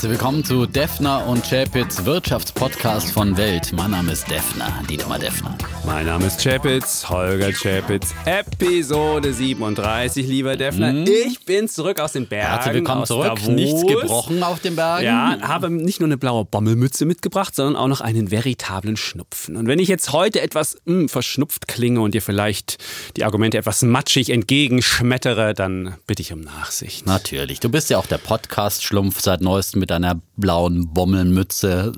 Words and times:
Herzlich 0.00 0.18
willkommen 0.18 0.42
zu 0.42 0.64
Defner 0.64 1.26
und 1.26 1.44
Chapitz 1.44 2.06
Wirtschaftspodcast 2.06 3.12
von 3.12 3.36
Welt. 3.36 3.70
Mein 3.74 3.90
Name 3.90 4.12
ist 4.12 4.30
Defner, 4.30 4.82
Dietmar 4.88 5.18
Defner. 5.18 5.58
Mein 5.84 6.06
Name 6.06 6.24
ist 6.24 6.42
Chapitz, 6.42 7.06
Holger 7.06 7.52
Chapitz, 7.52 8.14
Episode 8.24 9.34
37, 9.34 10.26
lieber 10.26 10.56
Defner. 10.56 10.94
Mhm. 10.94 11.06
Ich 11.06 11.44
bin 11.44 11.68
zurück 11.68 12.00
aus 12.00 12.12
den 12.12 12.26
Bergen. 12.26 12.48
Herzlich 12.48 12.74
willkommen 12.76 13.04
zurück. 13.04 13.26
Davos. 13.26 13.48
Nichts 13.48 13.86
gebrochen 13.86 14.42
auf 14.42 14.60
den 14.60 14.74
Bergen. 14.74 15.04
Ja, 15.04 15.36
habe 15.42 15.68
nicht 15.68 16.00
nur 16.00 16.08
eine 16.08 16.16
blaue 16.16 16.46
Bommelmütze 16.46 17.04
mitgebracht, 17.04 17.54
sondern 17.54 17.76
auch 17.76 17.88
noch 17.88 18.00
einen 18.00 18.30
veritablen 18.30 18.96
Schnupfen. 18.96 19.54
Und 19.54 19.66
wenn 19.66 19.78
ich 19.78 19.88
jetzt 19.88 20.14
heute 20.14 20.40
etwas 20.40 20.78
mh, 20.86 20.94
hm, 20.94 21.08
verschnupft 21.10 21.68
klinge 21.68 22.00
und 22.00 22.14
dir 22.14 22.22
vielleicht 22.22 22.78
die 23.18 23.24
Argumente 23.24 23.58
etwas 23.58 23.82
matschig 23.82 24.30
entgegenschmettere, 24.30 25.52
dann 25.52 25.96
bitte 26.06 26.22
ich 26.22 26.32
um 26.32 26.40
Nachsicht. 26.40 27.04
Natürlich. 27.04 27.60
Du 27.60 27.68
bist 27.68 27.90
ja 27.90 27.98
auch 27.98 28.06
der 28.06 28.18
Podcast-Schlumpf 28.18 29.20
seit 29.20 29.42
neuestem 29.42 29.80
mit 29.80 29.89
einer 29.90 30.20
blauen 30.36 30.92
Bommelmütze. 30.92 31.92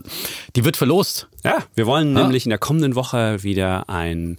Die 0.57 0.65
wird 0.65 0.77
verlost. 0.77 1.29
Ja, 1.45 1.59
wir 1.75 1.87
wollen 1.87 2.17
ja. 2.17 2.23
nämlich 2.23 2.47
in 2.47 2.51
der 2.51 2.59
kommenden 2.59 2.95
Woche 2.95 3.43
wieder 3.43 3.89
ein, 3.89 4.39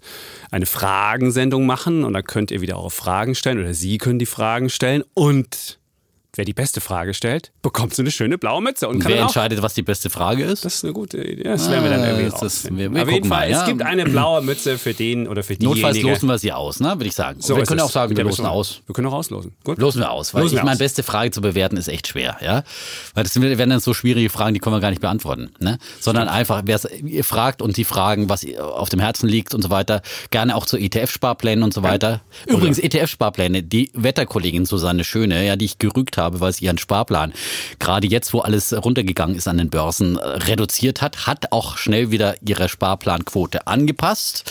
eine 0.51 0.65
Fragensendung 0.65 1.65
machen 1.65 2.03
und 2.03 2.13
da 2.13 2.21
könnt 2.21 2.51
ihr 2.51 2.61
wieder 2.61 2.77
eure 2.77 2.91
Fragen 2.91 3.35
stellen 3.35 3.59
oder 3.59 3.73
Sie 3.73 3.97
können 3.97 4.19
die 4.19 4.25
Fragen 4.25 4.69
stellen 4.69 5.03
und 5.13 5.79
wer 6.35 6.45
die 6.45 6.53
beste 6.53 6.81
Frage 6.81 7.13
stellt, 7.13 7.51
bekommt 7.61 7.93
so 7.93 8.01
eine 8.01 8.11
schöne 8.11 8.37
blaue 8.37 8.61
Mütze. 8.61 8.87
Und 8.87 9.05
wer 9.05 9.21
entscheidet, 9.21 9.61
was 9.61 9.73
die 9.73 9.83
beste 9.83 10.09
Frage 10.09 10.43
ist? 10.43 10.65
Das 10.65 10.75
ist 10.75 10.83
eine 10.83 10.93
gute 10.93 11.23
Idee. 11.23 11.43
Das 11.43 11.69
werden 11.69 11.83
wir 11.83 11.91
dann 11.91 12.01
ah, 12.01 12.07
irgendwie 12.07 12.27
raus. 12.27 12.43
Auf 12.43 13.11
jeden 13.11 13.29
Fall, 13.29 13.47
mal, 13.47 13.49
ja? 13.49 13.61
es 13.61 13.67
gibt 13.67 13.81
eine 13.81 14.05
blaue 14.05 14.41
Mütze 14.41 14.77
für 14.77 14.93
den 14.93 15.27
oder 15.27 15.43
für 15.43 15.55
diejenige. 15.55 15.81
Notfalls 15.81 16.01
losen 16.01 16.29
wir 16.29 16.37
sie 16.37 16.51
aus, 16.51 16.79
ne? 16.79 16.89
würde 16.89 17.05
ich 17.05 17.13
sagen. 17.13 17.41
So 17.41 17.55
wir 17.55 17.63
können 17.63 17.81
auch 17.81 17.91
sagen, 17.91 18.17
wir 18.17 18.23
losen 18.23 18.45
aus. 18.45 18.81
Wir 18.87 18.95
können 18.95 19.07
auch 19.07 19.13
auslosen. 19.13 19.53
Gut. 19.63 19.77
Losen 19.77 20.01
wir 20.01 20.11
aus, 20.11 20.33
weil 20.33 20.43
losen 20.43 20.57
ich 20.57 20.63
meine, 20.63 20.77
beste 20.77 21.03
Frage 21.03 21.31
zu 21.31 21.41
bewerten 21.41 21.77
ist 21.77 21.87
echt 21.87 22.07
schwer. 22.07 22.37
ja, 22.41 22.63
Weil 23.13 23.23
das 23.23 23.39
werden 23.39 23.69
dann 23.69 23.79
so 23.79 23.93
schwierige 23.93 24.29
Fragen, 24.29 24.53
die 24.53 24.59
können 24.59 24.75
wir 24.75 24.79
gar 24.79 24.89
nicht 24.89 25.01
beantworten. 25.01 25.51
Ne? 25.59 25.77
Sondern 25.99 26.27
einfach, 26.27 26.63
wer 26.65 26.79
ihr 27.05 27.23
fragt 27.23 27.61
und 27.61 27.77
die 27.77 27.85
Fragen, 27.85 28.29
was 28.29 28.45
auf 28.57 28.89
dem 28.89 28.99
Herzen 28.99 29.27
liegt 29.27 29.53
und 29.53 29.61
so 29.61 29.69
weiter, 29.69 30.01
gerne 30.31 30.55
auch 30.55 30.65
zu 30.65 30.77
ETF-Sparplänen 30.77 31.63
und 31.63 31.73
so 31.73 31.83
weiter. 31.83 32.21
Ja. 32.47 32.55
Übrigens, 32.55 32.79
ETF-Sparpläne, 32.79 33.61
die 33.61 33.91
Wetterkollegin 33.93 34.65
Susanne 34.65 35.03
Schöne, 35.03 35.45
ja, 35.45 35.55
die 35.55 35.65
ich 35.65 35.77
gerügt 35.77 36.17
habe, 36.17 36.22
weil 36.31 36.53
sie 36.53 36.65
ihren 36.65 36.77
Spar 36.77 36.93
Sparplan 36.93 37.33
gerade 37.79 38.07
jetzt, 38.07 38.33
wo 38.33 38.39
alles 38.39 38.71
runtergegangen 38.71 39.35
ist 39.35 39.47
an 39.47 39.57
den 39.57 39.69
Börsen, 39.69 40.17
reduziert 40.17 41.01
hat, 41.01 41.25
hat 41.25 41.51
auch 41.51 41.77
schnell 41.77 42.11
wieder 42.11 42.35
ihre 42.45 42.69
Sparplanquote 42.69 43.67
angepasst 43.67 44.49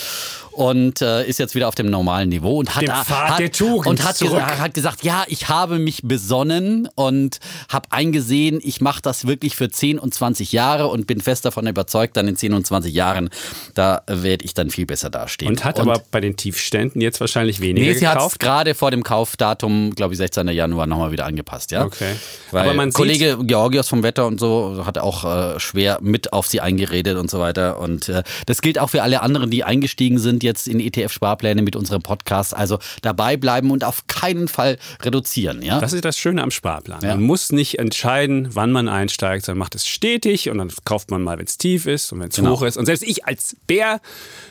und 0.52 1.00
äh, 1.00 1.26
ist 1.26 1.38
jetzt 1.38 1.54
wieder 1.54 1.68
auf 1.68 1.74
dem 1.74 1.90
normalen 1.90 2.28
Niveau 2.28 2.58
und 2.58 2.74
hat, 2.76 2.88
hat, 2.88 3.60
und 3.60 4.04
hat, 4.04 4.18
gesagt, 4.18 4.58
hat 4.58 4.74
gesagt, 4.74 5.02
ja, 5.02 5.24
ich 5.28 5.48
habe 5.48 5.78
mich 5.78 6.02
besonnen 6.02 6.88
und 6.94 7.38
habe 7.68 7.90
eingesehen, 7.90 8.60
ich 8.62 8.80
mache 8.80 9.00
das 9.02 9.26
wirklich 9.26 9.56
für 9.56 9.70
10 9.70 9.98
und 9.98 10.12
20 10.12 10.52
Jahre 10.52 10.88
und 10.88 11.06
bin 11.06 11.20
fest 11.20 11.44
davon 11.44 11.66
überzeugt, 11.66 12.16
dann 12.16 12.28
in 12.28 12.36
10 12.36 12.52
und 12.54 12.66
20 12.66 12.92
Jahren, 12.92 13.30
da 13.74 14.02
werde 14.06 14.44
ich 14.44 14.54
dann 14.54 14.70
viel 14.70 14.86
besser 14.86 15.10
dastehen. 15.10 15.50
Und 15.50 15.64
hat 15.64 15.78
und, 15.78 15.88
aber 15.88 16.02
bei 16.10 16.20
den 16.20 16.36
Tiefständen 16.36 17.00
jetzt 17.00 17.20
wahrscheinlich 17.20 17.60
weniger 17.60 17.86
nee, 17.86 17.94
sie 17.94 18.00
gekauft? 18.00 18.38
gerade 18.38 18.74
vor 18.74 18.90
dem 18.90 19.02
Kaufdatum, 19.02 19.94
glaube 19.94 20.14
ich, 20.14 20.18
16. 20.18 20.48
Januar 20.48 20.86
nochmal 20.86 21.12
wieder 21.12 21.24
angepasst, 21.24 21.70
ja. 21.70 21.84
Okay. 21.84 22.14
Weil 22.50 22.64
aber 22.64 22.74
man 22.74 22.92
Kollege 22.92 23.38
Georgios 23.42 23.88
vom 23.88 24.02
Wetter 24.02 24.26
und 24.26 24.38
so 24.38 24.82
hat 24.84 24.98
auch 24.98 25.24
äh, 25.24 25.60
schwer 25.60 25.98
mit 26.02 26.32
auf 26.32 26.46
sie 26.46 26.60
eingeredet 26.60 27.16
und 27.16 27.30
so 27.30 27.40
weiter 27.40 27.78
und 27.78 28.08
äh, 28.08 28.22
das 28.46 28.60
gilt 28.60 28.78
auch 28.78 28.90
für 28.90 29.02
alle 29.02 29.22
anderen, 29.22 29.50
die 29.50 29.64
eingestiegen 29.64 30.18
sind 30.18 30.41
jetzt 30.42 30.68
in 30.68 30.80
ETF-Sparpläne 30.80 31.62
mit 31.62 31.76
unserem 31.76 32.02
Podcast. 32.02 32.54
Also 32.54 32.78
dabei 33.02 33.36
bleiben 33.36 33.70
und 33.70 33.84
auf 33.84 34.06
keinen 34.06 34.48
Fall 34.48 34.78
reduzieren. 35.02 35.62
Ja? 35.62 35.80
Das 35.80 35.92
ist 35.92 36.04
das 36.04 36.18
Schöne 36.18 36.42
am 36.42 36.50
Sparplan. 36.50 37.00
Ja. 37.02 37.10
Man 37.10 37.22
muss 37.22 37.52
nicht 37.52 37.78
entscheiden, 37.78 38.48
wann 38.52 38.72
man 38.72 38.88
einsteigt, 38.88 39.44
sondern 39.44 39.58
macht 39.58 39.74
es 39.74 39.86
stetig 39.86 40.50
und 40.50 40.58
dann 40.58 40.70
kauft 40.84 41.10
man 41.10 41.22
mal, 41.22 41.38
wenn 41.38 41.46
es 41.46 41.58
tief 41.58 41.86
ist 41.86 42.12
und 42.12 42.20
wenn 42.20 42.28
es 42.28 42.36
genau. 42.36 42.52
hoch 42.52 42.62
ist. 42.62 42.76
Und 42.76 42.86
selbst 42.86 43.02
ich 43.02 43.26
als 43.26 43.56
Bär 43.66 44.00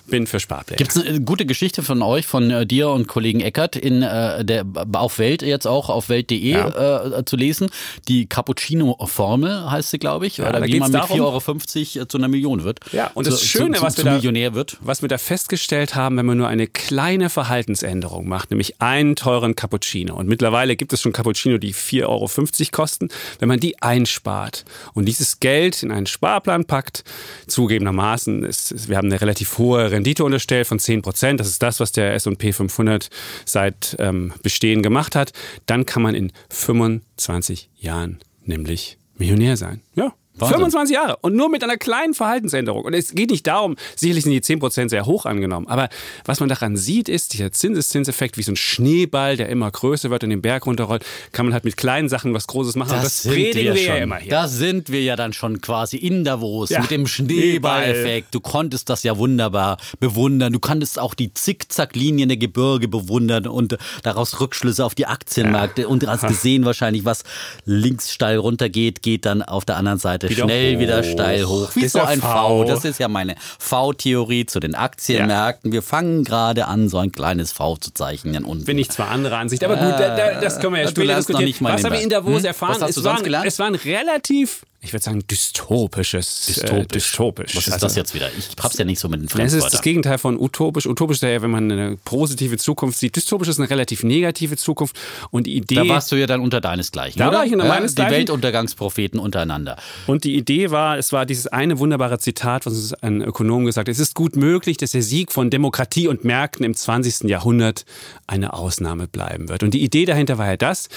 bin 0.08 0.28
für 0.28 0.40
Sparpläne. 0.40 0.78
Gibt 0.78 0.96
es 0.96 1.06
eine 1.06 1.22
gute 1.22 1.46
Geschichte 1.46 1.84
von 1.84 2.02
euch, 2.02 2.28
von 2.28 2.50
äh, 2.52 2.66
dir 2.66 2.90
und 2.90 3.08
Kollegen 3.08 3.40
Eckert 3.40 3.76
in 3.76 4.02
äh, 4.02 4.44
der 4.46 4.66
auf 4.94 5.20
Welt 5.20 5.42
jetzt 5.42 5.66
auch 5.66 5.90
auf 5.90 6.10
welt.de 6.10 6.38
ja. 6.38 7.18
äh, 7.20 7.26
zu 7.26 7.36
lesen? 7.36 7.70
Die 8.08 8.28
Cappuccino-Formel 8.28 9.72
heißt 9.72 9.90
sie, 9.90 10.00
glaube 10.00 10.28
ich, 10.28 10.38
ja, 10.38 10.50
oder 10.50 10.64
wie 10.64 10.80
man 10.80 10.92
mit 10.92 11.02
4,50 11.02 11.98
Euro 11.98 12.06
zu 12.06 12.18
einer 12.18 12.28
Million 12.28 12.64
wird. 12.64 12.80
Ja, 12.92 13.12
und 13.14 13.28
das 13.28 13.40
zu, 13.40 13.46
Schöne, 13.46 13.78
zu, 13.78 13.84
was, 13.84 13.98
wir 13.98 14.04
da, 14.06 14.54
wird. 14.54 14.78
was 14.82 15.02
wir 15.02 15.10
da 15.10 15.18
festgestellt 15.18 15.81
haben, 15.90 16.18
wenn 16.18 16.26
man 16.26 16.38
nur 16.38 16.48
eine 16.48 16.68
kleine 16.68 17.30
Verhaltensänderung 17.30 18.28
macht, 18.28 18.52
nämlich 18.52 18.82
einen 18.82 19.16
teuren 19.16 19.56
Cappuccino. 19.56 20.16
Und 20.16 20.28
mittlerweile 20.28 20.76
gibt 20.76 20.94
es 20.94 21.02
schon 21.02 21.12
Cappuccino, 21.12 21.58
die 21.58 21.74
4,50 21.74 22.08
Euro 22.08 22.30
kosten. 22.72 23.10
Wenn 23.40 23.48
man 23.48 23.60
die 23.60 23.82
einspart 23.82 24.66
und 24.94 25.06
dieses 25.06 25.40
Geld 25.40 25.84
in 25.84 25.92
einen 25.92 26.06
Sparplan 26.06 26.66
packt, 26.66 27.04
zugegebenermaßen, 27.48 28.44
ist, 28.44 28.88
wir 28.88 28.98
haben 28.98 29.08
eine 29.08 29.22
relativ 29.22 29.58
hohe 29.58 29.92
Rendite 29.92 30.24
unterstellt 30.24 30.68
von 30.68 30.80
10 30.80 31.02
Prozent. 31.02 31.40
Das 31.40 31.48
ist 31.48 31.62
das, 31.62 31.80
was 31.80 31.92
der 31.92 32.14
S&P 32.14 32.54
500 32.54 33.10
seit 33.46 33.96
ähm, 34.00 34.34
Bestehen 34.44 34.84
gemacht 34.84 35.16
hat. 35.16 35.34
Dann 35.66 35.86
kann 35.86 36.04
man 36.04 36.16
in 36.16 36.32
25 36.50 37.70
Jahren 37.78 38.20
nämlich 38.46 38.98
Millionär 39.18 39.58
sein. 39.58 39.82
Ja, 39.96 40.14
Wahnsinn. 40.42 40.58
25 40.58 40.96
Jahre 40.96 41.18
und 41.22 41.36
nur 41.36 41.50
mit 41.50 41.64
einer 41.64 41.78
kleinen 41.78 42.14
Verhaltensänderung. 42.14 42.84
Und 42.84 42.94
es 42.94 43.14
geht 43.14 43.32
nicht 43.32 43.48
darum, 43.48 43.76
sicherlich 43.96 44.24
sind 44.24 44.34
die 44.34 44.42
10% 44.42 44.90
sehr 44.90 45.06
hoch 45.06 45.26
angenommen, 45.26 45.68
aber 45.68 45.90
was 46.26 46.40
man 46.40 46.50
daran 46.50 46.78
sieht, 46.78 47.10
ist 47.10 47.34
dieser 47.34 47.52
Zinseszinseffekt, 47.52 48.38
wie 48.38 48.44
so 48.44 48.52
ein 48.52 48.56
Schneeball, 48.56 49.38
der 49.38 49.50
immer 49.50 49.70
größer 49.72 50.10
wird 50.10 50.24
und 50.24 50.30
den 50.30 50.42
Berg 50.42 50.66
runterrollt, 50.66 51.06
kann 51.32 51.46
man 51.46 51.54
halt 51.54 51.66
mit 51.66 51.78
kleinen 51.78 52.10
Sachen 52.10 52.34
was 52.34 52.48
Großes 52.48 52.76
machen. 52.76 52.92
Das, 52.92 53.24
das 53.24 53.34
predigen 53.34 53.74
wir, 53.74 53.76
wir 53.76 53.84
ja 53.84 53.96
immer 53.96 54.18
hier. 54.18 54.30
Da 54.30 54.48
sind 54.48 54.92
wir 54.92 55.02
ja 55.02 55.16
dann 55.16 55.34
schon 55.34 55.62
quasi 55.62 55.98
in 55.98 56.24
Davos 56.24 56.70
ja. 56.70 56.82
mit 56.82 56.92
dem 56.92 57.08
Schneeballeffekt. 57.08 58.34
Du 58.34 58.40
konntest 58.40 58.90
das 58.90 59.04
ja 59.04 59.18
wunderbar 59.18 59.78
bewundern. 60.00 60.54
Du 60.54 60.60
konntest 60.60 61.00
auch 61.00 61.14
die 61.14 61.34
Zickzacklinien 61.34 62.30
der 62.30 62.38
Gebirge 62.38 62.88
bewundern 62.88 63.48
und 63.48 63.78
daraus 64.04 64.40
Rückschlüsse 64.40 64.86
auf 64.86 64.96
die 64.96 65.06
Aktienmärkte 65.06 65.84
ja. 65.84 65.88
und 65.88 66.06
hast 66.08 66.28
gesehen 66.28 66.66
wahrscheinlich, 66.66 67.06
was 67.06 67.24
links 67.66 68.12
steil 68.12 68.38
runtergeht, 68.38 69.02
geht 69.02 69.26
dann 69.26 69.42
auf 69.42 69.66
der 69.66 69.78
anderen 69.78 70.00
Seite 70.00 70.28
wieder 70.32 70.44
schnell 70.44 70.76
hoch. 70.76 70.80
wieder 70.80 71.04
steil 71.04 71.46
hoch. 71.46 71.70
Wie 71.76 71.88
so 71.88 72.02
ein 72.02 72.22
v. 72.22 72.28
v. 72.28 72.64
Das 72.66 72.86
ist 72.86 73.00
ja 73.00 73.08
meine 73.08 73.36
V-Theorie 73.60 74.46
zu 74.46 74.60
den 74.60 74.76
Aktienmärkten. 74.76 75.72
Ja. 75.72 75.74
Wir 75.74 75.82
fangen 75.82 76.24
gerade 76.24 76.68
an, 76.68 76.90
so 76.90 76.98
ein 76.98 77.12
kleines 77.12 77.52
V 77.52 77.78
zu 77.78 77.94
zeichnen. 77.94 78.44
Und 78.44 78.66
Bin 78.66 78.78
ich 78.78 78.90
zwar 78.90 79.10
anderer 79.10 79.38
Ansicht, 79.38 79.64
aber 79.64 79.76
gut, 79.76 80.00
da, 80.00 80.40
das 80.40 80.60
können 80.60 80.76
wir 80.76 80.82
ja 80.82 80.88
später 80.90 81.16
diskutieren. 81.16 81.56
Was 81.62 81.84
habe 81.84 81.98
ich 81.98 82.04
in 82.04 82.10
Davos 82.10 82.40
hm? 82.40 82.46
erfahren? 82.46 82.84
Es, 82.88 83.04
waren, 83.04 83.34
es 83.46 83.60
waren 83.60 83.76
relativ 83.76 84.64
ich 84.84 84.94
würde 84.94 85.04
sagen, 85.04 85.24
dystopisches. 85.30 86.46
Dystopisch. 86.48 86.74
Äh, 86.74 86.86
dystopisch. 86.88 87.56
Was 87.56 87.68
ist 87.68 87.74
also, 87.74 87.86
das 87.86 87.96
jetzt 87.96 88.16
wieder? 88.16 88.32
Ich 88.36 88.50
hab's 88.60 88.80
ja 88.80 88.84
nicht 88.84 89.00
so 89.00 89.10
mit 89.10 89.22
den 89.22 89.30
Fremdwörtern. 89.30 89.60
Es 89.60 89.66
ist 89.66 89.74
das 89.76 89.84
Gegenteil 89.84 90.18
von 90.18 90.40
utopisch. 90.40 90.88
Utopisch 90.88 91.18
ist 91.18 91.22
ja, 91.22 91.40
wenn 91.44 91.52
man 91.52 91.72
eine 91.72 91.98
positive 92.04 92.58
Zukunft 92.58 92.98
sieht. 92.98 93.16
Dystopisch 93.16 93.48
ist 93.48 93.60
eine 93.60 93.70
relativ 93.70 94.02
negative 94.02 94.58
Zukunft. 94.58 94.98
Und 95.30 95.46
die 95.46 95.56
Idee. 95.56 95.76
Da 95.76 95.88
warst 95.88 96.12
du 96.12 96.16
ja 96.16 96.26
dann 96.26 96.42
unter 96.42 96.62
deinesgleichen. 96.62 97.20
Da 97.20 97.28
oder? 97.28 97.38
war 97.38 97.46
ich 97.46 97.54
unter 97.54 97.66
ja, 97.66 97.74
meinesgleichen. 97.76 98.12
Die 98.12 98.18
Weltuntergangspropheten 98.18 99.20
untereinander. 99.20 99.78
Und 100.08 100.24
die 100.24 100.36
Idee 100.36 100.72
war, 100.72 100.98
es 100.98 101.14
war 101.14 101.28
dieses 101.28 101.46
eine 101.46 101.78
wunderbare 101.78 102.18
Zitat, 102.18 102.66
was 102.66 102.74
uns 102.74 102.94
ein 102.96 103.22
Ökonom 103.22 103.66
gesagt 103.66 103.88
hat. 103.88 103.94
Es 103.94 104.00
ist 104.00 104.16
gut 104.16 104.36
möglich, 104.36 104.78
dass 104.78 104.92
der 104.92 105.04
Sieg 105.04 105.32
von 105.32 105.52
Demokratie 105.52 106.08
und 106.08 106.24
Märkten 106.24 106.66
im 106.66 106.76
20. 106.76 107.30
Jahrhundert 107.30 107.86
eine 108.26 108.54
Ausnahme 108.54 109.08
bleiben 109.08 109.48
wird. 109.48 109.62
Und 109.62 109.76
die 109.76 109.84
Idee 109.84 110.06
dahinter 110.06 110.40
war 110.40 110.48
ja 110.48 110.58
das, 110.58 110.90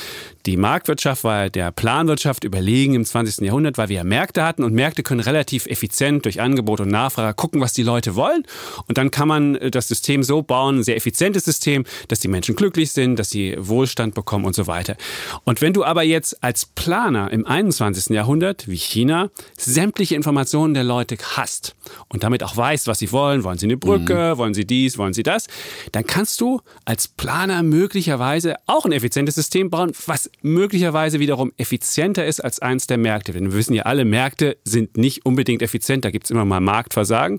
die 0.46 0.56
Marktwirtschaft 0.56 1.22
war 1.22 1.50
der 1.50 1.70
Planwirtschaft 1.70 2.44
überlegen 2.44 2.94
im 2.94 3.04
20. 3.04 3.44
Jahrhundert, 3.44 3.73
weil 3.78 3.88
wir 3.88 3.96
ja 3.96 4.04
Märkte 4.04 4.44
hatten 4.44 4.64
und 4.64 4.74
Märkte 4.74 5.02
können 5.02 5.20
relativ 5.20 5.66
effizient 5.66 6.24
durch 6.24 6.40
Angebot 6.40 6.80
und 6.80 6.88
Nachfrage 6.88 7.34
gucken, 7.34 7.60
was 7.60 7.72
die 7.72 7.82
Leute 7.82 8.14
wollen. 8.16 8.44
Und 8.88 8.98
dann 8.98 9.10
kann 9.10 9.28
man 9.28 9.56
äh, 9.56 9.70
das 9.70 9.88
System 9.88 10.22
so 10.22 10.42
bauen, 10.42 10.78
ein 10.78 10.82
sehr 10.82 10.96
effizientes 10.96 11.44
System, 11.44 11.84
dass 12.08 12.20
die 12.20 12.28
Menschen 12.28 12.56
glücklich 12.56 12.92
sind, 12.92 13.18
dass 13.18 13.30
sie 13.30 13.54
Wohlstand 13.58 14.14
bekommen 14.14 14.44
und 14.44 14.54
so 14.54 14.66
weiter. 14.66 14.96
Und 15.44 15.60
wenn 15.60 15.72
du 15.72 15.84
aber 15.84 16.02
jetzt 16.02 16.42
als 16.42 16.66
Planer 16.66 17.30
im 17.30 17.46
21. 17.46 18.10
Jahrhundert, 18.10 18.68
wie 18.68 18.76
China, 18.76 19.30
sämtliche 19.56 20.14
Informationen 20.14 20.74
der 20.74 20.84
Leute 20.84 21.16
hast 21.36 21.74
und 22.08 22.22
damit 22.22 22.42
auch 22.42 22.56
weißt, 22.56 22.86
was 22.86 22.98
sie 22.98 23.12
wollen, 23.12 23.44
wollen 23.44 23.58
sie 23.58 23.66
eine 23.66 23.76
Brücke, 23.76 24.32
mhm. 24.34 24.38
wollen 24.38 24.54
sie 24.54 24.64
dies, 24.64 24.98
wollen 24.98 25.12
sie 25.12 25.22
das, 25.22 25.46
dann 25.92 26.06
kannst 26.06 26.40
du 26.40 26.60
als 26.84 27.08
Planer 27.08 27.62
möglicherweise 27.62 28.56
auch 28.66 28.84
ein 28.84 28.92
effizientes 28.92 29.34
System 29.34 29.70
bauen, 29.70 29.92
was 30.06 30.30
möglicherweise 30.42 31.20
wiederum 31.20 31.52
effizienter 31.56 32.24
ist 32.26 32.40
als 32.40 32.60
eins 32.60 32.86
der 32.86 32.98
Märkte. 32.98 33.32
Denn 33.32 33.52
wir 33.52 33.52
wissen 33.64 33.74
ja 33.74 33.84
alle, 33.84 34.04
Märkte 34.04 34.58
sind 34.64 34.96
nicht 34.98 35.24
unbedingt 35.24 35.62
effizient, 35.62 36.04
da 36.04 36.10
gibt 36.10 36.24
es 36.24 36.30
immer 36.30 36.44
mal 36.44 36.60
Marktversagen. 36.60 37.38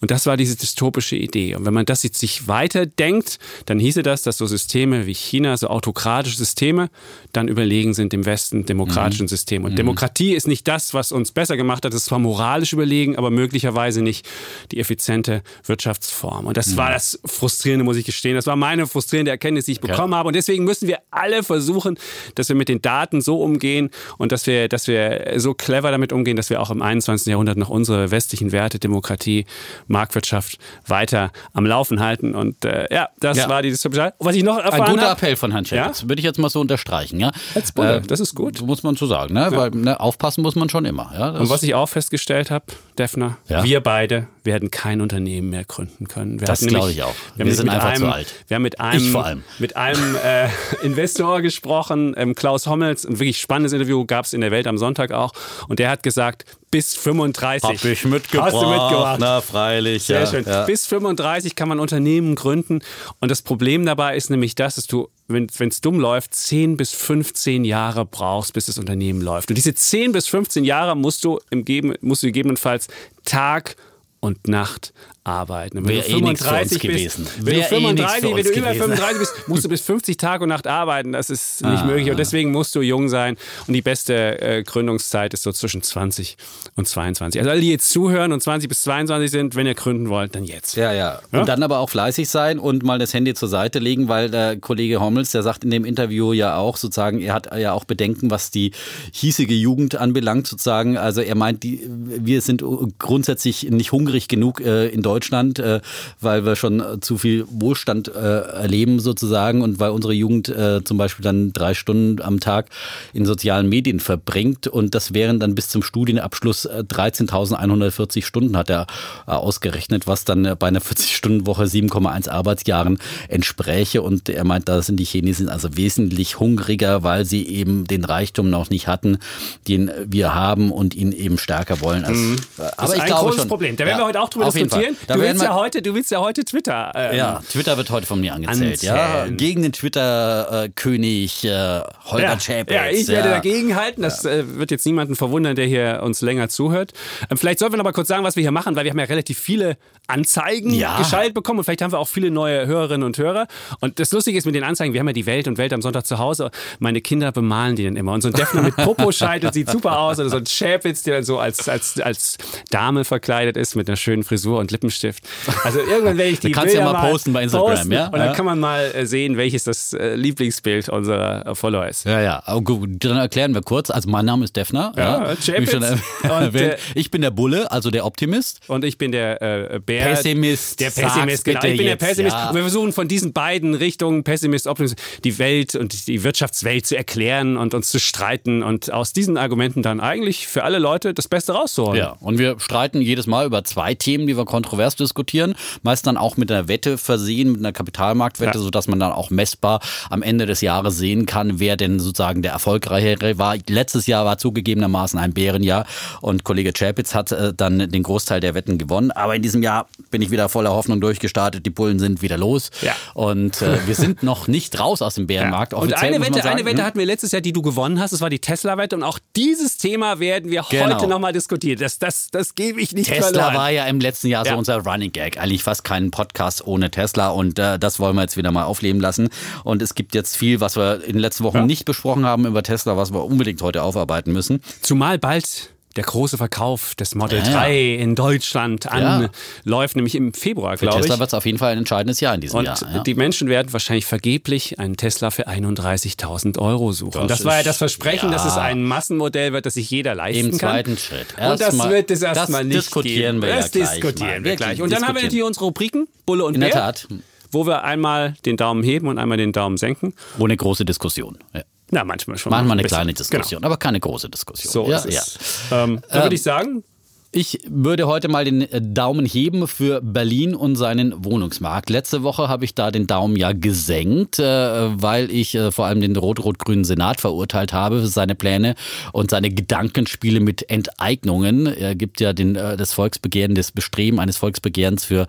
Und 0.00 0.10
das 0.10 0.26
war 0.26 0.36
diese 0.36 0.56
dystopische 0.56 1.14
Idee. 1.14 1.54
Und 1.54 1.64
wenn 1.64 1.74
man 1.74 1.86
das 1.86 2.02
jetzt 2.02 2.18
sich 2.18 2.48
weiterdenkt, 2.48 3.38
dann 3.66 3.78
hieße 3.78 4.02
das, 4.02 4.22
dass 4.22 4.38
so 4.38 4.46
Systeme 4.46 5.06
wie 5.06 5.14
China, 5.14 5.56
so 5.56 5.68
autokratische 5.68 6.36
Systeme, 6.36 6.90
dann 7.32 7.48
überlegen 7.48 7.94
sind 7.94 8.12
dem 8.12 8.26
Westen 8.26 8.66
demokratischen 8.66 9.24
mhm. 9.24 9.28
System. 9.28 9.64
Und 9.64 9.72
mhm. 9.72 9.76
Demokratie 9.76 10.34
ist 10.34 10.48
nicht 10.48 10.66
das, 10.66 10.94
was 10.94 11.12
uns 11.12 11.30
besser 11.30 11.56
gemacht 11.56 11.84
hat. 11.84 11.92
Es 11.92 12.00
ist 12.00 12.06
zwar 12.06 12.18
moralisch 12.18 12.72
überlegen, 12.72 13.16
aber 13.16 13.30
möglicherweise 13.30 14.02
nicht 14.02 14.26
die 14.72 14.80
effiziente 14.80 15.42
Wirtschaftsform. 15.64 16.46
Und 16.46 16.56
das 16.56 16.68
mhm. 16.68 16.76
war 16.78 16.90
das 16.90 17.20
Frustrierende, 17.24 17.84
muss 17.84 17.96
ich 17.96 18.06
gestehen. 18.06 18.34
Das 18.34 18.46
war 18.46 18.56
meine 18.56 18.86
frustrierende 18.86 19.30
Erkenntnis, 19.30 19.66
die 19.66 19.72
ich 19.72 19.78
okay. 19.78 19.92
bekommen 19.92 20.14
habe. 20.14 20.28
Und 20.28 20.36
deswegen 20.36 20.64
müssen 20.64 20.88
wir 20.88 20.98
alle 21.10 21.42
versuchen, 21.42 21.98
dass 22.34 22.48
wir 22.48 22.56
mit 22.56 22.68
den 22.68 22.82
Daten 22.82 23.20
so 23.20 23.40
umgehen 23.40 23.90
und 24.18 24.32
dass 24.32 24.46
wir, 24.46 24.68
dass 24.68 24.88
wir 24.88 25.34
so 25.36 25.54
clever 25.60 25.90
damit 25.90 26.12
umgehen, 26.12 26.36
dass 26.36 26.50
wir 26.50 26.60
auch 26.60 26.70
im 26.70 26.82
21. 26.82 27.26
Jahrhundert 27.26 27.58
noch 27.58 27.68
unsere 27.68 28.10
westlichen 28.10 28.50
Werte, 28.50 28.78
Demokratie, 28.78 29.44
Marktwirtschaft 29.86 30.58
weiter 30.86 31.30
am 31.52 31.66
Laufen 31.66 32.00
halten. 32.00 32.34
Und 32.34 32.64
äh, 32.64 32.92
ja, 32.92 33.10
das 33.20 33.36
ja. 33.36 33.48
war 33.48 33.62
die 33.62 33.70
Disruption. 33.70 34.10
Was 34.18 34.34
ich 34.34 34.42
noch 34.42 34.58
erfahren 34.58 34.82
Ein 34.82 34.90
guter 34.92 35.10
hab, 35.10 35.18
Appell 35.18 35.36
von 35.36 35.52
Herrn 35.52 35.64
Schäpitz, 35.64 36.02
ja? 36.02 36.08
würde 36.08 36.20
ich 36.20 36.24
jetzt 36.24 36.38
mal 36.38 36.48
so 36.48 36.60
unterstreichen. 36.60 37.20
Ja? 37.20 37.30
Als 37.54 37.72
Bulle, 37.72 37.96
äh, 37.96 38.00
das 38.00 38.20
ist 38.20 38.34
gut. 38.34 38.60
Muss 38.62 38.82
man 38.82 38.96
so 38.96 39.06
sagen, 39.06 39.34
ne? 39.34 39.48
Ja. 39.52 39.56
weil 39.56 39.70
ne, 39.70 40.00
aufpassen 40.00 40.42
muss 40.42 40.56
man 40.56 40.68
schon 40.68 40.86
immer. 40.86 41.12
Ja? 41.16 41.30
Und 41.30 41.50
was 41.50 41.62
ich 41.62 41.74
auch 41.74 41.88
festgestellt 41.88 42.50
habe, 42.50 42.64
Defner, 43.00 43.38
wir 43.46 43.80
beide 43.80 44.26
werden 44.44 44.70
kein 44.70 45.00
Unternehmen 45.00 45.48
mehr 45.48 45.64
gründen 45.64 46.06
können. 46.06 46.38
Wir 46.38 46.46
das 46.46 46.60
glaube 46.60 46.90
ich 46.90 47.02
auch. 47.02 47.14
Wir, 47.34 47.46
wir 47.46 47.54
sind 47.54 47.70
einfach 47.70 47.88
einem, 47.88 48.00
zu 48.00 48.06
alt. 48.08 48.34
Wir 48.46 48.56
haben 48.56 48.62
mit 48.62 48.78
einem, 48.78 49.04
ich 49.04 49.10
vor 49.10 49.24
allem. 49.24 49.42
Mit 49.58 49.76
einem 49.76 50.16
äh, 50.16 50.48
Investor 50.82 51.40
gesprochen, 51.40 52.14
ähm, 52.16 52.34
Klaus 52.34 52.66
Hommels, 52.66 53.06
ein 53.06 53.18
wirklich 53.18 53.38
spannendes 53.38 53.72
Interview 53.72 54.04
gab 54.04 54.26
es 54.26 54.34
in 54.34 54.42
der 54.42 54.50
Welt 54.50 54.66
am 54.66 54.76
Sonntag 54.76 55.12
auch. 55.12 55.32
Und 55.68 55.78
der 55.78 55.88
hat 55.88 56.02
gesagt, 56.02 56.44
bis 56.70 56.94
35. 56.94 57.68
Hab 57.68 57.84
ich 57.84 58.04
mitgebracht. 58.04 58.52
Hast 58.52 58.62
du 58.62 58.68
mitgebracht? 58.68 59.18
Na, 59.20 59.40
freilich. 59.40 60.04
Sehr 60.04 60.20
ja, 60.20 60.26
schön. 60.26 60.44
Ja. 60.44 60.64
Bis 60.64 60.86
35 60.86 61.56
kann 61.56 61.68
man 61.68 61.80
Unternehmen 61.80 62.36
gründen. 62.36 62.80
Und 63.20 63.30
das 63.30 63.42
Problem 63.42 63.84
dabei 63.84 64.16
ist 64.16 64.30
nämlich 64.30 64.54
das, 64.54 64.76
dass 64.76 64.86
du, 64.86 65.08
wenn 65.26 65.46
es 65.46 65.80
dumm 65.80 65.98
läuft, 65.98 66.34
10 66.34 66.76
bis 66.76 66.92
15 66.92 67.64
Jahre 67.64 68.06
brauchst, 68.06 68.52
bis 68.52 68.66
das 68.66 68.78
Unternehmen 68.78 69.20
läuft. 69.20 69.50
Und 69.50 69.56
diese 69.56 69.74
10 69.74 70.12
bis 70.12 70.28
15 70.28 70.64
Jahre 70.64 70.96
musst 70.96 71.24
du, 71.24 71.40
im, 71.50 71.64
musst 72.00 72.22
du 72.22 72.28
gegebenenfalls 72.28 72.86
Tag 73.24 73.76
und 74.20 74.46
Nacht 74.48 74.92
arbeiten. 75.24 75.86
Wäre 75.86 76.06
eh 76.06 76.20
nichts 76.20 76.46
für 76.46 76.54
uns 76.54 76.78
gewesen. 76.78 77.26
Wenn 77.40 77.56
du, 77.56 77.62
35, 77.62 78.30
eh 78.30 78.36
wenn 78.36 78.44
du 78.44 78.50
über 78.52 78.74
35 78.74 79.18
bist, 79.18 79.48
musst 79.48 79.64
du 79.64 79.68
bis 79.68 79.80
50 79.90 80.16
Tag 80.16 80.40
und 80.40 80.48
Nacht 80.48 80.66
arbeiten. 80.66 81.12
Das 81.12 81.28
ist 81.28 81.62
nicht 81.62 81.82
ah. 81.82 81.84
möglich. 81.84 82.10
Und 82.10 82.18
deswegen 82.18 82.52
musst 82.52 82.74
du 82.74 82.80
jung 82.80 83.08
sein. 83.08 83.36
Und 83.66 83.74
die 83.74 83.82
beste 83.82 84.40
äh, 84.40 84.62
Gründungszeit 84.62 85.34
ist 85.34 85.42
so 85.42 85.52
zwischen 85.52 85.82
20 85.82 86.36
und 86.76 86.88
22. 86.88 87.38
Also 87.38 87.50
alle, 87.50 87.60
die 87.60 87.70
jetzt 87.70 87.90
zuhören 87.90 88.32
und 88.32 88.42
20 88.42 88.68
bis 88.68 88.82
22 88.82 89.30
sind, 89.30 89.56
wenn 89.56 89.66
ihr 89.66 89.74
gründen 89.74 90.08
wollt, 90.08 90.34
dann 90.34 90.44
jetzt. 90.44 90.76
Ja, 90.76 90.92
ja. 90.92 91.20
ja? 91.32 91.40
Und 91.40 91.48
dann 91.48 91.62
aber 91.62 91.80
auch 91.80 91.90
fleißig 91.90 92.28
sein 92.28 92.58
und 92.58 92.82
mal 92.82 92.98
das 92.98 93.12
Handy 93.12 93.34
zur 93.34 93.48
Seite 93.48 93.78
legen, 93.78 94.08
weil 94.08 94.30
der 94.30 94.56
Kollege 94.58 95.00
Hommels, 95.00 95.32
der 95.32 95.42
sagt 95.42 95.64
in 95.64 95.70
dem 95.70 95.84
Interview 95.84 96.32
ja 96.32 96.56
auch 96.56 96.78
sozusagen, 96.78 97.20
er 97.20 97.34
hat 97.34 97.54
ja 97.58 97.72
auch 97.72 97.84
Bedenken, 97.84 98.30
was 98.30 98.50
die 98.50 98.72
hiesige 99.12 99.54
Jugend 99.54 99.96
anbelangt 99.96 100.46
sozusagen. 100.46 100.96
Also 100.96 101.20
er 101.20 101.34
meint, 101.34 101.62
die, 101.62 101.86
wir 101.86 102.40
sind 102.40 102.64
grundsätzlich 102.98 103.64
nicht 103.64 103.92
hungrig 103.92 104.28
genug 104.28 104.60
äh, 104.60 104.88
in 104.88 105.02
Deutschland 105.02 105.09
Deutschland, 105.10 105.58
äh, 105.58 105.80
weil 106.20 106.44
wir 106.46 106.54
schon 106.54 106.78
äh, 106.78 107.00
zu 107.00 107.18
viel 107.18 107.44
Wohlstand 107.50 108.06
äh, 108.06 108.20
erleben 108.20 109.00
sozusagen 109.00 109.60
und 109.60 109.80
weil 109.80 109.90
unsere 109.90 110.12
Jugend 110.12 110.48
äh, 110.48 110.84
zum 110.84 110.98
Beispiel 110.98 111.24
dann 111.24 111.52
drei 111.52 111.74
Stunden 111.74 112.22
am 112.22 112.38
Tag 112.38 112.66
in 113.12 113.26
sozialen 113.26 113.68
Medien 113.68 113.98
verbringt 113.98 114.68
und 114.68 114.94
das 114.94 115.12
wären 115.12 115.40
dann 115.40 115.56
bis 115.56 115.68
zum 115.68 115.82
Studienabschluss 115.82 116.70
13.140 116.70 118.18
äh, 118.18 118.22
Stunden, 118.22 118.56
hat 118.56 118.70
er 118.70 118.86
äh, 119.26 119.32
ausgerechnet, 119.32 120.06
was 120.06 120.24
dann 120.24 120.54
bei 120.60 120.68
einer 120.68 120.80
40-Stunden-Woche 120.90 121.64
7,1 121.64 122.28
Arbeitsjahren 122.28 122.98
entspräche 123.26 124.02
und 124.02 124.28
er 124.28 124.44
meint, 124.44 124.68
da 124.68 124.80
sind 124.82 124.98
die 124.98 125.04
Chinesen 125.04 125.48
also 125.48 125.76
wesentlich 125.76 126.38
hungriger, 126.38 127.02
weil 127.02 127.24
sie 127.24 127.48
eben 127.48 127.84
den 127.84 128.04
Reichtum 128.04 128.48
noch 128.48 128.70
nicht 128.70 128.86
hatten, 128.86 129.18
den 129.66 129.90
wir 130.06 130.34
haben 130.34 130.70
und 130.70 130.94
ihn 130.94 131.10
eben 131.10 131.36
stärker 131.36 131.80
wollen. 131.80 132.04
Als, 132.04 132.16
mhm. 132.16 132.36
Aber 132.76 132.94
ich 132.94 133.02
ein 133.02 133.06
glaube 133.08 133.24
großes 133.24 133.40
schon, 133.40 133.48
Problem. 133.48 133.74
Da 133.74 133.84
werden 133.84 133.98
ja, 133.98 134.02
wir 134.02 134.06
heute 134.06 134.20
auch 134.20 134.28
drüber 134.28 134.50
diskutieren. 134.50 134.96
Da 135.06 135.14
du, 135.14 135.20
willst 135.20 135.42
ja 135.42 135.54
heute, 135.54 135.82
du 135.82 135.94
willst 135.94 136.10
ja 136.10 136.20
heute 136.20 136.44
Twitter. 136.44 136.92
Ähm, 136.94 137.16
ja, 137.16 137.42
Twitter 137.50 137.76
wird 137.76 137.90
heute 137.90 138.06
von 138.06 138.20
mir 138.20 138.34
angezählt. 138.34 138.82
Ja, 138.82 139.26
gegen 139.28 139.62
den 139.62 139.72
Twitter-König 139.72 141.44
äh, 141.44 141.80
Holger 142.04 142.38
ja. 142.38 142.64
Ja, 142.68 142.90
ich 142.90 143.08
werde 143.08 143.30
dagegen 143.30 143.76
halten. 143.76 144.02
Das 144.02 144.24
äh, 144.24 144.58
wird 144.58 144.70
jetzt 144.70 144.86
niemanden 144.86 145.16
verwundern, 145.16 145.56
der 145.56 145.66
hier 145.66 146.00
uns 146.02 146.20
länger 146.20 146.48
zuhört. 146.48 146.92
Ähm, 147.30 147.36
vielleicht 147.36 147.58
sollten 147.58 147.74
wir 147.74 147.78
noch 147.78 147.84
mal 147.84 147.92
kurz 147.92 148.08
sagen, 148.08 148.24
was 148.24 148.36
wir 148.36 148.42
hier 148.42 148.52
machen, 148.52 148.76
weil 148.76 148.84
wir 148.84 148.90
haben 148.90 148.98
ja 148.98 149.06
relativ 149.06 149.38
viele 149.38 149.76
Anzeigen 150.06 150.72
ja. 150.74 150.98
geschaltet 150.98 151.34
bekommen 151.34 151.58
und 151.58 151.64
vielleicht 151.64 151.82
haben 151.82 151.92
wir 151.92 151.98
auch 151.98 152.08
viele 152.08 152.30
neue 152.30 152.66
Hörerinnen 152.66 153.04
und 153.04 153.18
Hörer. 153.18 153.46
Und 153.80 153.98
das 153.98 154.12
Lustige 154.12 154.38
ist 154.38 154.44
mit 154.44 154.54
den 154.54 154.64
Anzeigen, 154.64 154.92
wir 154.92 155.00
haben 155.00 155.08
ja 155.08 155.12
die 155.12 155.26
Welt 155.26 155.48
und 155.48 155.58
Welt 155.58 155.72
am 155.72 155.82
Sonntag 155.82 156.06
zu 156.06 156.18
Hause. 156.18 156.50
Meine 156.78 157.00
Kinder 157.00 157.32
bemalen 157.32 157.76
die 157.76 157.84
dann 157.84 157.96
immer. 157.96 158.12
Und 158.12 158.22
so 158.22 158.28
ein 158.28 158.34
Defner 158.34 158.62
mit 158.62 158.76
Popo-Scheitel 158.76 159.52
sieht 159.52 159.70
super 159.70 159.98
aus. 159.98 160.18
Oder 160.18 160.30
so 160.30 160.36
ein 160.36 160.44
Chapitz, 160.44 161.02
der 161.02 161.16
dann 161.16 161.24
so 161.24 161.38
als, 161.38 161.68
als, 161.68 162.00
als 162.00 162.36
Dame 162.70 163.04
verkleidet 163.04 163.56
ist 163.56 163.76
mit 163.76 163.88
einer 163.88 163.96
schönen 163.96 164.24
Frisur 164.24 164.58
und 164.58 164.70
Lippen 164.70 164.89
Lippenstift. 164.90 165.24
Also 165.64 165.80
irgendwann 165.80 166.18
werde 166.18 166.30
ich 166.30 166.40
die 166.40 166.52
kannst 166.52 166.74
Bilder 166.74 166.86
ja 166.86 166.92
mal 166.92 167.10
posten 167.10 167.32
bei 167.32 167.42
Instagram, 167.42 167.70
posten, 167.70 167.92
ja? 167.92 168.06
Und 168.06 168.18
dann 168.18 168.34
kann 168.34 168.44
man 168.44 168.58
mal 168.58 168.92
äh, 168.94 169.06
sehen, 169.06 169.36
welches 169.36 169.64
das 169.64 169.92
äh, 169.92 170.14
Lieblingsbild 170.14 170.88
unserer 170.88 171.46
äh, 171.46 171.54
Follower 171.54 171.86
ist. 171.86 172.04
Ja, 172.04 172.20
ja. 172.20 172.42
Gut, 172.60 172.90
dann 173.04 173.16
erklären 173.16 173.54
wir 173.54 173.62
kurz. 173.62 173.90
Also 173.90 174.10
mein 174.10 174.24
Name 174.24 174.44
ist 174.44 174.56
Defner. 174.56 174.92
Ja, 174.96 175.24
ja. 175.24 176.38
Und, 176.38 176.54
äh, 176.54 176.76
ich 176.94 177.10
bin 177.10 177.22
der 177.22 177.30
Bulle, 177.30 177.70
also 177.70 177.90
der 177.90 178.04
Optimist. 178.04 178.60
Und 178.68 178.84
ich 178.84 178.98
bin 178.98 179.12
der 179.12 179.40
äh, 179.42 179.80
Bär. 179.80 180.06
Pessimist. 180.06 180.80
Der 180.80 180.90
Pessimist, 180.90 181.44
genau. 181.44 181.64
Ich 181.64 181.76
bin 181.76 181.86
der 181.86 181.96
Pessimist. 181.96 182.36
Ja. 182.36 182.48
Und 182.48 182.56
wir 182.56 182.62
versuchen 182.62 182.92
von 182.92 183.08
diesen 183.08 183.32
beiden 183.32 183.74
Richtungen, 183.74 184.24
Pessimist, 184.24 184.66
Optimist, 184.66 184.96
die 185.24 185.38
Welt 185.38 185.74
und 185.74 186.06
die 186.06 186.22
Wirtschaftswelt 186.22 186.86
zu 186.86 186.96
erklären 186.96 187.56
und 187.56 187.74
uns 187.74 187.90
zu 187.90 188.00
streiten 188.00 188.62
und 188.62 188.92
aus 188.92 189.12
diesen 189.12 189.36
Argumenten 189.36 189.82
dann 189.82 190.00
eigentlich 190.00 190.46
für 190.48 190.64
alle 190.64 190.78
Leute 190.78 191.14
das 191.14 191.28
Beste 191.28 191.52
rauszuholen. 191.52 191.98
Ja, 191.98 192.16
und 192.20 192.38
wir 192.38 192.58
streiten 192.58 193.00
jedes 193.00 193.26
Mal 193.26 193.46
über 193.46 193.64
zwei 193.64 193.94
Themen, 193.94 194.26
die 194.26 194.36
wir 194.36 194.44
kontrovers 194.44 194.79
diskutieren 194.96 195.54
meist 195.82 196.06
dann 196.06 196.16
auch 196.16 196.36
mit 196.36 196.50
einer 196.50 196.68
Wette 196.68 196.98
versehen, 196.98 197.52
mit 197.52 197.60
einer 197.60 197.72
Kapitalmarktwette, 197.72 198.58
ja. 198.58 198.62
sodass 198.62 198.88
man 198.88 199.00
dann 199.00 199.12
auch 199.12 199.30
messbar 199.30 199.80
am 200.08 200.22
Ende 200.22 200.46
des 200.46 200.60
Jahres 200.60 200.96
sehen 200.96 201.26
kann, 201.26 201.58
wer 201.58 201.76
denn 201.76 202.00
sozusagen 202.00 202.42
der 202.42 202.52
erfolgreichere 202.52 203.38
war. 203.38 203.56
Letztes 203.68 204.06
Jahr 204.06 204.24
war 204.24 204.38
zugegebenermaßen 204.38 205.18
ein 205.18 205.32
Bärenjahr 205.32 205.86
und 206.20 206.44
Kollege 206.44 206.72
Chapitz 206.72 207.14
hat 207.14 207.32
äh, 207.32 207.52
dann 207.54 207.90
den 207.90 208.02
Großteil 208.02 208.40
der 208.40 208.54
Wetten 208.54 208.78
gewonnen. 208.78 209.10
Aber 209.10 209.34
in 209.34 209.42
diesem 209.42 209.62
Jahr 209.62 209.88
bin 210.10 210.22
ich 210.22 210.30
wieder 210.30 210.48
voller 210.48 210.70
Hoffnung 210.70 211.00
durchgestartet. 211.00 211.64
Die 211.66 211.70
Bullen 211.70 211.98
sind 211.98 212.22
wieder 212.22 212.38
los. 212.38 212.70
Ja. 212.82 212.94
Und 213.14 213.62
äh, 213.62 213.86
wir 213.86 213.94
sind 213.94 214.22
noch 214.22 214.48
nicht 214.48 214.78
raus 214.78 215.02
aus 215.02 215.14
dem 215.14 215.26
Bärenmarkt. 215.26 215.72
Ja. 215.72 215.78
Und 215.78 215.94
eine 215.94 216.20
Wette, 216.20 216.44
eine 216.44 216.64
Wette 216.64 216.78
hm? 216.78 216.84
hatten 216.84 216.98
wir 216.98 217.06
letztes 217.06 217.32
Jahr, 217.32 217.40
die 217.40 217.52
du 217.52 217.62
gewonnen 217.62 218.00
hast. 218.00 218.12
Das 218.12 218.20
war 218.20 218.30
die 218.30 218.38
Tesla-Wette. 218.38 218.96
Und 218.96 219.02
auch 219.02 219.18
dieses 219.36 219.76
Thema 219.76 220.20
werden 220.20 220.50
wir 220.50 220.64
genau. 220.68 220.96
heute 220.96 221.06
nochmal 221.06 221.32
diskutieren. 221.32 221.78
Das, 221.78 221.98
das, 221.98 222.28
das 222.30 222.54
gebe 222.54 222.80
ich 222.80 222.92
nicht 222.92 223.08
Tesla 223.08 223.28
verloren. 223.28 223.54
war 223.54 223.70
ja 223.70 223.86
im 223.86 224.00
letzten 224.00 224.28
Jahr 224.28 224.44
so 224.44 224.54
unser 224.54 224.69
Running 224.78 225.12
Gag. 225.12 225.38
Eigentlich 225.38 225.62
fast 225.62 225.84
keinen 225.84 226.10
Podcast 226.10 226.66
ohne 226.66 226.90
Tesla 226.90 227.30
und 227.30 227.58
äh, 227.58 227.78
das 227.78 227.98
wollen 227.98 228.16
wir 228.16 228.22
jetzt 228.22 228.36
wieder 228.36 228.52
mal 228.52 228.64
aufleben 228.64 229.00
lassen. 229.00 229.28
Und 229.64 229.82
es 229.82 229.94
gibt 229.94 230.14
jetzt 230.14 230.36
viel, 230.36 230.60
was 230.60 230.76
wir 230.76 231.04
in 231.04 231.12
den 231.12 231.20
letzten 231.20 231.44
Wochen 231.44 231.58
ja. 231.58 231.66
nicht 231.66 231.84
besprochen 231.84 232.24
haben 232.24 232.46
über 232.46 232.62
Tesla, 232.62 232.96
was 232.96 233.12
wir 233.12 233.24
unbedingt 233.24 233.62
heute 233.62 233.82
aufarbeiten 233.82 234.32
müssen. 234.32 234.62
Zumal 234.82 235.18
bald 235.18 235.70
der 235.96 236.04
große 236.04 236.36
Verkauf 236.36 236.94
des 236.94 237.14
Model 237.14 237.40
ja. 237.40 237.52
3 237.52 237.94
in 237.94 238.14
Deutschland 238.14 238.86
anläuft, 238.86 239.34
ja. 239.64 239.88
nämlich 239.96 240.14
im 240.14 240.32
Februar, 240.32 240.76
glaube 240.76 240.96
ich. 240.96 241.02
Tesla 241.02 241.18
wird 241.18 241.28
es 241.28 241.34
auf 241.34 241.46
jeden 241.46 241.58
Fall 241.58 241.72
ein 241.72 241.78
entscheidendes 241.78 242.20
Jahr 242.20 242.34
in 242.34 242.40
diesem 242.40 242.60
und 242.60 242.64
Jahr. 242.66 242.78
Ja. 242.80 243.02
Die 243.02 243.14
Menschen 243.14 243.48
werden 243.48 243.72
wahrscheinlich 243.72 244.06
vergeblich 244.06 244.78
einen 244.78 244.96
Tesla 244.96 245.30
für 245.30 245.48
31.000 245.48 246.58
Euro 246.58 246.92
suchen. 246.92 247.26
Das, 247.26 247.38
das 247.38 247.44
war 247.44 247.56
ja 247.56 247.62
das 247.62 247.78
Versprechen, 247.78 248.30
dass 248.30 248.44
es 248.44 248.56
ein 248.56 248.84
Massenmodell 248.84 249.52
wird, 249.52 249.66
das 249.66 249.74
sich 249.74 249.90
jeder 249.90 250.14
leisten 250.14 250.50
Im 250.50 250.58
kann. 250.58 250.76
Im 250.76 250.84
zweiten 250.84 250.98
Schritt. 250.98 251.26
Erst 251.36 251.52
und 251.52 251.60
das 251.60 251.74
mal, 251.74 251.90
wird 251.90 252.10
es 252.10 252.22
erstmal 252.22 252.64
nicht 252.64 252.78
diskutieren 252.78 253.40
geben. 253.40 253.52
Wir 253.52 253.56
das 253.56 253.70
diskutieren 253.72 254.44
wir 254.44 254.56
gleich. 254.56 254.80
Und 254.80 254.92
dann 254.92 255.02
haben 255.06 255.16
wir 255.16 255.22
natürlich 255.22 255.44
unsere 255.44 255.66
Rubriken, 255.66 256.06
Bulle 256.24 256.44
und 256.44 256.54
In 256.54 256.60
Bär. 256.60 256.70
der 256.70 256.80
Tat. 256.80 257.08
Wo 257.50 257.66
wir 257.66 257.82
einmal 257.82 258.34
den 258.44 258.56
Daumen 258.56 258.84
heben 258.84 259.08
und 259.08 259.18
einmal 259.18 259.36
den 259.36 259.52
Daumen 259.52 259.76
senken. 259.76 260.14
Ohne 260.38 260.56
große 260.56 260.84
Diskussion. 260.84 261.38
Ja. 261.52 261.62
Na, 261.90 262.04
manchmal 262.04 262.38
schon. 262.38 262.50
Manchmal 262.50 262.78
eine 262.78 262.86
kleine 262.86 263.14
Diskussion, 263.14 263.60
genau. 263.60 263.66
aber 263.66 263.76
keine 263.76 264.00
große 264.00 264.28
Diskussion. 264.28 264.72
So 264.72 264.88
ja, 264.88 264.98
ist 264.98 265.06
es. 265.06 265.70
Ja. 265.70 265.84
Ähm, 265.84 266.00
dann 266.08 266.22
würde 266.22 266.34
ich 266.34 266.42
sagen, 266.42 266.84
ich 267.32 267.60
würde 267.68 268.08
heute 268.08 268.26
mal 268.26 268.44
den 268.44 268.62
äh, 268.62 268.82
Daumen 268.82 269.24
heben 269.24 269.68
für 269.68 270.00
Berlin 270.00 270.54
und 270.56 270.74
seinen 270.74 271.24
Wohnungsmarkt. 271.24 271.88
Letzte 271.88 272.24
Woche 272.24 272.48
habe 272.48 272.64
ich 272.64 272.74
da 272.74 272.90
den 272.90 273.06
Daumen 273.06 273.36
ja 273.36 273.52
gesenkt, 273.52 274.40
äh, 274.40 274.42
weil 274.44 275.30
ich 275.30 275.54
äh, 275.54 275.70
vor 275.70 275.86
allem 275.86 276.00
den 276.00 276.16
rot-rot-grünen 276.16 276.84
Senat 276.84 277.20
verurteilt 277.20 277.72
habe 277.72 278.00
für 278.00 278.08
seine 278.08 278.34
Pläne 278.34 278.74
und 279.12 279.30
seine 279.30 279.50
Gedankenspiele 279.50 280.40
mit 280.40 280.68
Enteignungen. 280.70 281.66
Er 281.66 281.94
gibt 281.94 282.20
ja 282.20 282.32
den, 282.32 282.54
das 282.54 282.92
Volksbegehren, 282.92 283.54
das 283.54 283.70
Bestreben 283.70 284.18
eines 284.18 284.36
Volksbegehrens 284.36 285.04
für 285.04 285.26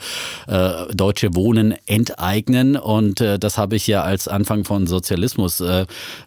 deutsche 0.94 1.36
Wohnen 1.36 1.76
enteignen. 1.86 2.76
Und 2.76 3.20
das 3.20 3.58
habe 3.58 3.76
ich 3.76 3.88
ja 3.88 4.04
als 4.04 4.28
Anfang 4.28 4.64
von 4.64 4.88
Sozialismus 4.88 5.62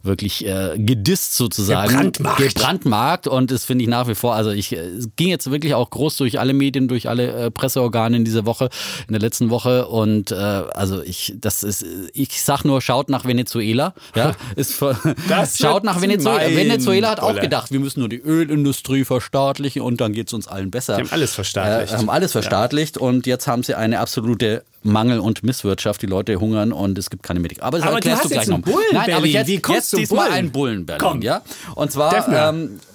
wirklich 0.03 0.45
gedisst 0.77 1.37
sozusagen. 1.37 1.91
Gebrandmarkt. 1.91 2.39
Gebrandmarkt. 2.39 3.27
Und 3.27 3.51
das 3.51 3.65
finde 3.65 3.85
ich 3.85 3.91
nach 3.91 4.09
wie 4.09 4.15
vor, 4.15 4.35
also 4.35 4.51
ich, 4.51 4.77
ging 5.17 5.29
jetzt 5.29 5.51
wirklich 5.51 5.64
wirklich 5.65 5.75
auch 5.75 5.91
groß 5.91 6.17
durch 6.19 6.39
alle 6.39 6.53
Medien, 6.53 6.89
durch 6.89 7.09
alle 7.09 7.47
äh, 7.47 7.51
Presseorgane 7.51 8.17
in 8.19 8.25
dieser 8.25 8.45
Woche, 8.45 8.69
in 9.09 9.13
der 9.13 9.21
letzten 9.21 9.51
Woche. 9.51 9.87
Und 9.89 10.31
äh, 10.31 10.35
also 10.35 11.03
ich, 11.03 11.35
das 11.41 11.63
ist, 11.63 11.85
ich 12.13 12.43
sag 12.43 12.65
nur, 12.65 12.81
schaut 12.83 13.09
nach 13.09 13.25
Venezuela. 13.25 13.95
Ja, 14.15 14.33
ist 14.57 14.75
für, 14.75 14.97
schaut 15.59 15.85
nach 15.85 16.01
Venezuela. 16.01 16.55
Venezuela 16.55 17.11
hat 17.11 17.21
auch 17.21 17.41
gedacht, 17.41 17.73
wir 17.73 17.81
müssen 17.81 18.01
nur 18.01 18.09
die 18.09 18.21
Ölindustrie 18.21 19.05
verstaatlichen 19.05 19.83
und 19.83 20.01
dann 20.01 20.13
geht 20.13 20.29
es 20.29 20.35
uns 20.35 20.47
allen 20.47 20.71
besser. 20.71 20.97
Die 20.97 21.03
haben 21.03 21.13
alles 21.13 21.35
verstaatlicht. 21.35 21.93
Äh, 21.93 21.97
haben 21.97 22.11
alles 22.11 22.33
verstaatlicht 22.33 22.97
ja. 22.97 23.03
und 23.03 23.27
jetzt 23.27 23.47
haben 23.47 23.63
sie 23.63 23.75
eine 23.75 24.01
absolute 24.01 24.63
Mangel 24.83 25.19
und 25.19 25.43
Misswirtschaft. 25.43 26.03
Die 26.03 26.07
Leute 26.07 26.39
hungern 26.39 26.73
und 26.73 26.99
es 26.99 27.09
gibt 27.09 27.23
keine 27.23 27.41
Medikamente. 27.41 27.67
Aber 27.67 27.79
das 27.79 27.87
aber 27.87 27.97
erklärst 27.97 28.25
du, 28.25 28.29
du 28.29 28.35
gleich 28.35 28.49
noch. 28.49 28.61
Bullen 28.61 28.85
Nein, 28.93 29.13
aber 29.15 29.27
jetzt, 29.27 29.49
Wie 29.49 29.63
jetzt 29.73 29.97
diesmal 29.97 30.31
ein 30.31 30.53
Bullen 30.53 30.85
Berlin, 30.85 31.01
Komm. 31.01 31.23
ja. 31.23 31.43
Und 31.75 31.91
zwar 31.91 32.29
ähm, 32.29 32.81
äh, 32.81 32.94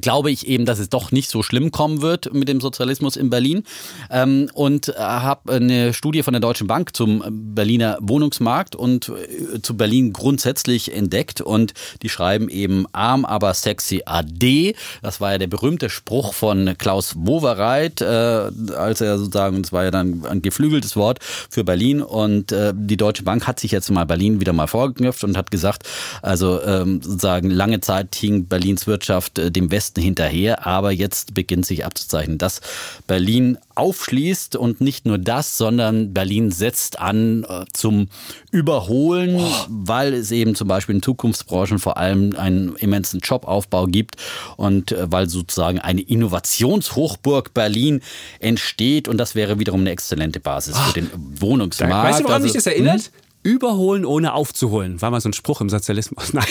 glaube 0.00 0.30
ich 0.30 0.46
eben, 0.46 0.64
dass 0.64 0.78
es 0.78 0.88
doch 0.88 1.12
nicht 1.12 1.30
so 1.30 1.42
schlimm 1.42 1.70
kommen 1.70 2.02
wird 2.02 2.32
mit 2.32 2.48
dem 2.48 2.60
Sozialismus 2.60 3.16
in 3.16 3.30
Berlin. 3.30 3.62
Ähm, 4.10 4.50
und 4.54 4.88
äh, 4.88 4.94
habe 4.98 5.52
eine 5.52 5.92
Studie 5.92 6.22
von 6.22 6.32
der 6.32 6.40
Deutschen 6.40 6.66
Bank 6.66 6.94
zum 6.96 7.22
Berliner 7.54 7.98
Wohnungsmarkt 8.00 8.74
und 8.74 9.10
äh, 9.10 9.60
zu 9.62 9.76
Berlin 9.76 10.12
grundsätzlich 10.12 10.92
entdeckt. 10.92 11.40
Und 11.40 11.74
die 12.02 12.08
schreiben 12.08 12.48
eben 12.48 12.86
arm, 12.92 13.24
aber 13.24 13.54
sexy 13.54 14.02
AD. 14.04 14.74
Das 15.02 15.20
war 15.20 15.32
ja 15.32 15.38
der 15.38 15.46
berühmte 15.46 15.90
Spruch 15.90 16.34
von 16.34 16.74
Klaus 16.78 17.14
Wowereit, 17.16 18.00
äh, 18.00 18.50
als 18.76 19.00
er 19.00 19.18
sozusagen, 19.18 19.62
das 19.62 19.72
war 19.72 19.84
ja 19.84 19.90
dann 19.90 20.24
ein 20.26 20.42
geflügeltes 20.42 20.96
Wort 20.96 21.18
für 21.22 21.64
Berlin. 21.64 22.02
Und 22.02 22.52
äh, 22.52 22.72
die 22.74 22.96
Deutsche 22.96 23.22
Bank 23.22 23.46
hat 23.46 23.60
sich 23.60 23.70
jetzt 23.70 23.90
mal 23.90 24.04
Berlin 24.04 24.40
wieder 24.40 24.52
mal 24.52 24.66
vorgeknüpft 24.66 25.24
und 25.24 25.36
hat 25.36 25.50
gesagt, 25.50 25.84
also 26.22 26.62
ähm, 26.62 27.00
sozusagen 27.02 27.50
lange 27.50 27.80
Zeit 27.80 28.14
hing 28.14 28.46
Berlins 28.46 28.86
Wirtschaft 28.86 29.38
äh, 29.38 29.50
dem 29.66 29.70
Westen 29.70 30.00
hinterher, 30.00 30.66
aber 30.66 30.92
jetzt 30.92 31.34
beginnt 31.34 31.66
sich 31.66 31.84
abzuzeichnen, 31.84 32.38
dass 32.38 32.60
Berlin 33.06 33.58
aufschließt 33.74 34.56
und 34.56 34.80
nicht 34.80 35.06
nur 35.06 35.18
das, 35.18 35.58
sondern 35.58 36.14
Berlin 36.14 36.50
setzt 36.50 36.98
an 36.98 37.44
äh, 37.44 37.64
zum 37.72 38.08
Überholen, 38.50 39.36
oh. 39.36 39.66
weil 39.68 40.14
es 40.14 40.30
eben 40.30 40.54
zum 40.54 40.68
Beispiel 40.68 40.96
in 40.96 41.02
Zukunftsbranchen 41.02 41.78
vor 41.78 41.96
allem 41.98 42.34
einen 42.36 42.74
immensen 42.76 43.20
Jobaufbau 43.20 43.86
gibt 43.86 44.16
und 44.56 44.92
äh, 44.92 45.10
weil 45.10 45.28
sozusagen 45.28 45.78
eine 45.78 46.00
Innovationshochburg 46.00 47.52
Berlin 47.52 48.00
entsteht 48.40 49.08
und 49.08 49.18
das 49.18 49.34
wäre 49.34 49.58
wiederum 49.58 49.80
eine 49.80 49.90
exzellente 49.90 50.40
Basis 50.40 50.78
für 50.78 50.94
den 50.94 51.10
Wohnungsmarkt. 51.14 52.08
Weißt 52.08 52.20
du, 52.20 52.24
woran 52.24 52.34
also, 52.34 52.44
mich 52.44 52.54
das 52.54 52.66
erinnert? 52.66 53.02
Hm? 53.02 53.25
Überholen 53.46 54.04
ohne 54.04 54.34
aufzuholen. 54.34 55.00
War 55.00 55.12
mal 55.12 55.20
so 55.20 55.28
ein 55.28 55.32
Spruch 55.32 55.60
im 55.60 55.68
Sozialismus. 55.68 56.32
Nein. 56.32 56.44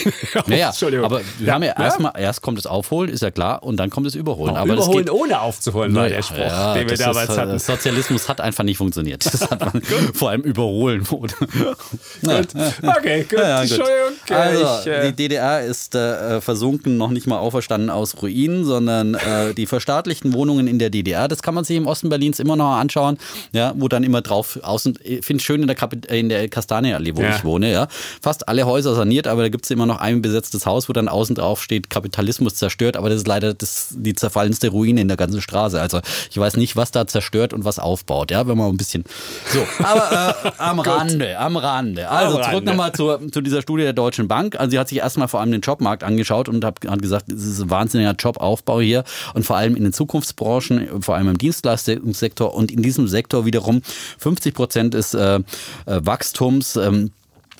Naja, 0.46 0.68
Entschuldigung. 0.68 1.04
Aber 1.04 1.20
wir 1.38 1.46
ja, 1.46 1.52
haben 1.52 1.62
ja, 1.62 1.74
ja? 1.76 1.84
erstmal, 1.84 2.12
erst 2.16 2.40
kommt 2.40 2.56
das 2.56 2.64
Aufholen, 2.64 3.10
ist 3.10 3.20
ja 3.20 3.30
klar, 3.30 3.62
und 3.62 3.76
dann 3.76 3.90
kommt 3.90 4.06
das 4.06 4.14
Überholen. 4.14 4.54
Oh, 4.54 4.56
aber 4.56 4.72
Überholen 4.72 5.04
geht, 5.04 5.10
ohne 5.10 5.42
aufzuholen 5.42 5.94
war 5.94 6.08
der 6.08 6.22
Spruch, 6.22 6.38
ja, 6.38 6.72
den 6.72 6.88
wir 6.88 6.96
damals 6.96 7.28
ist, 7.28 7.36
hatten. 7.36 7.58
Sozialismus 7.58 8.30
hat 8.30 8.40
einfach 8.40 8.64
nicht 8.64 8.78
funktioniert. 8.78 9.26
Das 9.26 9.42
hat 9.42 9.60
man 9.60 9.82
vor 10.14 10.30
allem 10.30 10.40
Überholen 10.40 11.08
wurde. 11.10 11.34
gut. 11.36 12.48
Okay, 12.82 13.26
gut. 13.28 13.38
Ja, 13.38 13.60
gut. 13.60 13.70
Entschuldigung. 13.70 14.12
Also, 14.30 14.80
ich, 14.80 14.86
äh, 14.86 15.10
die 15.10 15.16
DDR 15.16 15.60
ist 15.64 15.94
äh, 15.94 16.40
versunken, 16.40 16.96
noch 16.96 17.10
nicht 17.10 17.26
mal 17.26 17.38
auferstanden 17.38 17.90
aus 17.90 18.22
Ruinen, 18.22 18.64
sondern 18.64 19.16
äh, 19.16 19.52
die 19.52 19.66
verstaatlichten 19.66 20.32
Wohnungen 20.32 20.66
in 20.66 20.78
der 20.78 20.88
DDR, 20.88 21.28
das 21.28 21.42
kann 21.42 21.54
man 21.54 21.64
sich 21.64 21.76
im 21.76 21.86
Osten 21.86 22.08
Berlins 22.08 22.40
immer 22.40 22.56
noch 22.56 22.76
anschauen, 22.76 23.18
ja, 23.52 23.74
wo 23.76 23.86
dann 23.88 24.02
immer 24.02 24.22
drauf 24.22 24.58
außen, 24.62 24.98
ich 25.02 25.26
finde 25.26 25.40
es 25.40 25.44
schön 25.44 25.60
in 25.60 25.66
der, 25.66 25.76
Kapit 25.76 26.06
in 26.06 26.30
der 26.30 26.48
Kastanie 26.48 26.85
Kastanienallee, 26.86 27.16
wo 27.16 27.22
ja. 27.22 27.36
ich 27.36 27.44
wohne, 27.44 27.72
ja. 27.72 27.88
Fast 28.20 28.48
alle 28.48 28.66
Häuser 28.66 28.94
saniert, 28.94 29.26
aber 29.26 29.42
da 29.42 29.48
gibt 29.48 29.64
es 29.64 29.70
immer 29.70 29.86
noch 29.86 30.00
ein 30.00 30.22
besetztes 30.22 30.66
Haus, 30.66 30.88
wo 30.88 30.92
dann 30.92 31.08
außen 31.08 31.34
drauf 31.34 31.62
steht, 31.62 31.90
Kapitalismus 31.90 32.54
zerstört, 32.54 32.96
aber 32.96 33.08
das 33.08 33.18
ist 33.18 33.26
leider 33.26 33.54
das, 33.54 33.88
die 33.90 34.14
zerfallenste 34.14 34.68
Ruine 34.68 35.00
in 35.00 35.08
der 35.08 35.16
ganzen 35.16 35.40
Straße. 35.40 35.80
Also 35.80 36.00
ich 36.30 36.38
weiß 36.38 36.56
nicht, 36.56 36.76
was 36.76 36.90
da 36.90 37.06
zerstört 37.06 37.52
und 37.52 37.64
was 37.64 37.78
aufbaut, 37.78 38.30
ja, 38.30 38.46
wenn 38.46 38.56
man 38.56 38.68
ein 38.68 38.76
bisschen. 38.76 39.04
So, 39.52 39.66
aber 39.82 40.36
äh, 40.44 40.50
am 40.58 40.80
Rande, 40.80 41.38
am 41.38 41.56
Rande. 41.56 42.08
Also 42.08 42.38
am 42.38 42.50
zurück 42.50 42.64
nochmal 42.64 42.92
zu, 42.92 43.16
zu 43.30 43.40
dieser 43.40 43.62
Studie 43.62 43.84
der 43.84 43.92
Deutschen 43.92 44.28
Bank. 44.28 44.58
Also 44.58 44.70
sie 44.70 44.78
hat 44.78 44.88
sich 44.88 44.98
erstmal 44.98 45.28
vor 45.28 45.40
allem 45.40 45.52
den 45.52 45.60
Jobmarkt 45.60 46.04
angeschaut 46.04 46.48
und 46.48 46.64
hat, 46.64 46.80
hat 46.86 47.02
gesagt, 47.02 47.30
es 47.30 47.44
ist 47.44 47.62
ein 47.62 47.70
wahnsinniger 47.70 48.12
Jobaufbau 48.12 48.80
hier 48.80 49.04
und 49.34 49.44
vor 49.44 49.56
allem 49.56 49.76
in 49.76 49.84
den 49.84 49.92
Zukunftsbranchen, 49.92 51.02
vor 51.02 51.16
allem 51.16 51.28
im 51.28 51.38
Dienstleistungssektor 51.38 52.54
und 52.54 52.70
in 52.70 52.82
diesem 52.82 53.08
Sektor 53.08 53.44
wiederum 53.44 53.82
50 54.18 54.54
Prozent 54.54 54.94
des 54.94 55.14
äh, 55.14 55.40
äh, 55.86 56.00
Wachstums 56.04 56.75
ähm, 56.76 57.10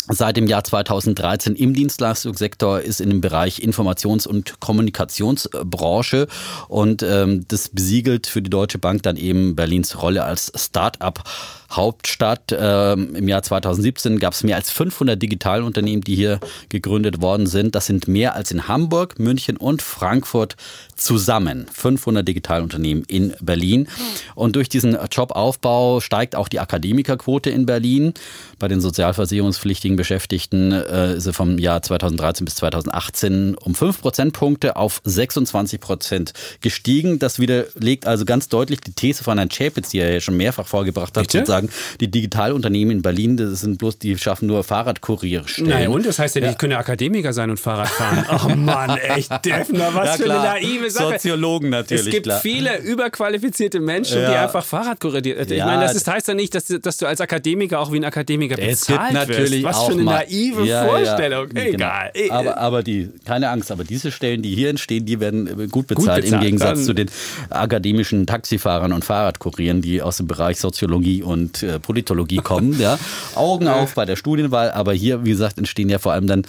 Seit 0.09 0.37
dem 0.37 0.47
Jahr 0.47 0.63
2013 0.63 1.57
im 1.57 1.75
Dienstleistungssektor 1.75 2.81
ist 2.81 3.01
in 3.01 3.11
dem 3.11 3.21
Bereich 3.21 3.59
Informations- 3.59 4.29
und 4.29 4.61
Kommunikationsbranche 4.61 6.29
und 6.69 7.03
ähm, 7.03 7.45
das 7.49 7.69
besiegelt 7.71 8.29
für 8.29 8.41
die 8.41 8.51
Deutsche 8.51 8.79
Bank 8.79 9.03
dann 9.03 9.17
eben 9.17 9.57
Berlins 9.57 10.01
Rolle 10.01 10.23
als 10.25 10.53
Start-up 10.55 11.25
Hauptstadt. 11.71 12.57
Ähm, 12.57 13.15
Im 13.15 13.29
Jahr 13.29 13.43
2017 13.43 14.19
gab 14.19 14.33
es 14.33 14.45
mehr 14.45 14.57
als 14.57 14.71
500 14.71 15.21
Digitalunternehmen, 15.21 16.03
die 16.03 16.15
hier 16.15 16.41
gegründet 16.69 17.21
worden 17.21 17.47
sind. 17.47 17.75
Das 17.75 17.87
sind 17.87 18.09
mehr 18.09 18.35
als 18.35 18.51
in 18.51 18.69
Hamburg, 18.69 19.19
München 19.19 19.57
und 19.57 19.83
Frankfurt 19.83 20.57
zusammen. 20.95 21.67
500 21.73 22.27
Digitalunternehmen 22.27 23.05
in 23.09 23.35
Berlin. 23.41 23.89
Und 24.35 24.57
durch 24.57 24.69
diesen 24.69 24.97
Jobaufbau 25.11 26.01
steigt 26.01 26.37
auch 26.37 26.49
die 26.49 26.61
Akademikerquote 26.61 27.51
in 27.51 27.67
Berlin. 27.67 28.15
Bei 28.59 28.69
den 28.69 28.81
sozialversicherungspflichtigen 28.81 29.96
Beschäftigten 29.97 30.73
äh, 30.73 31.17
ist 31.17 31.29
vom 31.35 31.59
Jahr 31.59 31.83
2013 31.83 32.45
bis 32.45 32.57
2018 32.57 33.57
um 33.57 33.75
5 33.75 34.00
Prozentpunkte 34.00 34.76
auf 34.76 35.00
26 35.05 35.81
Prozent 35.81 36.33
gestiegen. 36.61 37.19
Das 37.19 37.38
widerlegt 37.38 38.07
also 38.07 38.25
ganz 38.25 38.49
deutlich 38.49 38.81
die 38.81 38.93
These 38.93 39.25
von 39.25 39.38
Herrn 39.38 39.50
Schäpitz, 39.50 39.91
die 39.91 39.99
er 39.99 40.12
ja 40.12 40.21
schon 40.21 40.37
mehrfach 40.37 40.67
vorgebracht 40.67 41.17
hat, 41.17 41.31
sagen, 41.47 41.71
die 42.00 42.11
Digitalunternehmen 42.11 42.97
in 42.97 43.03
Berlin, 43.03 43.37
das 43.37 43.61
sind 43.61 43.79
bloß, 43.79 43.99
die 43.99 44.17
schaffen 44.19 44.47
nur 44.47 44.65
Fahrradkurierstellen. 44.65 45.71
Nein, 45.71 45.88
und 45.88 46.07
das 46.07 46.19
heißt 46.19 46.37
ja, 46.37 46.49
die 46.49 46.55
können 46.55 46.75
Akademiker 46.75 47.33
sein 47.33 47.50
und 47.50 47.61
Fahrrad 47.61 47.88
fahren. 47.88 48.25
Ach 48.29 48.49
Mann, 48.57 48.97
echt, 48.97 49.31
Defner, 49.45 49.95
was 49.95 50.19
ja, 50.19 50.25
für 50.25 50.33
eine 50.33 50.43
naive 50.43 50.91
Sache. 50.91 51.12
Soziologen 51.15 51.71
natürlich. 51.71 52.07
Es 52.07 52.11
gibt 52.11 52.26
klar. 52.26 52.41
viele 52.41 52.79
überqualifizierte 52.79 53.81
Menschen, 53.81 54.21
ja. 54.21 54.31
die 54.31 54.37
einfach 54.37 54.65
Fahrrad 54.65 55.00
kurieren. 55.00 55.47
Ich 55.47 55.50
ja. 55.50 55.67
meine, 55.67 55.83
das 55.83 55.95
ist, 55.95 56.09
heißt 56.09 56.29
ja 56.29 56.35
nicht, 56.35 56.55
dass, 56.55 56.67
dass, 56.67 56.97
du 56.97 57.07
als 57.07 57.21
Akademiker 57.21 57.81
auch 57.81 57.93
wie 57.93 57.99
ein 57.99 58.05
Akademiker 58.05 58.57
bezahlt 58.57 59.00
es 59.09 59.15
natürlich 59.15 59.62
wirst. 59.62 59.65
Was 59.65 59.76
auch 59.76 59.86
für 59.87 59.93
eine 59.93 60.05
naive 60.05 60.66
Vorstellung. 60.66 61.49
Genau. 61.49 61.66
Egal. 61.66 62.11
Genau. 62.14 62.35
Aber, 62.35 62.59
aber 62.59 62.83
die, 62.83 63.11
keine 63.25 63.50
Angst, 63.50 63.71
aber 63.71 63.85
diese 63.85 64.11
Stellen, 64.11 64.43
die 64.43 64.55
hier 64.55 64.71
entstehen, 64.71 65.07
die 65.07 65.21
werden 65.21 65.69
gut 65.71 65.87
bezahlt, 65.87 65.97
gut 65.97 66.07
bezahlt. 66.07 66.25
im 66.33 66.40
Gegensatz 66.40 66.85
zu 66.85 66.93
den 66.93 67.11
akademischen 67.50 68.26
Taxifahrern 68.26 68.93
und 68.93 69.05
Fahrradkurieren, 69.05 69.83
die 69.83 70.02
aus 70.02 70.19
dem 70.19 70.26
Bereich 70.26 70.61
Soziologie 70.61 71.23
und 71.23 71.62
äh, 71.62 71.78
Politologie 71.78 72.37
kommen. 72.45 72.78
Ja. 72.78 72.99
Augen 73.35 73.69
auf 73.69 73.95
bei 73.95 74.05
der 74.05 74.16
Studienwahl, 74.16 74.71
aber 74.71 74.93
hier, 74.93 75.25
wie 75.25 75.31
gesagt, 75.31 75.59
entstehen 75.59 75.88
ja 75.88 75.99
vor 75.99 76.12
allem 76.12 76.26
dann 76.26 76.43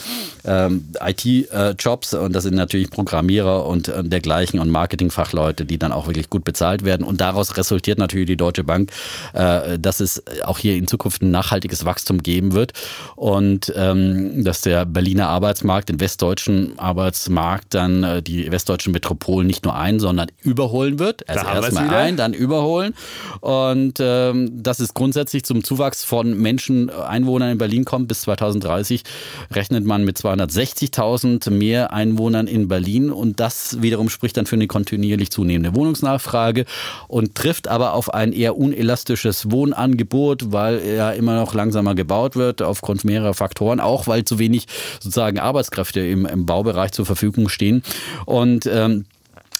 ähm, 0.46 0.86
IT-Jobs 1.00 2.13
und 2.13 2.34
das 2.34 2.44
sind 2.44 2.56
natürlich 2.56 2.89
Programmierer 2.89 3.65
und 3.65 3.88
äh, 3.88 4.03
dergleichen 4.03 4.60
und 4.60 4.70
Marketingfachleute, 4.70 5.65
die 5.65 5.77
dann 5.77 5.91
auch 5.91 6.08
wirklich 6.08 6.29
gut 6.29 6.44
bezahlt 6.44 6.84
werden. 6.86 7.06
Und 7.06 7.22
daraus 7.22 7.58
resultiert 7.58 8.00
natürlich 8.00 8.27
die 8.27 8.38
Deutsche 8.38 8.63
Bank, 8.63 8.91
äh, 9.34 9.77
dass 9.79 10.00
es 10.00 10.24
auch 10.44 10.58
hier 10.58 10.75
in 10.75 10.88
Zukunft 10.88 11.22
ein 11.22 11.32
nachhaltiges 11.32 11.86
Wachstum 11.86 12.24
geben 12.24 12.53
wird 12.53 12.74
und 13.15 13.26
ähm, 13.75 14.43
dass 14.46 14.62
der 14.62 14.86
Berliner 14.86 15.27
Arbeitsmarkt, 15.27 15.89
den 15.89 16.00
westdeutschen 16.00 16.79
Arbeitsmarkt, 16.79 17.74
dann 17.74 18.03
äh, 18.03 18.22
die 18.22 18.50
westdeutschen 18.50 18.93
Metropolen 18.93 19.46
nicht 19.46 19.65
nur 19.65 19.75
ein, 19.75 20.00
sondern 20.00 20.29
überholen 20.41 20.98
wird. 20.98 21.27
Also 21.27 21.46
erstmal 21.46 21.89
ein, 21.89 22.15
dann 22.15 22.34
überholen. 22.34 22.93
Und 23.41 23.96
ähm, 24.00 24.63
das 24.63 24.79
ist 24.79 24.93
grundsätzlich 24.93 25.43
zum 25.43 25.63
Zuwachs 25.63 26.05
von 26.05 26.39
Menschen, 26.39 26.88
äh, 26.88 26.93
Einwohnern 26.93 27.51
in 27.51 27.57
Berlin 27.57 27.84
kommt. 27.84 28.07
Bis 28.07 28.22
2030 28.22 29.03
rechnet 29.51 29.84
man 29.84 30.05
mit 30.05 30.17
260.000 30.17 31.50
mehr 31.50 31.91
Einwohnern 31.91 32.48
in 32.48 32.69
Berlin. 32.69 33.12
Und 33.12 33.41
das 33.41 33.81
wiederum 33.81 34.10
spricht 34.10 34.38
dann 34.38 34.46
für 34.46 34.55
eine 34.55 34.67
kontinuierlich 34.67 35.31
zunehmende 35.31 35.75
Wohnungsnachfrage 35.75 36.63
und 37.10 37.36
trifft 37.36 37.67
aber 37.67 37.93
auf 37.93 38.13
ein 38.13 38.31
eher 38.31 38.57
unelastisches 38.57 39.51
Wohnangebot, 39.51 40.53
weil 40.53 40.79
er 40.79 41.15
immer 41.15 41.36
noch 41.36 41.53
langsamer 41.53 41.93
gebaut 41.93 42.38
wird, 42.38 42.62
aufgrund 42.62 43.03
mehrerer 43.17 43.33
Faktoren, 43.33 43.79
auch 43.79 44.07
weil 44.07 44.24
zu 44.25 44.39
wenig 44.39 44.67
sozusagen 45.00 45.39
Arbeitskräfte 45.39 46.01
im, 46.01 46.25
im 46.25 46.45
Baubereich 46.45 46.91
zur 46.91 47.05
Verfügung 47.05 47.50
stehen. 47.50 47.83
Und 48.25 48.65
ähm, 48.65 49.05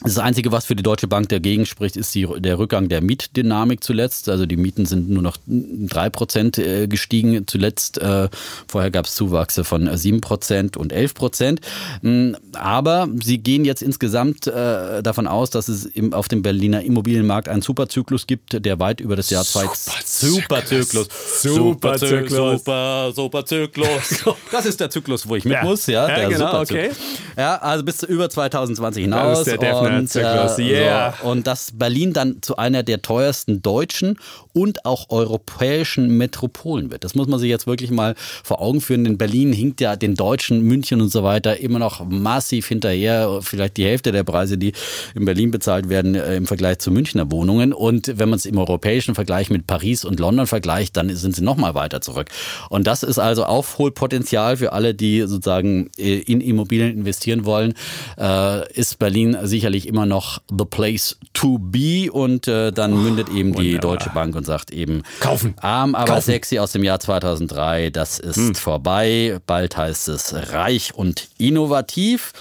das 0.02 0.20
Einzige, 0.20 0.52
was 0.52 0.66
für 0.66 0.76
die 0.76 0.84
Deutsche 0.84 1.08
Bank 1.08 1.30
dagegen 1.30 1.66
spricht, 1.66 1.96
ist 1.96 2.14
die, 2.14 2.28
der 2.38 2.60
Rückgang 2.60 2.88
der 2.88 3.02
Mietdynamik 3.02 3.84
zuletzt. 3.84 4.30
Also 4.30 4.46
die 4.46 4.56
Mieten 4.56 4.86
sind 4.86 5.10
nur 5.10 5.24
noch 5.24 5.38
drei 5.48 6.12
Prozent 6.12 6.60
äh, 6.60 6.88
gestiegen 6.88 7.48
zuletzt. 7.48 7.98
Äh, 7.98 8.30
vorher 8.68 8.92
gab 8.92 9.06
es 9.06 9.16
Zuwachse 9.16 9.64
von 9.64 9.98
sieben 9.98 10.22
Prozent 10.22 10.78
und 10.78 10.94
elf 10.94 11.16
Prozent. 11.16 11.62
Mm, 12.04 12.34
aber 12.54 13.08
sie 13.24 13.40
gehen 13.40 13.66
jetzt 13.66 13.82
insgesamt 13.82 14.46
äh, 14.46 15.02
davon 15.02 15.26
aus, 15.26 15.50
dass 15.50 15.68
es 15.68 15.90
auf 16.12 16.28
dem 16.28 16.44
Berliner 16.44 16.84
Immobilienmarkt 16.84 17.50
einen 17.50 17.64
Superzyklus 17.64 18.28
gibt, 18.28 18.64
der 18.64 18.80
weit 18.80 19.00
über 19.00 19.16
das 19.16 19.32
Jahr 19.32 19.46
zwei 19.46 19.66
Superzyklus. 20.06 21.08
Superzyklus. 21.42 22.60
Super, 22.60 23.12
Superzyklus. 23.14 24.24
Das 24.52 24.66
ist 24.66 24.80
der 24.80 24.90
Zyklus, 24.90 25.28
wo 25.28 25.36
ich 25.36 25.44
mit 25.44 25.54
ja. 25.54 25.64
muss. 25.64 25.88
Ja, 25.88 26.08
ja 26.08 26.30
genau, 26.30 26.62
okay. 26.62 26.92
Ja, 27.36 27.58
also 27.58 27.84
bis 27.84 28.04
über 28.04 28.30
2020 28.30 29.04
hinaus. 29.04 29.40
Das 29.40 29.48
ist 29.48 29.62
der 29.62 29.87
Standardzyklus, 29.88 30.60
äh, 30.60 30.84
yeah. 30.84 31.16
so, 31.22 31.30
und 31.30 31.48
dass 31.48 31.72
Berlin 31.74 32.14
dann 32.14 32.42
zu 32.42 32.58
einer 32.58 32.84
der 32.84 33.02
teuersten 33.02 33.62
deutschen 33.62 34.18
und 34.54 34.86
auch 34.86 35.10
europäischen 35.10 36.18
Metropolen 36.18 36.92
wird. 36.92 37.04
Das 37.04 37.16
muss 37.16 37.28
man 37.28 37.40
sich 37.40 37.50
jetzt 37.50 37.68
wirklich 37.68 37.92
mal 37.92 38.16
vor 38.44 38.62
Augen 38.62 38.82
führen, 38.82 39.04
denn 39.04 39.18
Berlin 39.18 39.54
hinkt 39.54 39.82
ja 39.82 39.96
den 39.96 40.16
Deutschen, 40.16 40.62
München 40.62 41.02
und 41.02 41.10
so 41.10 41.24
weiter 41.24 41.60
immer 41.60 41.80
noch 41.80 42.06
massiv 42.06 42.68
hinterher. 42.68 43.40
Vielleicht 43.42 43.78
die 43.78 43.86
Hälfte 43.86 44.12
der 44.12 44.24
Preise, 44.24 44.58
die 44.58 44.74
in 45.16 45.26
Berlin 45.26 45.52
bezahlt 45.52 45.90
werden 45.90 46.16
äh, 46.16 46.36
im 46.36 46.48
Vergleich 46.48 46.80
zu 46.80 46.92
Münchner 46.92 47.32
Wohnungen. 47.32 47.74
Und 47.74 48.18
wenn 48.18 48.30
man 48.30 48.38
es 48.38 48.46
im 48.46 48.58
europäischen 48.58 49.16
Vergleich 49.16 49.50
mit 49.50 49.68
Paris 49.68 50.06
und 50.06 50.20
London 50.20 50.48
vergleicht, 50.48 50.98
dann 50.98 51.16
sind 51.16 51.36
sie 51.36 51.44
noch 51.44 51.58
mal 51.58 51.76
weiter 51.76 52.02
zurück. 52.02 52.30
Und 52.70 52.88
das 52.88 53.04
ist 53.04 53.20
also 53.20 53.46
Aufholpotenzial 53.46 54.58
für 54.58 54.74
alle, 54.74 54.96
die 54.96 55.22
sozusagen 55.22 55.90
äh, 55.98 56.18
in 56.20 56.42
Immobilien 56.42 56.92
investieren 56.98 57.46
wollen. 57.46 57.74
Äh, 58.18 58.72
ist 58.74 58.98
Berlin 58.98 59.38
sicherlich 59.44 59.77
immer 59.86 60.06
noch 60.06 60.40
the 60.50 60.66
place 60.66 61.18
to 61.34 61.60
be 61.60 62.12
und 62.12 62.48
äh, 62.48 62.72
dann 62.72 62.94
oh, 62.94 62.98
mündet 62.98 63.30
eben 63.30 63.50
wunderbar. 63.50 63.64
die 63.64 63.78
Deutsche 63.78 64.10
Bank 64.10 64.36
und 64.36 64.46
sagt 64.46 64.72
eben 64.72 65.04
kaufen. 65.20 65.54
Arm, 65.62 65.94
aber 65.94 66.14
kaufen. 66.14 66.22
sexy 66.26 66.58
aus 66.58 66.72
dem 66.72 66.84
Jahr 66.84 67.00
2003. 67.00 67.92
Das 67.92 68.18
ist 68.18 68.38
hm. 68.38 68.56
vorbei. 68.56 69.40
Bald 69.46 69.78
heißt 69.78 70.08
es 70.08 70.34
reich 70.54 70.96
und 70.96 71.28
innovativ. 71.38 72.34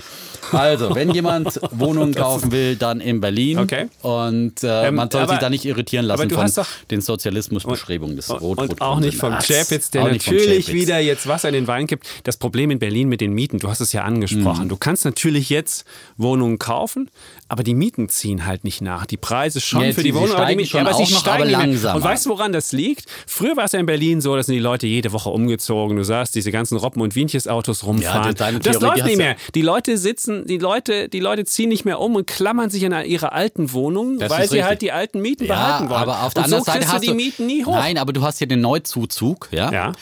Also, 0.52 0.94
wenn 0.94 1.10
jemand 1.10 1.60
Wohnungen 1.72 2.14
kaufen 2.14 2.50
will, 2.52 2.76
dann 2.76 3.00
in 3.00 3.20
Berlin. 3.20 3.58
Okay. 3.58 3.88
Und 4.02 4.62
äh, 4.62 4.88
ähm, 4.88 4.94
man 4.96 5.10
soll 5.10 5.28
sich 5.28 5.38
da 5.38 5.50
nicht 5.50 5.64
irritieren 5.64 6.06
lassen 6.06 6.30
von 6.30 6.50
den 6.90 7.00
Sozialismusbestrebungen 7.00 8.16
des 8.16 8.30
Rot 8.30 8.58
Und 8.58 8.80
auch 8.80 9.00
nicht 9.00 9.18
vom 9.18 9.38
Chapitz, 9.38 9.90
der 9.90 10.04
natürlich 10.04 10.72
wieder 10.72 10.98
jetzt 10.98 11.26
Wasser 11.26 11.48
in 11.48 11.54
den 11.54 11.66
Wein 11.66 11.86
gibt. 11.86 12.06
Das 12.24 12.36
Problem 12.36 12.70
in 12.70 12.78
Berlin 12.78 13.08
mit 13.08 13.20
den 13.20 13.32
Mieten, 13.32 13.58
du 13.58 13.68
hast 13.68 13.80
es 13.80 13.92
ja 13.92 14.02
angesprochen. 14.02 14.64
Mhm. 14.64 14.68
Du 14.70 14.76
kannst 14.76 15.04
natürlich 15.04 15.50
jetzt 15.50 15.84
Wohnungen 16.16 16.58
kaufen, 16.58 17.10
aber 17.48 17.62
die 17.62 17.74
Mieten 17.74 18.08
ziehen 18.08 18.46
halt 18.46 18.64
nicht 18.64 18.80
nach. 18.80 19.06
Die 19.06 19.16
Preise 19.16 19.60
schon 19.60 19.82
ja, 19.82 19.92
für 19.92 20.02
die, 20.02 20.10
die 20.10 20.14
Wohnungen, 20.14 20.36
aber, 20.36 20.46
die 20.46 20.56
Mieten, 20.56 20.78
aber 20.78 20.94
sie 20.94 21.06
steigen 21.06 21.50
langsam. 21.50 21.96
Und 21.96 22.04
weißt 22.04 22.26
du, 22.26 22.30
woran 22.30 22.52
das 22.52 22.72
liegt? 22.72 23.06
Früher 23.26 23.56
war 23.56 23.64
es 23.64 23.72
ja 23.72 23.80
in 23.80 23.86
Berlin 23.86 24.20
so, 24.20 24.34
dass 24.34 24.46
sind 24.46 24.54
die 24.54 24.60
Leute 24.60 24.86
jede 24.86 25.12
Woche 25.12 25.28
umgezogen. 25.28 25.96
Du 25.96 26.04
sagst, 26.04 26.34
diese 26.34 26.50
ganzen 26.50 26.78
Robben- 26.78 27.02
und 27.02 27.14
Wienches-Autos 27.14 27.84
rumfahren. 27.84 28.34
Ja, 28.38 28.52
das, 28.52 28.60
das 28.60 28.80
läuft 28.80 29.04
nicht 29.04 29.18
mehr. 29.18 29.36
Die 29.54 29.62
Leute 29.62 29.98
sitzen 29.98 30.35
die 30.44 30.58
Leute, 30.58 31.08
die 31.08 31.20
Leute 31.20 31.44
ziehen 31.44 31.68
nicht 31.68 31.84
mehr 31.84 32.00
um 32.00 32.14
und 32.14 32.26
klammern 32.26 32.70
sich 32.70 32.84
an 32.84 33.04
ihre 33.04 33.32
alten 33.32 33.72
Wohnungen, 33.72 34.18
das 34.18 34.30
weil 34.30 34.48
sie 34.48 34.64
halt 34.64 34.82
die 34.82 34.92
alten 34.92 35.20
Mieten 35.20 35.44
ja, 35.44 35.54
behalten 35.54 35.88
wollen. 35.90 36.00
Aber 36.00 36.22
auf 36.24 36.34
der 36.34 36.42
und 36.42 36.44
anderen 36.44 36.64
so 36.64 36.72
Seite 36.72 36.88
hast 36.88 37.04
du 37.04 37.10
die 37.10 37.14
Mieten 37.14 37.46
nie 37.46 37.64
hoch. 37.64 37.74
Nein, 37.74 37.98
aber 37.98 38.12
du 38.12 38.22
hast 38.22 38.38
hier 38.38 38.46
den 38.46 38.60
Neuzuzug, 38.60 39.48
ja? 39.52 39.72
ja. 39.72 39.92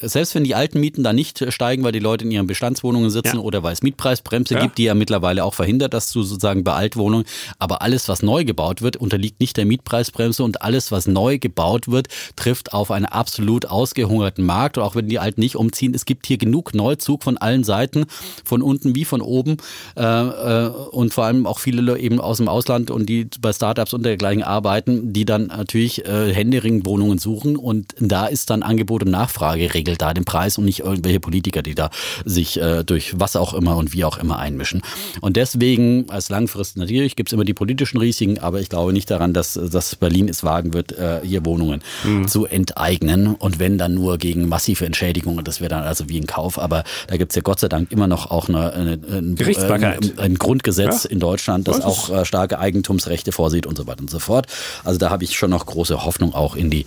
Selbst 0.00 0.34
wenn 0.34 0.44
die 0.44 0.54
alten 0.54 0.80
Mieten 0.80 1.02
da 1.02 1.12
nicht 1.12 1.52
steigen, 1.52 1.84
weil 1.84 1.92
die 1.92 1.98
Leute 1.98 2.24
in 2.24 2.30
ihren 2.30 2.46
Bestandswohnungen 2.46 3.10
sitzen 3.10 3.36
ja. 3.36 3.42
oder 3.42 3.62
weil 3.62 3.72
es 3.72 3.82
Mietpreisbremse 3.82 4.54
gibt, 4.56 4.78
die 4.78 4.84
ja 4.84 4.94
mittlerweile 4.94 5.44
auch 5.44 5.54
verhindert, 5.54 5.94
dass 5.94 6.12
du 6.12 6.22
sozusagen 6.22 6.64
bei 6.64 6.72
Altwohnungen, 6.72 7.26
aber 7.58 7.82
alles, 7.82 8.08
was 8.08 8.22
neu 8.22 8.44
gebaut 8.44 8.82
wird, 8.82 8.96
unterliegt 8.96 9.40
nicht 9.40 9.56
der 9.56 9.64
Mietpreisbremse 9.64 10.42
und 10.42 10.62
alles, 10.62 10.92
was 10.92 11.06
neu 11.06 11.38
gebaut 11.38 11.88
wird, 11.88 12.08
trifft 12.36 12.72
auf 12.72 12.90
einen 12.90 13.06
absolut 13.06 13.66
ausgehungerten 13.66 14.44
Markt. 14.44 14.78
Und 14.78 14.84
auch 14.84 14.94
wenn 14.94 15.08
die 15.08 15.18
Alten 15.18 15.40
nicht 15.40 15.56
umziehen, 15.56 15.94
es 15.94 16.04
gibt 16.04 16.26
hier 16.26 16.38
genug 16.38 16.74
Neuzug 16.74 17.24
von 17.24 17.36
allen 17.36 17.64
Seiten, 17.64 18.06
von 18.44 18.62
unten 18.62 18.94
wie 18.94 19.04
von 19.04 19.20
oben. 19.20 19.56
Äh, 19.96 20.02
äh, 20.02 20.68
und 20.90 21.12
vor 21.12 21.24
allem 21.24 21.46
auch 21.46 21.58
viele 21.58 21.98
eben 21.98 22.20
aus 22.20 22.38
dem 22.38 22.48
Ausland 22.48 22.90
und 22.90 23.06
die 23.06 23.28
bei 23.40 23.52
Startups 23.52 23.92
und 23.92 24.04
dergleichen 24.04 24.42
arbeiten, 24.42 25.12
die 25.12 25.24
dann 25.24 25.46
natürlich 25.48 26.04
äh, 26.06 26.32
händeringend 26.32 26.86
Wohnungen 26.86 27.18
suchen 27.18 27.56
und 27.56 27.94
da 27.98 28.26
ist 28.26 28.50
dann 28.50 28.62
Angebot 28.62 29.02
und 29.02 29.10
Nachfrage 29.10 29.74
regelt 29.74 30.02
da 30.02 30.14
den 30.14 30.24
Preis 30.24 30.58
und 30.58 30.64
nicht 30.64 30.80
irgendwelche 30.80 31.20
Politiker, 31.20 31.62
die 31.62 31.74
da 31.74 31.90
sich 32.24 32.60
äh, 32.60 32.84
durch 32.84 33.18
was 33.18 33.36
auch 33.36 33.54
immer 33.54 33.76
und 33.76 33.92
wie 33.92 34.04
auch 34.04 34.18
immer 34.18 34.38
einmischen. 34.38 34.82
Und 35.20 35.36
deswegen 35.36 36.08
als 36.08 36.28
langfristig 36.28 36.76
natürlich 36.76 37.16
gibt 37.16 37.28
es 37.28 37.32
immer 37.32 37.44
die 37.44 37.54
politischen 37.54 37.98
Risiken, 37.98 38.38
aber 38.38 38.60
ich 38.60 38.68
glaube 38.68 38.92
nicht 38.92 39.10
daran, 39.10 39.32
dass, 39.32 39.54
dass 39.54 39.96
Berlin 39.96 40.28
es 40.28 40.44
wagen 40.44 40.74
wird, 40.74 40.92
äh, 40.92 41.20
hier 41.22 41.44
Wohnungen 41.44 41.82
mhm. 42.04 42.28
zu 42.28 42.46
enteignen 42.46 43.34
und 43.34 43.58
wenn 43.58 43.78
dann 43.78 43.94
nur 43.94 44.18
gegen 44.18 44.48
massive 44.48 44.86
Entschädigungen, 44.86 45.44
das 45.44 45.60
wäre 45.60 45.70
dann 45.70 45.84
also 45.84 46.08
wie 46.08 46.18
ein 46.18 46.26
Kauf, 46.26 46.58
aber 46.58 46.84
da 47.06 47.16
gibt 47.16 47.32
es 47.32 47.36
ja 47.36 47.42
Gott 47.42 47.60
sei 47.60 47.68
Dank 47.68 47.92
immer 47.92 48.06
noch 48.06 48.30
auch 48.30 48.48
eine, 48.48 48.72
eine, 48.72 48.92
eine 48.92 49.38
Gerichtsbarkeit. 49.54 50.18
Ein, 50.18 50.18
ein 50.18 50.34
Grundgesetz 50.36 51.04
ja. 51.04 51.10
in 51.10 51.20
Deutschland, 51.20 51.68
das 51.68 51.80
auch 51.80 52.10
äh, 52.10 52.24
starke 52.24 52.58
Eigentumsrechte 52.58 53.32
vorsieht 53.32 53.66
und 53.66 53.76
so 53.76 53.86
weiter 53.86 54.00
und 54.00 54.10
so 54.10 54.18
fort. 54.18 54.46
Also 54.84 54.98
da 54.98 55.10
habe 55.10 55.24
ich 55.24 55.36
schon 55.36 55.50
noch 55.50 55.66
große 55.66 56.04
Hoffnung 56.04 56.34
auch 56.34 56.56
in 56.56 56.70
die 56.70 56.86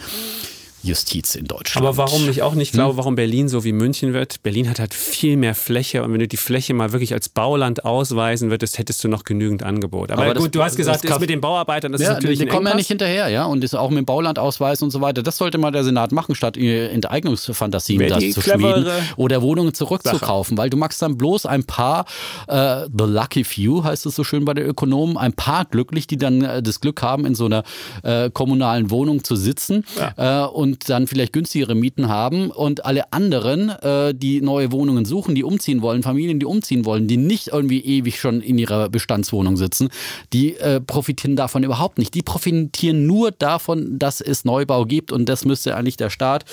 Justiz 0.86 1.36
in 1.36 1.46
Deutschland. 1.46 1.86
Aber 1.86 1.98
warum 1.98 2.30
ich 2.30 2.42
auch 2.42 2.56
nicht 2.56 2.74
glaube, 2.74 2.92
hm? 2.92 2.98
warum 2.98 3.15
Berlin 3.15 3.48
so 3.48 3.63
wie 3.63 3.72
München 3.72 4.13
wird? 4.13 4.42
Berlin 4.44 4.70
hat 4.70 4.80
halt 4.80 4.94
viel 4.94 5.38
mehr 5.38 5.56
Fläche 5.56 6.04
und 6.04 6.13
wenn 6.13 6.20
du 6.20 6.27
die 6.27 6.38
Fläche 6.38 6.74
mal 6.74 6.92
wirklich 6.92 7.13
als 7.13 7.30
Bauland 7.30 7.86
ausweisen 7.86 8.50
würdest, 8.50 8.77
hättest 8.77 9.04
du 9.04 9.08
noch 9.08 9.24
genügend 9.24 9.63
Angebot. 9.63 10.12
Aber, 10.12 10.24
Aber 10.24 10.33
gut, 10.36 10.46
das, 10.46 10.51
du 10.51 10.64
hast 10.64 10.75
gesagt, 10.77 11.03
das 11.03 11.12
ist 11.12 11.20
mit 11.20 11.29
den 11.29 11.42
Bauarbeitern, 11.42 11.92
das 11.92 12.01
ja, 12.01 12.10
ist 12.10 12.14
natürlich 12.16 12.40
Die 12.40 12.46
kommen 12.46 12.68
ja 12.68 12.75
nicht 12.75 12.88
hinterher, 12.88 13.27
ja, 13.29 13.46
und 13.46 13.64
ist 13.64 13.75
auch 13.75 13.90
mit 13.90 14.00
dem 14.00 14.05
Baulandausweis 14.05 14.81
und 14.81 14.92
so 14.92 15.01
weiter. 15.01 15.24
Das 15.24 15.38
sollte 15.38 15.57
mal 15.57 15.72
der 15.72 15.83
Senat 15.83 16.12
machen, 16.12 16.36
statt 16.36 16.57
Enteignungsfantasien 16.57 18.07
das 18.07 18.31
zu 18.31 18.42
schmieden 18.42 18.88
oder 19.18 19.42
Wohnungen 19.42 19.74
zurückzukaufen, 19.74 20.57
weil 20.57 20.70
du 20.70 20.77
magst 20.77 21.01
dann 21.01 21.18
bloß 21.18 21.46
ein 21.46 21.64
paar, 21.64 22.05
äh, 22.48 22.86
the 22.86 23.05
lucky 23.05 23.44
few 23.44 23.83
heißt 23.83 24.05
es 24.05 24.16
so 24.16 24.24
schön 24.24 24.46
bei 24.46 24.53
den 24.53 24.66
Ökonomen, 24.66 25.18
ein 25.18 25.33
paar 25.33 25.66
glücklich, 25.66 26.07
die 26.07 26.18
dann 26.18 26.44
äh, 26.44 26.62
das 26.62 26.79
Glück 26.79 27.01
haben, 27.01 27.25
in 27.25 27.36
so 27.36 27.46
einer 27.46 27.64
äh, 28.03 28.29
kommunalen 28.29 28.90
Wohnung 28.92 29.24
zu 29.24 29.36
sitzen 29.36 29.86
ja. 29.98 30.46
Äh, 30.46 30.48
und 30.48 30.75
und 30.75 30.90
dann 30.90 31.07
vielleicht 31.07 31.31
günstigere 31.31 31.74
Mieten 31.74 32.09
haben 32.09 32.51
und 32.51 32.85
alle 32.85 33.14
anderen, 33.14 33.70
äh, 33.70 34.14
die 34.14 34.42
neue 34.42 34.72
Wohnungen 34.72 35.05
suchen, 35.05 35.33
die 35.33 35.44
umziehen 35.44 35.81
wollen, 35.81 36.03
Familien, 36.03 36.40
die 36.40 36.46
umziehen 36.46 36.85
wollen, 36.85 37.07
die 37.07 37.18
nicht 37.18 37.48
irgendwie 37.48 37.79
ewig 37.79 38.20
schon 38.20 38.42
in 38.42 38.57
ihrer 38.57 38.90
Bestandswohnung 38.90 39.55
sitzen, 39.55 39.90
die 40.33 40.57
äh, 40.57 40.81
profitieren 40.81 41.35
davon 41.35 41.64
überhaupt 41.64 41.98
nicht. 41.98 42.14
Die 42.14 42.22
profitieren 42.22 43.05
nur 43.05 43.31
davon, 43.31 43.98
dass 43.98 44.20
es 44.20 44.44
Neubau 44.44 44.85
gibt 44.85 45.11
und 45.11 45.29
das 45.29 45.46
müsste 45.46 45.75
eigentlich 45.75 45.98
der 45.98 46.09
Staat 46.09 46.46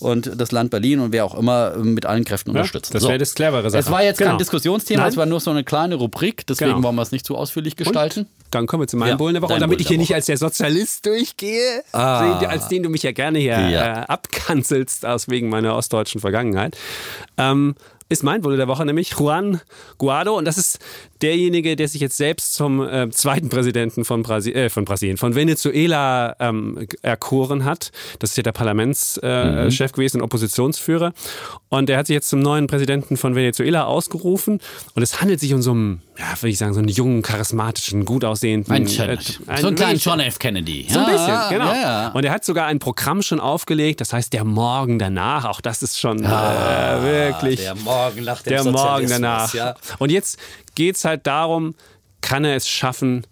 und 0.00 0.40
das 0.40 0.52
Land 0.52 0.70
Berlin 0.70 1.00
und 1.00 1.12
wer 1.12 1.24
auch 1.24 1.34
immer 1.34 1.76
mit 1.76 2.06
allen 2.06 2.24
Kräften 2.24 2.50
ja, 2.50 2.56
unterstützen. 2.56 2.92
Das 2.92 3.02
wäre 3.04 3.18
das 3.18 3.34
clevere 3.34 3.70
Sache. 3.70 3.80
Es 3.80 3.90
war 3.90 4.02
jetzt 4.02 4.18
genau. 4.18 4.30
kein 4.30 4.38
Diskussionsthema, 4.38 5.02
Nein. 5.02 5.10
es 5.10 5.16
war 5.16 5.26
nur 5.26 5.40
so 5.40 5.50
eine 5.50 5.64
kleine 5.64 5.96
Rubrik, 5.96 6.46
deswegen 6.46 6.70
genau. 6.72 6.82
wollen 6.82 6.96
wir 6.96 7.02
es 7.02 7.12
nicht 7.12 7.26
zu 7.26 7.36
ausführlich 7.36 7.76
gestalten. 7.76 8.20
Und 8.20 8.28
dann 8.50 8.66
kommen 8.66 8.82
wir 8.82 8.88
zu 8.88 8.96
meinem 8.96 9.10
ja, 9.10 9.16
Bullen 9.16 9.34
der 9.34 9.42
Woche. 9.42 9.54
Und 9.54 9.60
damit 9.60 9.80
ich 9.80 9.88
hier 9.88 9.98
nicht 9.98 10.14
als 10.14 10.26
der 10.26 10.38
Sozialist 10.38 11.04
durchgehe, 11.06 11.82
ah. 11.92 12.38
als 12.38 12.68
den 12.68 12.82
du 12.82 12.88
mich 12.88 13.02
ja 13.02 13.12
gerne 13.12 13.38
hier 13.38 13.58
ja. 13.58 14.02
Äh, 14.02 14.06
abkanzelst, 14.06 15.04
aus 15.04 15.28
wegen 15.28 15.48
meiner 15.48 15.76
ostdeutschen 15.76 16.20
Vergangenheit, 16.20 16.76
ähm, 17.36 17.74
ist 18.08 18.22
mein 18.22 18.40
Bulle 18.40 18.56
der 18.56 18.68
Woche, 18.68 18.84
nämlich 18.86 19.14
Juan 19.18 19.60
Guaido. 19.98 20.36
Und 20.36 20.46
das 20.46 20.56
ist 20.56 20.78
derjenige, 21.20 21.76
der 21.76 21.88
sich 21.88 22.00
jetzt 22.00 22.16
selbst 22.16 22.54
zum 22.54 22.80
äh, 22.80 23.10
zweiten 23.10 23.48
Präsidenten 23.48 24.04
von, 24.04 24.22
Brasi 24.22 24.52
äh, 24.52 24.70
von 24.70 24.84
Brasilien, 24.84 25.16
von 25.16 25.34
Venezuela 25.34 26.34
ähm, 26.40 26.86
erkoren 27.02 27.64
hat. 27.64 27.90
Das 28.18 28.30
ist 28.30 28.36
ja 28.36 28.42
der 28.42 28.52
Parlamentschef 28.52 29.22
äh, 29.22 29.64
mhm. 29.64 29.92
gewesen, 29.92 30.22
Oppositionsführer. 30.22 31.12
Und 31.68 31.90
er 31.90 31.98
hat 31.98 32.06
sich 32.06 32.14
jetzt 32.14 32.28
zum 32.28 32.40
neuen 32.40 32.66
Präsidenten 32.66 33.16
von 33.16 33.34
Venezuela 33.34 33.84
ausgerufen. 33.84 34.60
Und 34.94 35.02
es 35.02 35.20
handelt 35.20 35.40
sich 35.40 35.52
um 35.52 35.60
so 35.60 35.72
einen, 35.72 36.02
ja, 36.18 36.34
würde 36.40 36.48
ich 36.48 36.58
sagen, 36.58 36.74
so 36.74 36.80
einen 36.80 36.88
jungen, 36.88 37.22
charismatischen, 37.22 38.04
gut 38.04 38.24
aussehenden. 38.24 38.72
Ein, 38.72 38.86
äh, 38.88 39.16
ein, 39.46 39.60
so 39.60 39.68
einen 39.68 39.76
kleinen 39.76 39.98
John 40.00 40.18
F. 40.18 40.40
Kennedy. 40.40 40.88
So 40.90 40.98
ein 40.98 41.06
bisschen, 41.06 41.38
genau. 41.48 41.72
Ja. 41.72 42.08
Und 42.08 42.24
er 42.24 42.32
hat 42.32 42.44
sogar 42.44 42.66
ein 42.66 42.80
Programm 42.80 43.22
schon 43.22 43.38
aufgelegt, 43.38 44.00
das 44.00 44.12
heißt 44.12 44.32
der 44.32 44.44
Morgen 44.44 44.98
danach. 44.98 45.44
Auch 45.44 45.60
das 45.60 45.82
ist 45.82 45.98
schon 45.98 46.26
ah, 46.26 47.00
wirklich. 47.02 47.60
Der 47.60 47.76
Morgen 47.76 48.24
nach 48.24 48.42
dem 48.42 48.50
Der 48.50 48.64
Morgen 48.64 49.08
danach. 49.08 49.54
Und 49.98 50.10
jetzt 50.10 50.40
geht 50.74 50.96
es 50.96 51.04
halt 51.04 51.24
darum, 51.26 51.76
kann 52.20 52.44
er 52.44 52.56
es 52.56 52.68
schaffen, 52.68 53.24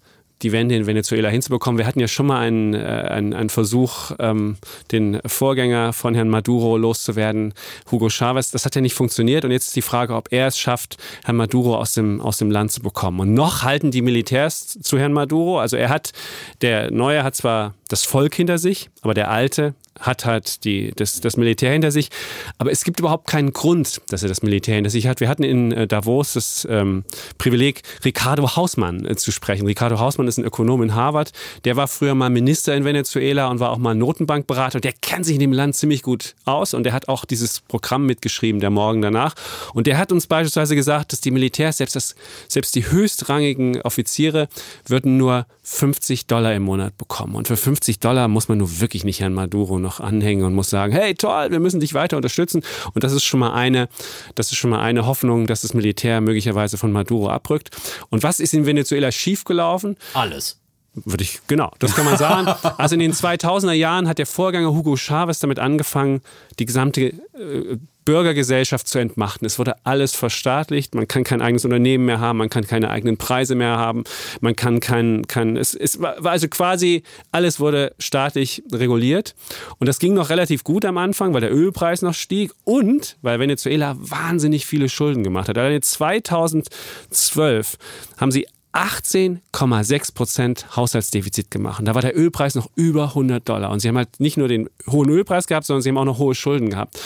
die 0.42 0.52
Wende 0.52 0.74
in 0.74 0.86
Venezuela 0.86 1.28
hinzubekommen. 1.28 1.78
Wir 1.78 1.86
hatten 1.86 2.00
ja 2.00 2.08
schon 2.08 2.26
mal 2.26 2.40
einen, 2.40 2.74
äh, 2.74 2.78
einen, 2.78 3.32
einen 3.32 3.48
Versuch, 3.48 4.12
ähm, 4.18 4.56
den 4.92 5.20
Vorgänger 5.24 5.92
von 5.92 6.14
Herrn 6.14 6.28
Maduro 6.28 6.76
loszuwerden, 6.76 7.54
Hugo 7.90 8.10
Chavez. 8.10 8.50
Das 8.50 8.64
hat 8.64 8.74
ja 8.74 8.80
nicht 8.80 8.94
funktioniert. 8.94 9.44
Und 9.44 9.50
jetzt 9.50 9.68
ist 9.68 9.76
die 9.76 9.82
Frage, 9.82 10.14
ob 10.14 10.32
er 10.32 10.48
es 10.48 10.58
schafft, 10.58 10.98
Herrn 11.24 11.36
Maduro 11.36 11.76
aus 11.76 11.92
dem, 11.92 12.20
aus 12.20 12.38
dem 12.38 12.50
Land 12.50 12.72
zu 12.72 12.82
bekommen. 12.82 13.20
Und 13.20 13.34
noch 13.34 13.62
halten 13.62 13.90
die 13.90 14.02
Militärs 14.02 14.78
zu 14.80 14.98
Herrn 14.98 15.12
Maduro. 15.12 15.58
Also 15.58 15.76
er 15.76 15.88
hat, 15.88 16.12
der 16.60 16.90
Neue 16.90 17.22
hat 17.22 17.34
zwar 17.34 17.74
das 17.88 18.04
Volk 18.04 18.34
hinter 18.34 18.58
sich, 18.58 18.90
aber 19.02 19.14
der 19.14 19.30
Alte 19.30 19.74
hat 20.00 20.24
halt 20.24 20.64
die, 20.64 20.92
das, 20.94 21.20
das 21.20 21.36
Militär 21.36 21.72
hinter 21.72 21.90
sich. 21.90 22.10
Aber 22.58 22.70
es 22.70 22.84
gibt 22.84 23.00
überhaupt 23.00 23.28
keinen 23.28 23.52
Grund, 23.52 24.00
dass 24.08 24.22
er 24.22 24.28
das 24.28 24.42
Militär 24.42 24.74
hinter 24.74 24.90
sich 24.90 25.06
hat. 25.06 25.20
Wir 25.20 25.28
hatten 25.28 25.42
in 25.42 25.72
äh, 25.72 25.86
Davos 25.86 26.34
das 26.34 26.66
ähm, 26.70 27.04
Privileg, 27.38 27.82
Ricardo 28.04 28.56
Hausmann 28.56 29.06
äh, 29.06 29.16
zu 29.16 29.32
sprechen. 29.32 29.66
Ricardo 29.66 29.98
Hausmann 29.98 30.28
ist 30.28 30.38
ein 30.38 30.44
Ökonom 30.44 30.82
in 30.82 30.94
Harvard. 30.94 31.32
Der 31.64 31.76
war 31.76 31.88
früher 31.88 32.14
mal 32.14 32.30
Minister 32.30 32.74
in 32.74 32.84
Venezuela 32.84 33.48
und 33.48 33.60
war 33.60 33.70
auch 33.70 33.78
mal 33.78 33.94
Notenbankberater. 33.94 34.80
Der 34.80 34.92
kennt 34.92 35.24
sich 35.24 35.34
in 35.34 35.40
dem 35.40 35.52
Land 35.52 35.76
ziemlich 35.76 36.02
gut 36.02 36.34
aus 36.44 36.74
und 36.74 36.84
der 36.84 36.92
hat 36.92 37.08
auch 37.08 37.24
dieses 37.24 37.60
Programm 37.60 38.06
mitgeschrieben, 38.06 38.60
der 38.60 38.70
Morgen 38.70 39.02
danach. 39.02 39.34
Und 39.74 39.86
der 39.86 39.98
hat 39.98 40.12
uns 40.12 40.26
beispielsweise 40.26 40.76
gesagt, 40.76 41.12
dass 41.12 41.20
die 41.20 41.30
Militärs, 41.30 41.78
selbst, 41.78 41.96
das, 41.96 42.14
selbst 42.48 42.74
die 42.74 42.90
höchstrangigen 42.90 43.80
Offiziere, 43.82 44.48
würden 44.86 45.16
nur 45.16 45.46
50 45.62 46.26
Dollar 46.26 46.54
im 46.54 46.62
Monat 46.62 46.96
bekommen. 46.96 47.34
Und 47.34 47.48
für 47.48 47.56
50 47.56 47.75
50 47.76 48.00
Dollar 48.00 48.28
muss 48.28 48.48
man 48.48 48.56
nur 48.56 48.80
wirklich 48.80 49.04
nicht 49.04 49.20
Herrn 49.20 49.34
Maduro 49.34 49.78
noch 49.78 50.00
anhängen 50.00 50.44
und 50.44 50.54
muss 50.54 50.70
sagen, 50.70 50.94
hey 50.94 51.14
toll, 51.14 51.50
wir 51.50 51.60
müssen 51.60 51.78
dich 51.78 51.92
weiter 51.92 52.16
unterstützen. 52.16 52.62
Und 52.94 53.04
das 53.04 53.12
ist 53.12 53.24
schon 53.24 53.38
mal 53.38 53.52
eine, 53.52 53.88
das 54.34 54.50
ist 54.50 54.56
schon 54.56 54.70
mal 54.70 54.80
eine 54.80 55.04
Hoffnung, 55.04 55.46
dass 55.46 55.60
das 55.60 55.74
Militär 55.74 56.22
möglicherweise 56.22 56.78
von 56.78 56.90
Maduro 56.90 57.28
abrückt. 57.28 57.76
Und 58.08 58.22
was 58.22 58.40
ist 58.40 58.54
in 58.54 58.64
Venezuela 58.64 59.12
schiefgelaufen? 59.12 59.96
Alles. 60.14 60.58
Würde 61.04 61.24
ich, 61.24 61.40
genau, 61.46 61.72
das 61.78 61.94
kann 61.94 62.04
man 62.04 62.16
sagen. 62.16 62.46
Also 62.78 62.94
in 62.94 63.00
den 63.00 63.12
2000er 63.12 63.72
Jahren 63.72 64.08
hat 64.08 64.18
der 64.18 64.26
Vorgänger 64.26 64.72
Hugo 64.72 64.96
Chavez 64.96 65.38
damit 65.38 65.58
angefangen, 65.58 66.20
die 66.58 66.66
gesamte 66.66 67.00
äh, 67.02 67.76
Bürgergesellschaft 68.06 68.88
zu 68.88 68.98
entmachten. 68.98 69.44
Es 69.44 69.58
wurde 69.58 69.74
alles 69.84 70.14
verstaatlicht. 70.14 70.94
Man 70.94 71.06
kann 71.06 71.24
kein 71.24 71.42
eigenes 71.42 71.66
Unternehmen 71.66 72.06
mehr 72.06 72.20
haben. 72.20 72.38
Man 72.38 72.48
kann 72.48 72.66
keine 72.66 72.90
eigenen 72.90 73.18
Preise 73.18 73.54
mehr 73.54 73.76
haben. 73.76 74.04
Man 74.40 74.56
kann 74.56 74.80
kein, 74.80 75.26
kein 75.26 75.58
es, 75.58 75.74
es 75.74 76.00
war 76.00 76.24
also 76.24 76.48
quasi 76.48 77.02
alles 77.32 77.60
wurde 77.60 77.94
staatlich 77.98 78.62
reguliert. 78.72 79.34
Und 79.78 79.88
das 79.88 79.98
ging 79.98 80.14
noch 80.14 80.30
relativ 80.30 80.64
gut 80.64 80.86
am 80.86 80.96
Anfang, 80.96 81.34
weil 81.34 81.42
der 81.42 81.52
Ölpreis 81.52 82.00
noch 82.00 82.14
stieg 82.14 82.52
und 82.64 83.16
weil 83.20 83.38
Venezuela 83.40 83.96
wahnsinnig 83.98 84.64
viele 84.64 84.88
Schulden 84.88 85.22
gemacht 85.24 85.48
hat. 85.48 85.58
Allein 85.58 85.82
2012 85.82 87.76
haben 88.18 88.30
sie 88.30 88.46
18,6 88.76 90.14
Prozent 90.14 90.76
Haushaltsdefizit 90.76 91.50
gemacht. 91.50 91.78
Und 91.78 91.86
da 91.86 91.94
war 91.94 92.02
der 92.02 92.16
Ölpreis 92.16 92.54
noch 92.54 92.68
über 92.74 93.04
100 93.04 93.48
Dollar. 93.48 93.70
Und 93.70 93.80
sie 93.80 93.88
haben 93.88 93.96
halt 93.96 94.20
nicht 94.20 94.36
nur 94.36 94.48
den 94.48 94.68
hohen 94.90 95.08
Ölpreis 95.08 95.46
gehabt, 95.46 95.66
sondern 95.66 95.80
sie 95.80 95.88
haben 95.88 95.98
auch 95.98 96.04
noch 96.04 96.18
hohe 96.18 96.34
Schulden 96.34 96.68
gehabt. 96.68 97.00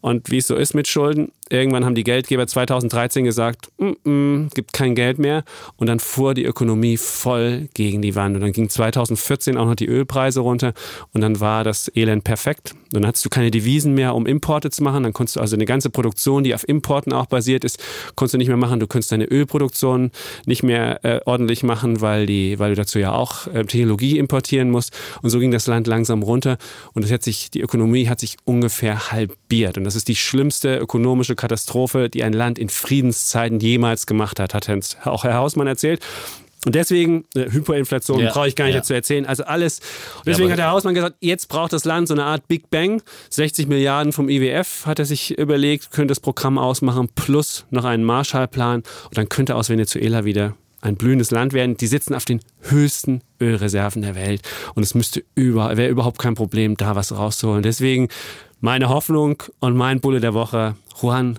Und 0.00 0.30
wie 0.30 0.38
es 0.38 0.46
so 0.46 0.56
ist 0.56 0.72
mit 0.72 0.88
Schulden, 0.88 1.30
irgendwann 1.50 1.84
haben 1.84 1.94
die 1.94 2.04
Geldgeber 2.04 2.46
2013 2.46 3.24
gesagt, 3.24 3.68
mm 3.78 3.92
-mm, 4.04 4.54
gibt 4.54 4.72
kein 4.72 4.94
Geld 4.94 5.18
mehr. 5.18 5.44
Und 5.76 5.88
dann 5.88 5.98
fuhr 5.98 6.34
die 6.34 6.44
Ökonomie 6.44 6.96
voll 6.96 7.68
gegen 7.74 8.00
die 8.00 8.14
Wand. 8.14 8.36
Und 8.36 8.42
dann 8.42 8.52
ging 8.52 8.68
2014 8.68 9.56
auch 9.56 9.66
noch 9.66 9.74
die 9.74 9.86
Ölpreise 9.86 10.40
runter. 10.40 10.72
Und 11.12 11.20
dann 11.20 11.40
war 11.40 11.64
das 11.64 11.90
Elend 11.94 12.24
perfekt. 12.24 12.74
Dann 12.92 13.06
hattest 13.06 13.24
du 13.24 13.28
keine 13.28 13.50
Devisen 13.50 13.94
mehr, 13.94 14.14
um 14.14 14.26
Importe 14.26 14.70
zu 14.70 14.82
machen. 14.82 15.02
Dann 15.02 15.12
konntest 15.12 15.36
du 15.36 15.40
also 15.40 15.56
eine 15.56 15.64
ganze 15.64 15.90
Produktion, 15.90 16.44
die 16.44 16.54
auf 16.54 16.66
Importen 16.68 17.12
auch 17.12 17.26
basiert 17.26 17.64
ist, 17.64 17.78
konntest 18.14 18.34
du 18.34 18.38
nicht 18.38 18.48
mehr 18.48 18.56
machen. 18.56 18.80
Du 18.80 18.86
konntest 18.86 19.12
deine 19.12 19.24
Ölproduktion 19.24 20.10
nicht 20.46 20.62
mehr 20.62 21.04
äh, 21.04 21.20
ordentlich 21.24 21.62
machen, 21.62 22.00
weil, 22.00 22.26
die, 22.26 22.58
weil 22.58 22.70
du 22.70 22.76
dazu 22.76 22.98
ja 22.98 23.12
auch 23.12 23.46
äh, 23.48 23.64
Technologie 23.64 24.18
importieren 24.18 24.70
musst. 24.70 24.96
Und 25.22 25.30
so 25.30 25.38
ging 25.40 25.50
das 25.50 25.66
Land 25.66 25.86
langsam 25.86 26.22
runter. 26.22 26.58
Und 26.94 27.02
das 27.02 27.10
hat 27.10 27.22
sich, 27.22 27.50
die 27.50 27.60
Ökonomie 27.60 28.08
hat 28.08 28.20
sich 28.20 28.36
ungefähr 28.44 29.10
halbiert. 29.10 29.78
Und 29.78 29.84
das 29.84 29.96
ist 29.96 30.08
die 30.08 30.16
schlimmste 30.16 30.76
ökonomische 30.76 31.34
Katastrophe, 31.40 32.08
die 32.08 32.22
ein 32.22 32.32
Land 32.32 32.58
in 32.58 32.68
Friedenszeiten 32.68 33.60
jemals 33.60 34.06
gemacht 34.06 34.38
hat, 34.38 34.54
hat 34.54 34.68
auch 35.04 35.24
Herr 35.24 35.34
Hausmann 35.34 35.66
erzählt. 35.66 36.00
Und 36.66 36.74
deswegen, 36.74 37.24
äh, 37.34 37.50
Hyperinflation 37.50 38.20
ja, 38.20 38.32
brauche 38.32 38.46
ich 38.46 38.54
gar 38.54 38.66
nicht 38.66 38.74
ja. 38.74 38.80
dazu 38.80 38.92
erzählen. 38.92 39.24
Also 39.24 39.44
alles. 39.44 39.80
Und 40.18 40.26
deswegen 40.26 40.48
ja, 40.48 40.52
hat 40.52 40.58
der 40.58 40.70
Hausmann 40.70 40.94
gesagt, 40.94 41.16
jetzt 41.20 41.48
braucht 41.48 41.72
das 41.72 41.86
Land 41.86 42.08
so 42.08 42.14
eine 42.14 42.24
Art 42.24 42.48
Big 42.48 42.68
Bang. 42.68 43.02
60 43.30 43.66
Milliarden 43.66 44.12
vom 44.12 44.28
IWF 44.28 44.84
hat 44.84 44.98
er 44.98 45.06
sich 45.06 45.38
überlegt, 45.38 45.90
könnte 45.90 46.12
das 46.12 46.20
Programm 46.20 46.58
ausmachen, 46.58 47.08
plus 47.14 47.64
noch 47.70 47.86
einen 47.86 48.04
Marshallplan. 48.04 48.82
Und 49.04 49.16
dann 49.16 49.30
könnte 49.30 49.56
aus 49.56 49.70
Venezuela 49.70 50.26
wieder 50.26 50.54
ein 50.82 50.96
blühendes 50.96 51.30
Land 51.30 51.54
werden. 51.54 51.78
Die 51.78 51.86
sitzen 51.86 52.14
auf 52.14 52.26
den 52.26 52.40
höchsten 52.60 53.22
Ölreserven 53.40 54.02
der 54.02 54.14
Welt. 54.14 54.42
Und 54.74 54.82
es 54.82 54.94
müsste 54.94 55.24
über, 55.34 55.76
wäre 55.78 55.90
überhaupt 55.90 56.18
kein 56.18 56.34
Problem, 56.34 56.76
da 56.76 56.94
was 56.94 57.12
rauszuholen. 57.12 57.62
Deswegen 57.62 58.08
meine 58.60 58.88
Hoffnung 58.88 59.42
und 59.60 59.76
mein 59.76 60.00
Bulle 60.00 60.20
der 60.20 60.34
Woche, 60.34 60.76
Juan 61.00 61.38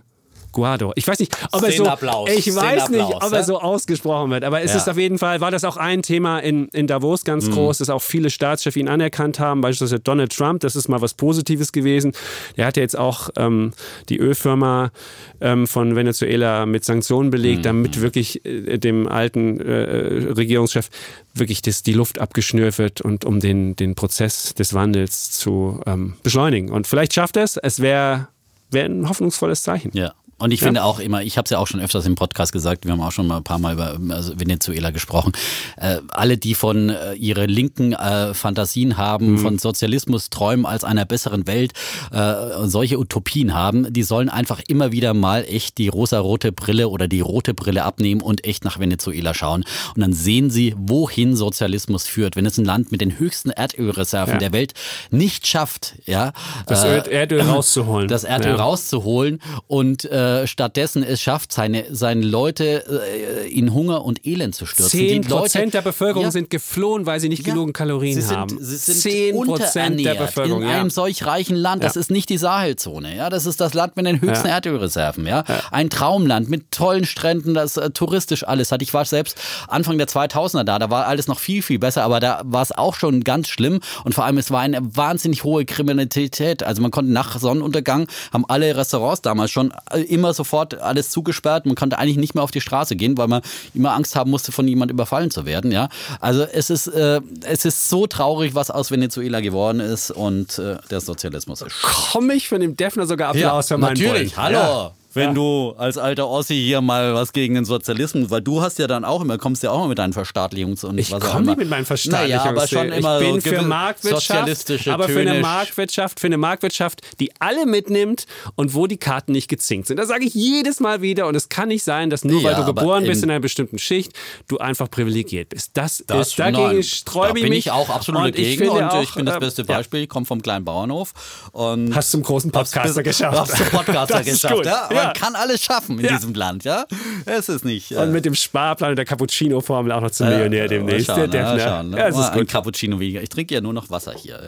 Guado. 0.51 0.91
Ich 0.95 1.07
weiß 1.07 1.19
nicht, 1.19 1.35
ob 1.51 1.63
er 1.63 1.71
so, 1.71 2.27
ich 2.27 2.55
weiß 2.55 2.89
nicht, 2.89 3.03
ob 3.03 3.31
er 3.31 3.43
so 3.43 3.59
ausgesprochen 3.59 4.31
wird, 4.31 4.43
aber 4.43 4.61
es 4.61 4.71
ja. 4.71 4.77
ist 4.77 4.89
auf 4.89 4.97
jeden 4.97 5.17
Fall, 5.17 5.41
war 5.41 5.51
das 5.51 5.63
auch 5.63 5.77
ein 5.77 6.01
Thema 6.01 6.39
in, 6.39 6.67
in 6.69 6.87
Davos 6.87 7.23
ganz 7.23 7.47
mhm. 7.47 7.53
groß, 7.53 7.79
dass 7.79 7.89
auch 7.89 8.01
viele 8.01 8.29
Staatschefs 8.29 8.75
ihn 8.75 8.87
anerkannt 8.87 9.39
haben, 9.39 9.61
beispielsweise 9.61 9.99
Donald 9.99 10.35
Trump, 10.35 10.61
das 10.61 10.75
ist 10.75 10.87
mal 10.87 11.01
was 11.01 11.13
Positives 11.13 11.71
gewesen. 11.71 12.13
Der 12.57 12.65
hat 12.65 12.77
ja 12.77 12.83
jetzt 12.83 12.97
auch 12.97 13.29
ähm, 13.37 13.73
die 14.09 14.17
Ölfirma 14.17 14.91
ähm, 15.39 15.67
von 15.67 15.95
Venezuela 15.95 16.65
mit 16.65 16.85
Sanktionen 16.85 17.29
belegt, 17.29 17.59
mhm. 17.59 17.63
damit 17.63 18.01
wirklich 18.01 18.45
äh, 18.45 18.77
dem 18.77 19.07
alten 19.07 19.59
äh, 19.59 20.31
Regierungschef 20.31 20.89
wirklich 21.33 21.61
das, 21.61 21.83
die 21.83 21.93
Luft 21.93 22.19
abgeschnürt 22.19 22.77
wird 22.77 23.01
und 23.01 23.25
um 23.25 23.39
den, 23.39 23.75
den 23.75 23.95
Prozess 23.95 24.53
des 24.53 24.73
Wandels 24.73 25.31
zu 25.31 25.81
ähm, 25.85 26.13
beschleunigen. 26.23 26.69
Und 26.69 26.87
vielleicht 26.87 27.13
schafft 27.13 27.37
er 27.37 27.43
es. 27.43 27.57
Es 27.57 27.79
wäre 27.79 28.27
wär 28.69 28.85
ein 28.85 29.07
hoffnungsvolles 29.07 29.63
Zeichen. 29.63 29.91
Ja. 29.93 30.13
Und 30.41 30.51
ich 30.51 30.61
ja. 30.61 30.67
finde 30.67 30.83
auch 30.83 30.99
immer, 30.99 31.21
ich 31.21 31.37
habe 31.37 31.45
es 31.45 31.51
ja 31.51 31.59
auch 31.59 31.67
schon 31.67 31.79
öfters 31.79 32.05
im 32.05 32.15
Podcast 32.15 32.51
gesagt, 32.51 32.85
wir 32.85 32.91
haben 32.91 33.01
auch 33.01 33.11
schon 33.11 33.27
mal 33.27 33.37
ein 33.37 33.43
paar 33.43 33.59
Mal 33.59 33.73
über 33.73 33.97
also 34.09 34.39
Venezuela 34.39 34.89
gesprochen. 34.89 35.33
Äh, 35.77 35.97
alle, 36.09 36.37
die 36.37 36.55
von 36.55 36.89
äh, 36.89 37.13
ihre 37.13 37.45
linken 37.45 37.93
äh, 37.93 38.33
Fantasien 38.33 38.97
haben, 38.97 39.33
mhm. 39.33 39.37
von 39.37 39.59
Sozialismus 39.59 40.29
träumen 40.29 40.65
als 40.65 40.83
einer 40.83 41.05
besseren 41.05 41.45
Welt, 41.45 41.73
äh, 42.11 42.33
solche 42.63 42.97
Utopien 42.97 43.53
haben, 43.53 43.93
die 43.93 44.03
sollen 44.03 44.29
einfach 44.29 44.61
immer 44.67 44.91
wieder 44.91 45.13
mal 45.13 45.45
echt 45.47 45.77
die 45.77 45.89
rosa-rote 45.89 46.51
Brille 46.51 46.89
oder 46.89 47.07
die 47.07 47.21
rote 47.21 47.53
Brille 47.53 47.83
abnehmen 47.83 48.21
und 48.21 48.43
echt 48.45 48.65
nach 48.65 48.79
Venezuela 48.79 49.33
schauen. 49.33 49.63
Und 49.95 50.01
dann 50.01 50.13
sehen 50.13 50.49
sie, 50.49 50.73
wohin 50.77 51.35
Sozialismus 51.35 52.07
führt. 52.07 52.35
Wenn 52.35 52.45
es 52.45 52.57
ein 52.57 52.65
Land 52.65 52.91
mit 52.91 53.01
den 53.01 53.19
höchsten 53.19 53.51
Erdölreserven 53.51 54.35
ja. 54.35 54.39
der 54.39 54.53
Welt 54.53 54.73
nicht 55.11 55.45
schafft, 55.45 55.95
ja, 56.05 56.33
das 56.65 56.83
äh, 56.83 57.03
Erdöl 57.11 57.41
rauszuholen. 57.41 58.07
Das 58.07 58.23
Erdöl 58.23 58.53
ja. 58.53 58.63
rauszuholen 58.63 59.39
und 59.67 60.05
äh, 60.05 60.30
äh, 60.31 60.47
stattdessen 60.47 61.03
es 61.03 61.21
schafft, 61.21 61.51
seine, 61.51 61.85
seine 61.91 62.25
Leute 62.25 62.83
äh, 62.87 63.49
in 63.49 63.73
Hunger 63.73 64.05
und 64.05 64.25
Elend 64.25 64.55
zu 64.55 64.65
stürzen. 64.65 64.99
Zehn 64.99 65.21
Prozent 65.23 65.73
der 65.73 65.81
Bevölkerung 65.81 66.25
ja, 66.25 66.31
sind 66.31 66.49
geflohen, 66.49 67.05
weil 67.05 67.19
sie 67.19 67.29
nicht 67.29 67.45
ja, 67.45 67.53
genug 67.53 67.73
Kalorien 67.73 68.15
sie 68.15 68.21
sind, 68.21 68.37
haben. 68.37 68.57
Sie 68.59 68.75
sind 68.77 68.97
Zehn 68.97 69.35
Prozent 69.35 69.99
der 69.99 70.15
Bevölkerung 70.15 70.63
in 70.63 70.69
einem 70.69 70.89
solch 70.89 71.25
reichen 71.25 71.55
Land. 71.55 71.83
Das 71.83 71.95
ist 71.95 72.11
nicht 72.11 72.29
die 72.29 72.37
Sahelzone. 72.37 73.15
Ja, 73.15 73.29
das 73.29 73.45
ist 73.45 73.59
das 73.59 73.73
Land 73.73 73.95
mit 73.97 74.05
den 74.05 74.21
höchsten 74.21 74.47
Erdölreserven. 74.47 75.25
Ja, 75.25 75.43
ein 75.71 75.89
Traumland 75.89 76.49
mit 76.49 76.71
tollen 76.71 77.05
Stränden, 77.05 77.53
das 77.53 77.77
äh, 77.77 77.89
touristisch 77.91 78.47
alles 78.47 78.71
hat. 78.71 78.81
Ich 78.81 78.93
war 78.93 79.05
selbst 79.05 79.39
Anfang 79.67 79.97
der 79.97 80.07
2000er 80.07 80.63
da. 80.63 80.79
Da 80.79 80.89
war 80.89 81.07
alles 81.07 81.27
noch 81.27 81.39
viel 81.39 81.61
viel 81.61 81.79
besser, 81.79 82.03
aber 82.03 82.19
da 82.19 82.41
war 82.45 82.61
es 82.61 82.71
auch 82.71 82.95
schon 82.95 83.23
ganz 83.23 83.47
schlimm 83.47 83.79
und 84.03 84.13
vor 84.13 84.25
allem 84.25 84.37
es 84.37 84.51
war 84.51 84.61
eine 84.61 84.95
wahnsinnig 84.95 85.43
hohe 85.43 85.65
Kriminalität. 85.65 86.63
Also 86.63 86.81
man 86.81 86.91
konnte 86.91 87.11
nach 87.11 87.37
Sonnenuntergang 87.39 88.07
haben 88.31 88.45
alle 88.47 88.75
Restaurants 88.75 89.21
damals 89.21 89.51
schon 89.51 89.73
immer 90.07 90.20
immer 90.21 90.33
sofort 90.33 90.79
alles 90.79 91.09
zugesperrt. 91.09 91.65
Man 91.65 91.75
konnte 91.75 91.97
eigentlich 91.97 92.17
nicht 92.17 92.35
mehr 92.35 92.43
auf 92.43 92.51
die 92.51 92.61
Straße 92.61 92.95
gehen, 92.95 93.17
weil 93.17 93.27
man 93.27 93.41
immer 93.73 93.93
Angst 93.93 94.15
haben 94.15 94.29
musste, 94.29 94.51
von 94.51 94.67
jemand 94.67 94.91
überfallen 94.91 95.31
zu 95.31 95.45
werden. 95.45 95.71
Ja, 95.71 95.89
also 96.19 96.43
es 96.43 96.69
ist 96.69 96.87
äh, 96.87 97.21
es 97.43 97.65
ist 97.65 97.89
so 97.89 98.05
traurig, 98.07 98.53
was 98.53 98.69
aus 98.69 98.91
Venezuela 98.91 99.39
geworden 99.41 99.79
ist 99.79 100.11
und 100.11 100.59
äh, 100.59 100.77
der 100.89 101.01
Sozialismus 101.01 101.61
ist. 101.61 101.75
Komme 101.81 102.35
ich 102.35 102.47
von 102.47 102.61
dem 102.61 102.77
Defner 102.77 103.07
sogar 103.07 103.29
Applaus 103.29 103.69
ja, 103.69 103.75
für 103.75 103.81
meinen 103.81 103.97
Natürlich, 103.97 104.35
Boy. 104.35 104.43
hallo. 104.43 104.57
Ja 104.57 104.91
wenn 105.13 105.29
ja. 105.29 105.33
du 105.33 105.73
als 105.77 105.97
alter 105.97 106.27
Ossi 106.29 106.55
hier 106.55 106.79
mal 106.81 107.13
was 107.13 107.33
gegen 107.33 107.55
den 107.55 107.65
Sozialismus, 107.65 108.29
weil 108.29 108.41
du 108.41 108.61
hast 108.61 108.79
ja 108.79 108.87
dann 108.87 109.03
auch 109.03 109.21
immer, 109.21 109.37
kommst 109.37 109.61
ja 109.63 109.71
auch 109.71 109.79
immer 109.79 109.89
mit 109.89 109.99
deinen 109.99 110.13
Verstaatlichungs- 110.13 110.85
und 110.85 110.97
ich 110.97 111.11
was 111.11 111.21
komme 111.21 111.47
nicht 111.47 111.57
mit 111.57 111.69
meinen 111.69 111.85
Verstaatlichungs- 111.85 112.11
naja, 112.11 112.43
aber 112.45 112.67
schon 112.67 112.89
immer 112.89 113.21
Ich 113.21 113.27
bin 113.27 113.41
so 113.41 113.49
für 113.49 113.61
Marktwirtschaft, 113.61 114.87
aber 114.87 115.09
für 115.09 115.19
eine 115.19 115.41
Marktwirtschaft, 115.41 116.19
für 116.19 116.27
eine 116.27 116.37
Marktwirtschaft, 116.37 117.01
die 117.19 117.31
alle 117.39 117.65
mitnimmt 117.65 118.25
und 118.55 118.73
wo 118.73 118.87
die 118.87 118.97
Karten 118.97 119.33
nicht 119.33 119.49
gezinkt 119.49 119.87
sind. 119.87 119.97
Das 119.97 120.07
sage 120.07 120.25
ich 120.25 120.33
jedes 120.33 120.79
Mal 120.79 121.01
wieder 121.01 121.27
und 121.27 121.35
es 121.35 121.49
kann 121.49 121.67
nicht 121.67 121.83
sein, 121.83 122.09
dass 122.09 122.23
nur 122.23 122.41
ja, 122.41 122.49
weil 122.49 122.55
du 122.55 122.73
geboren 122.73 123.05
bist 123.05 123.23
in 123.23 123.29
einer 123.29 123.39
bestimmten 123.41 123.79
Schicht, 123.79 124.13
du 124.47 124.59
einfach 124.59 124.89
privilegiert 124.89 125.49
bist. 125.49 125.71
Das, 125.73 126.03
das 126.07 126.29
ist, 126.29 126.39
dagegen 126.39 126.63
nein, 126.63 126.83
sträube 126.83 127.29
ich 127.29 127.33
mich. 127.33 127.43
bin 127.43 127.53
ich 127.53 127.71
auch 127.71 127.89
absolut 127.89 128.21
und 128.21 128.27
dagegen 128.27 128.69
und 128.69 128.83
auch, 128.83 129.03
ich 129.03 129.13
bin 129.13 129.25
das 129.25 129.39
beste 129.39 129.65
Beispiel, 129.65 130.03
ich 130.03 130.09
komme 130.09 130.25
vom 130.25 130.41
kleinen 130.41 130.63
Bauernhof 130.63 131.13
und 131.51 131.93
hast 131.93 132.11
zum 132.11 132.23
großen 132.23 132.51
Podcaster 132.51 133.03
geschafft. 133.03 133.37
Hast 133.37 133.57
zum 133.57 133.65
Podcaster 133.67 134.23
geschafft, 134.23 134.65
ja 134.65 135.00
man 135.05 135.13
kann 135.13 135.35
alles 135.35 135.63
schaffen 135.63 135.99
in 135.99 136.05
ja. 136.05 136.13
diesem 136.13 136.33
Land, 136.33 136.63
ja? 136.63 136.85
Es 137.25 137.49
ist 137.49 137.65
nicht. 137.65 137.91
Äh 137.91 137.97
und 137.97 138.11
mit 138.11 138.25
dem 138.25 138.35
Sparplan 138.35 138.91
und 138.91 138.95
der 138.95 139.05
Cappuccino-Formel 139.05 139.91
auch 139.91 140.01
noch 140.01 140.11
zum 140.11 140.29
Millionär 140.29 140.67
demnächst. 140.67 141.07
Schauen, 141.07 141.29
der 141.29 141.59
schauen, 141.59 141.89
ne? 141.91 141.97
ja, 141.97 142.07
es 142.07 142.17
ist 142.17 142.31
gut. 142.31 142.41
Ein 142.41 142.47
Cappuccino 142.47 142.99
weniger. 142.99 143.21
Ich 143.21 143.29
trinke 143.29 143.55
ja 143.55 143.61
nur 143.61 143.73
noch 143.73 143.89
Wasser 143.89 144.13
hier. 144.15 144.39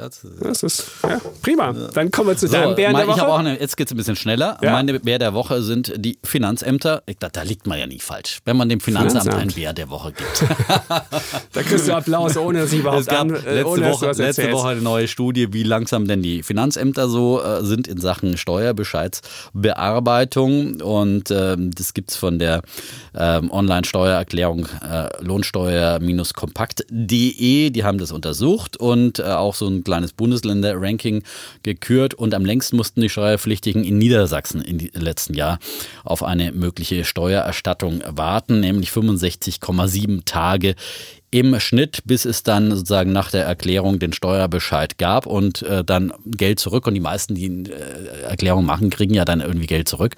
Das 0.42 0.64
ist 0.64 0.92
prima. 1.42 1.74
Dann 1.94 2.12
kommen 2.12 2.30
wir 2.30 2.38
zu 2.38 2.48
so, 2.48 2.54
deinem 2.54 2.76
Bären 2.76 2.96
der 2.96 3.08
Woche. 3.08 3.18
Ich 3.18 3.24
auch 3.24 3.38
eine, 3.38 3.60
jetzt 3.60 3.78
geht 3.78 3.88
es 3.88 3.94
ein 3.94 3.98
bisschen 3.98 4.16
schneller. 4.16 4.58
Meine 4.62 5.00
Bär 5.00 5.20
der 5.20 5.34
Woche 5.34 5.62
sind 5.62 5.94
die 5.98 6.18
Finanzämter. 6.24 7.04
Da, 7.20 7.30
da, 7.30 7.44
liegt 7.44 7.68
man 7.68 7.80
ja 7.80 7.88
nicht 7.88 8.04
falsch, 8.04 8.40
wenn 8.46 8.58
man 8.58 8.70
dem 8.70 8.80
Finanzamt, 8.80 9.24
Finanzamt. 9.24 9.42
einen 9.42 9.52
Bär 9.52 9.74
der 9.74 9.90
Woche 9.90 10.14
gibt. 10.14 10.44
da 11.54 11.64
kriegst 11.64 11.88
du 11.88 11.94
Applaus, 11.94 12.38
ohne 12.38 12.60
dass 12.60 12.74
ich 12.74 12.80
überhaupt 12.80 13.02
es 13.02 13.08
gab 13.08 13.22
an, 13.22 13.30
äh, 13.30 13.56
letzte, 13.56 13.68
ohne, 13.68 13.92
Woche, 13.92 14.12
letzte 14.12 14.52
Woche 14.52 14.70
eine 14.70 14.82
neue 14.82 15.08
Studie, 15.08 15.54
wie 15.54 15.64
langsam 15.64 16.08
denn 16.08 16.22
die 16.22 16.44
Finanzämter 16.44 17.08
so 17.08 17.42
äh, 17.42 17.64
sind 17.64 17.88
in 17.88 18.00
Sachen 18.00 18.38
Steuerbescheidsbearbeitung. 18.38 20.43
Und 20.52 21.32
äh, 21.32 21.56
das 21.58 21.94
gibt 21.94 22.12
es 22.12 22.18
von 22.18 22.38
der 22.40 22.62
ähm, 23.16 23.50
Online-Steuererklärung 23.52 24.66
äh, 24.66 25.24
lohnsteuer-kompakt.de. 25.24 27.70
Die 27.70 27.84
haben 27.84 27.98
das 27.98 28.12
untersucht 28.12 28.78
und 28.78 29.20
äh, 29.20 29.24
auch 29.24 29.56
so 29.56 29.68
ein 29.68 29.84
kleines 29.84 30.14
Bundesländer-Ranking 30.14 31.24
gekürt. 31.64 32.14
Und 32.14 32.34
am 32.34 32.46
längsten 32.46 32.78
mussten 32.78 33.02
die 33.02 33.10
Steuerpflichtigen 33.10 33.84
in 33.84 33.98
Niedersachsen 33.98 34.62
im 34.62 34.80
letzten 34.94 35.34
Jahr 35.34 35.60
auf 36.04 36.24
eine 36.24 36.52
mögliche 36.52 37.06
Steuererstattung 37.06 38.02
warten, 38.08 38.60
nämlich 38.60 38.90
65,7 38.90 40.26
Tage 40.26 40.76
im 41.34 41.60
Schnitt, 41.60 42.04
bis 42.06 42.26
es 42.26 42.44
dann 42.44 42.70
sozusagen 42.72 43.12
nach 43.12 43.32
der 43.32 43.46
Erklärung 43.46 43.98
den 43.98 44.14
Steuerbescheid 44.14 44.98
gab 45.00 45.26
und 45.26 45.64
äh, 45.64 45.84
dann 45.84 46.14
Geld 46.26 46.60
zurück. 46.60 46.86
Und 46.86 46.94
die 46.94 47.00
meisten, 47.00 47.34
die 47.34 47.48
äh, 47.72 48.22
Erklärung 48.24 48.66
machen, 48.66 48.92
kriegen 48.92 49.16
ja 49.16 49.26
dann 49.26 49.42
irgendwie 49.42 49.66
Geld 49.66 49.88
zurück. 49.88 50.16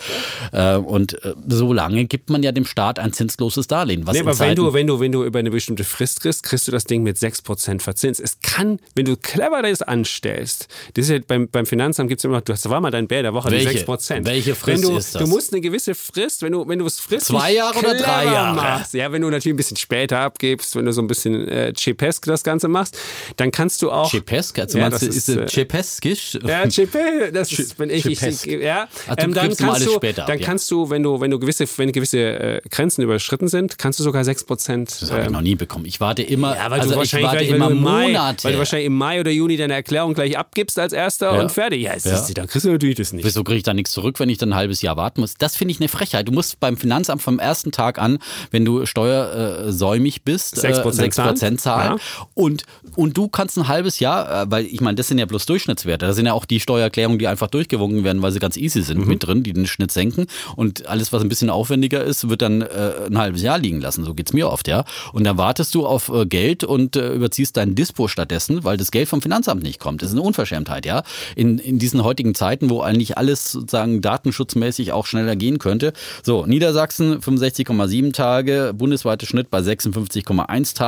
Äh, 0.51 0.75
und 0.75 1.23
äh, 1.23 1.33
so 1.47 1.71
lange 1.71 2.05
gibt 2.05 2.29
man 2.29 2.43
ja 2.43 2.51
dem 2.51 2.65
Staat 2.65 2.99
ein 2.99 3.13
zinsloses 3.13 3.67
Darlehen. 3.67 4.05
Was 4.05 4.13
nee, 4.13 4.19
aber 4.19 4.37
wenn 4.39 4.55
du, 4.55 4.73
wenn, 4.73 4.87
du, 4.87 4.99
wenn 4.99 5.11
du 5.13 5.23
über 5.23 5.39
eine 5.39 5.51
bestimmte 5.51 5.85
Frist 5.85 6.21
kriegst, 6.21 6.43
kriegst 6.43 6.67
du 6.67 6.71
das 6.71 6.83
Ding 6.83 7.03
mit 7.03 7.17
6% 7.17 7.81
verzinst. 7.81 8.19
Es 8.19 8.39
kann, 8.41 8.79
wenn 8.95 9.05
du 9.05 9.15
clever 9.15 9.61
das 9.61 9.81
anstellst, 9.81 10.67
das 10.95 11.05
ist 11.05 11.11
ja 11.11 11.19
beim, 11.25 11.47
beim 11.47 11.65
Finanzamt 11.65 12.09
gibt 12.09 12.19
es 12.19 12.25
immer 12.25 12.37
noch, 12.37 12.41
das 12.41 12.69
war 12.69 12.81
mal 12.81 12.91
dein 12.91 13.07
Bär 13.07 13.23
der 13.23 13.33
Woche, 13.33 13.51
welche, 13.51 13.69
die 13.69 13.85
6%. 13.85 14.25
Welche 14.25 14.53
Frist 14.55 14.83
du, 14.83 14.97
ist 14.97 15.15
das? 15.15 15.23
Du 15.23 15.29
musst 15.29 15.53
eine 15.53 15.61
gewisse 15.61 15.95
Frist, 15.95 16.41
wenn 16.41 16.51
du, 16.51 16.67
wenn 16.67 16.79
du 16.79 16.85
es 16.85 16.99
Frist 16.99 17.27
Zwei 17.27 17.53
Jahre 17.53 17.79
oder 17.79 17.95
drei 17.95 18.25
Jahre? 18.25 18.55
Machst, 18.55 18.93
ja, 18.93 19.11
wenn 19.11 19.21
du 19.21 19.29
natürlich 19.29 19.53
ein 19.53 19.57
bisschen 19.57 19.77
später 19.77 20.19
abgibst, 20.19 20.75
wenn 20.75 20.85
du 20.85 20.91
so 20.91 21.04
ein 21.05 21.07
bisschen 21.07 21.47
äh, 21.47 21.73
Chepesk 21.73 22.25
das 22.25 22.43
Ganze 22.43 22.67
machst, 22.67 22.97
dann 23.37 23.51
kannst 23.51 23.81
du 23.81 23.91
auch. 23.91 24.09
Chepesk? 24.09 24.59
Also 24.59 24.77
ja, 24.77 24.89
meinst 24.89 25.01
du, 25.01 25.07
ist, 25.07 25.29
ist 25.29 25.29
äh, 25.29 25.45
Chepeskisch? 25.45 26.37
Ja, 26.45 26.67
Chepe, 26.67 27.31
das 27.33 27.51
ist, 27.51 27.79
wenn 27.79 27.89
ich, 27.89 28.05
ich, 28.05 28.45
ja. 28.45 28.87
Ach, 29.07 29.15
ähm, 29.17 29.33
dann 29.33 29.55
kannst 29.55 29.61
du, 29.85 29.99
dann 29.99 30.19
ab, 30.19 30.39
kannst 30.41 30.69
du, 30.71 30.89
wenn 30.89 31.03
du, 31.03 31.19
wenn 31.19 31.31
du 31.31 31.39
gewisse, 31.39 31.65
wenn 31.77 31.91
gewisse 31.91 32.19
äh, 32.19 32.61
Grenzen 32.69 33.01
überschritten 33.01 33.47
sind, 33.47 33.77
kannst 33.77 33.99
du 33.99 34.03
sogar 34.03 34.23
6%. 34.23 34.45
Das 34.85 35.11
habe 35.11 35.21
ich 35.21 35.27
ähm, 35.27 35.33
noch 35.33 35.41
nie 35.41 35.55
bekommen. 35.55 35.85
Ich 35.85 35.99
warte 35.99 36.23
immer, 36.23 36.55
ja, 36.55 36.69
weil 36.69 36.81
also 36.81 36.95
du 36.95 37.01
ich 37.01 37.13
warte 37.21 37.43
immer 37.43 37.69
Monate. 37.69 38.43
Weil 38.43 38.53
du 38.53 38.59
wahrscheinlich 38.59 38.87
im 38.87 38.97
Mai 38.97 39.19
oder 39.19 39.31
Juni 39.31 39.57
deine 39.57 39.73
Erklärung 39.73 40.13
gleich 40.13 40.37
abgibst 40.37 40.79
als 40.79 40.93
erster 40.93 41.33
ja. 41.33 41.41
und 41.41 41.51
fertig. 41.51 41.81
Ja, 41.81 41.91
ja. 41.91 41.95
Ist, 41.95 42.37
dann 42.37 42.47
kriegst 42.47 42.65
du 42.65 42.71
natürlich 42.71 42.95
das 42.95 43.13
nicht. 43.13 43.25
Wieso 43.25 43.43
kriege 43.43 43.57
ich 43.57 43.63
da 43.63 43.73
nichts 43.73 43.91
zurück, 43.91 44.19
wenn 44.19 44.29
ich 44.29 44.37
dann 44.37 44.49
ein 44.49 44.55
halbes 44.55 44.81
Jahr 44.81 44.97
warten 44.97 45.21
muss? 45.21 45.35
Das 45.35 45.55
finde 45.55 45.73
ich 45.73 45.79
eine 45.79 45.89
Frechheit. 45.89 46.27
Du 46.27 46.31
musst 46.31 46.59
beim 46.59 46.77
Finanzamt 46.77 47.21
vom 47.21 47.39
ersten 47.39 47.71
Tag 47.71 47.99
an, 47.99 48.19
wenn 48.51 48.65
du 48.65 48.85
steuersäumig 48.85 50.23
bist, 50.23 50.57
6%, 50.57 50.94
äh, 50.99 51.03
6% 51.03 51.57
zahlen. 51.57 51.97
Ja. 51.97 52.27
Und, 52.33 52.63
und 52.95 53.17
du 53.17 53.27
kannst 53.27 53.57
ein 53.57 53.67
halbes 53.67 53.99
Jahr, 53.99 54.43
äh, 54.43 54.51
weil 54.51 54.65
ich 54.65 54.81
meine, 54.81 54.95
das 54.95 55.07
sind 55.07 55.17
ja 55.17 55.25
bloß 55.25 55.45
Durchschnittswerte. 55.45 56.05
Da 56.05 56.13
sind 56.13 56.25
ja 56.25 56.33
auch 56.33 56.45
die 56.45 56.59
Steuererklärungen, 56.59 57.19
die 57.19 57.27
einfach 57.27 57.47
durchgewunken 57.47 58.03
werden, 58.03 58.21
weil 58.21 58.31
sie 58.31 58.39
ganz 58.39 58.57
easy 58.57 58.81
sind 58.81 58.99
mhm. 58.99 59.07
mit 59.07 59.25
drin, 59.25 59.43
die 59.43 59.53
den 59.53 59.67
Schnitt 59.67 59.91
senken. 59.91 60.27
Und 60.55 60.87
alles, 60.87 61.13
was 61.13 61.21
ein 61.21 61.29
bisschen 61.29 61.49
aufwendiger 61.49 62.03
ist, 62.03 62.29
wird 62.29 62.41
dann 62.41 62.61
äh, 62.61 62.91
ein 63.07 63.17
halbes 63.17 63.41
Jahr 63.41 63.57
liegen 63.57 63.81
lassen. 63.81 64.03
So 64.03 64.13
geht 64.13 64.27
es 64.27 64.33
mir 64.33 64.49
oft, 64.49 64.67
ja. 64.67 64.85
Und 65.13 65.23
dann 65.23 65.37
wartest 65.37 65.75
du 65.75 65.85
auf 65.85 66.09
äh, 66.09 66.25
Geld 66.25 66.63
und 66.63 66.95
äh, 66.95 67.13
überziehst 67.13 67.57
dein 67.57 67.75
Dispo 67.75 68.07
stattdessen, 68.07 68.63
weil 68.63 68.77
das 68.77 68.91
Geld 68.91 69.09
vom 69.09 69.21
Finanzamt 69.21 69.63
nicht 69.63 69.79
kommt. 69.79 70.01
Das 70.01 70.09
ist 70.09 70.15
eine 70.15 70.21
Unverschämtheit, 70.23 70.85
ja. 70.85 71.03
In, 71.35 71.59
in 71.59 71.79
diesen 71.79 72.03
heutigen 72.03 72.35
Zeiten, 72.35 72.69
wo 72.69 72.81
eigentlich 72.81 73.17
alles 73.17 73.51
sozusagen 73.51 74.01
datenschutzmäßig 74.01 74.91
auch 74.91 75.05
schneller 75.05 75.35
gehen 75.35 75.59
könnte. 75.59 75.93
So, 76.23 76.45
Niedersachsen 76.45 77.19
65,7 77.19 78.13
Tage, 78.13 78.73
bundesweiter 78.75 79.25
Schnitt 79.25 79.49
bei 79.49 79.59
56,1 79.59 80.75
Tagen. 80.75 80.84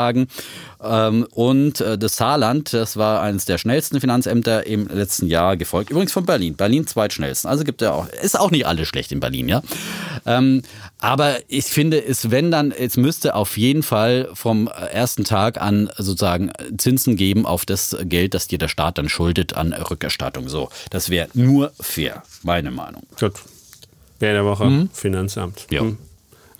Ähm, 0.83 1.27
und 1.31 1.81
äh, 1.81 1.97
das 1.97 2.17
Saarland, 2.17 2.73
das 2.73 2.97
war 2.97 3.21
eines 3.21 3.45
der 3.45 3.57
schnellsten 3.57 3.99
Finanzämter 3.99 4.65
im 4.67 4.87
letzten 4.87 5.27
Jahr, 5.27 5.57
gefolgt 5.57 5.89
übrigens 5.89 6.11
von 6.11 6.25
Berlin. 6.25 6.55
Berlin 6.55 6.85
zweitschnellsten. 6.85 7.49
Also 7.49 7.63
gibt 7.63 7.81
ja 7.81 7.93
auch, 7.93 8.07
ist 8.07 8.39
auch 8.39 8.51
nicht 8.51 8.67
alles 8.67 8.87
schlecht 8.87 9.11
in 9.11 9.19
Berlin, 9.19 9.49
ja. 9.49 9.61
Ähm, 10.25 10.61
aber 10.99 11.37
ich 11.47 11.65
finde, 11.65 12.03
es, 12.03 12.31
wenn 12.31 12.51
dann, 12.51 12.71
es 12.71 12.97
müsste 12.97 13.35
auf 13.35 13.57
jeden 13.57 13.83
Fall 13.83 14.29
vom 14.33 14.67
ersten 14.67 15.23
Tag 15.23 15.59
an 15.59 15.89
sozusagen 15.97 16.51
Zinsen 16.77 17.15
geben 17.15 17.45
auf 17.45 17.65
das 17.65 17.95
Geld, 18.03 18.33
das 18.33 18.47
dir 18.47 18.59
der 18.59 18.67
Staat 18.67 18.97
dann 18.97 19.09
schuldet 19.09 19.53
an 19.53 19.73
Rückerstattung. 19.73 20.49
So, 20.49 20.69
das 20.89 21.09
wäre 21.09 21.29
nur 21.33 21.71
fair, 21.79 22.23
meine 22.43 22.71
Meinung. 22.71 23.03
Gut. 23.19 23.33
Wer 24.19 24.33
der 24.33 24.45
Woche, 24.45 24.65
mhm. 24.65 24.89
Finanzamt. 24.93 25.67
Ja. 25.69 25.83
Mhm. 25.83 25.97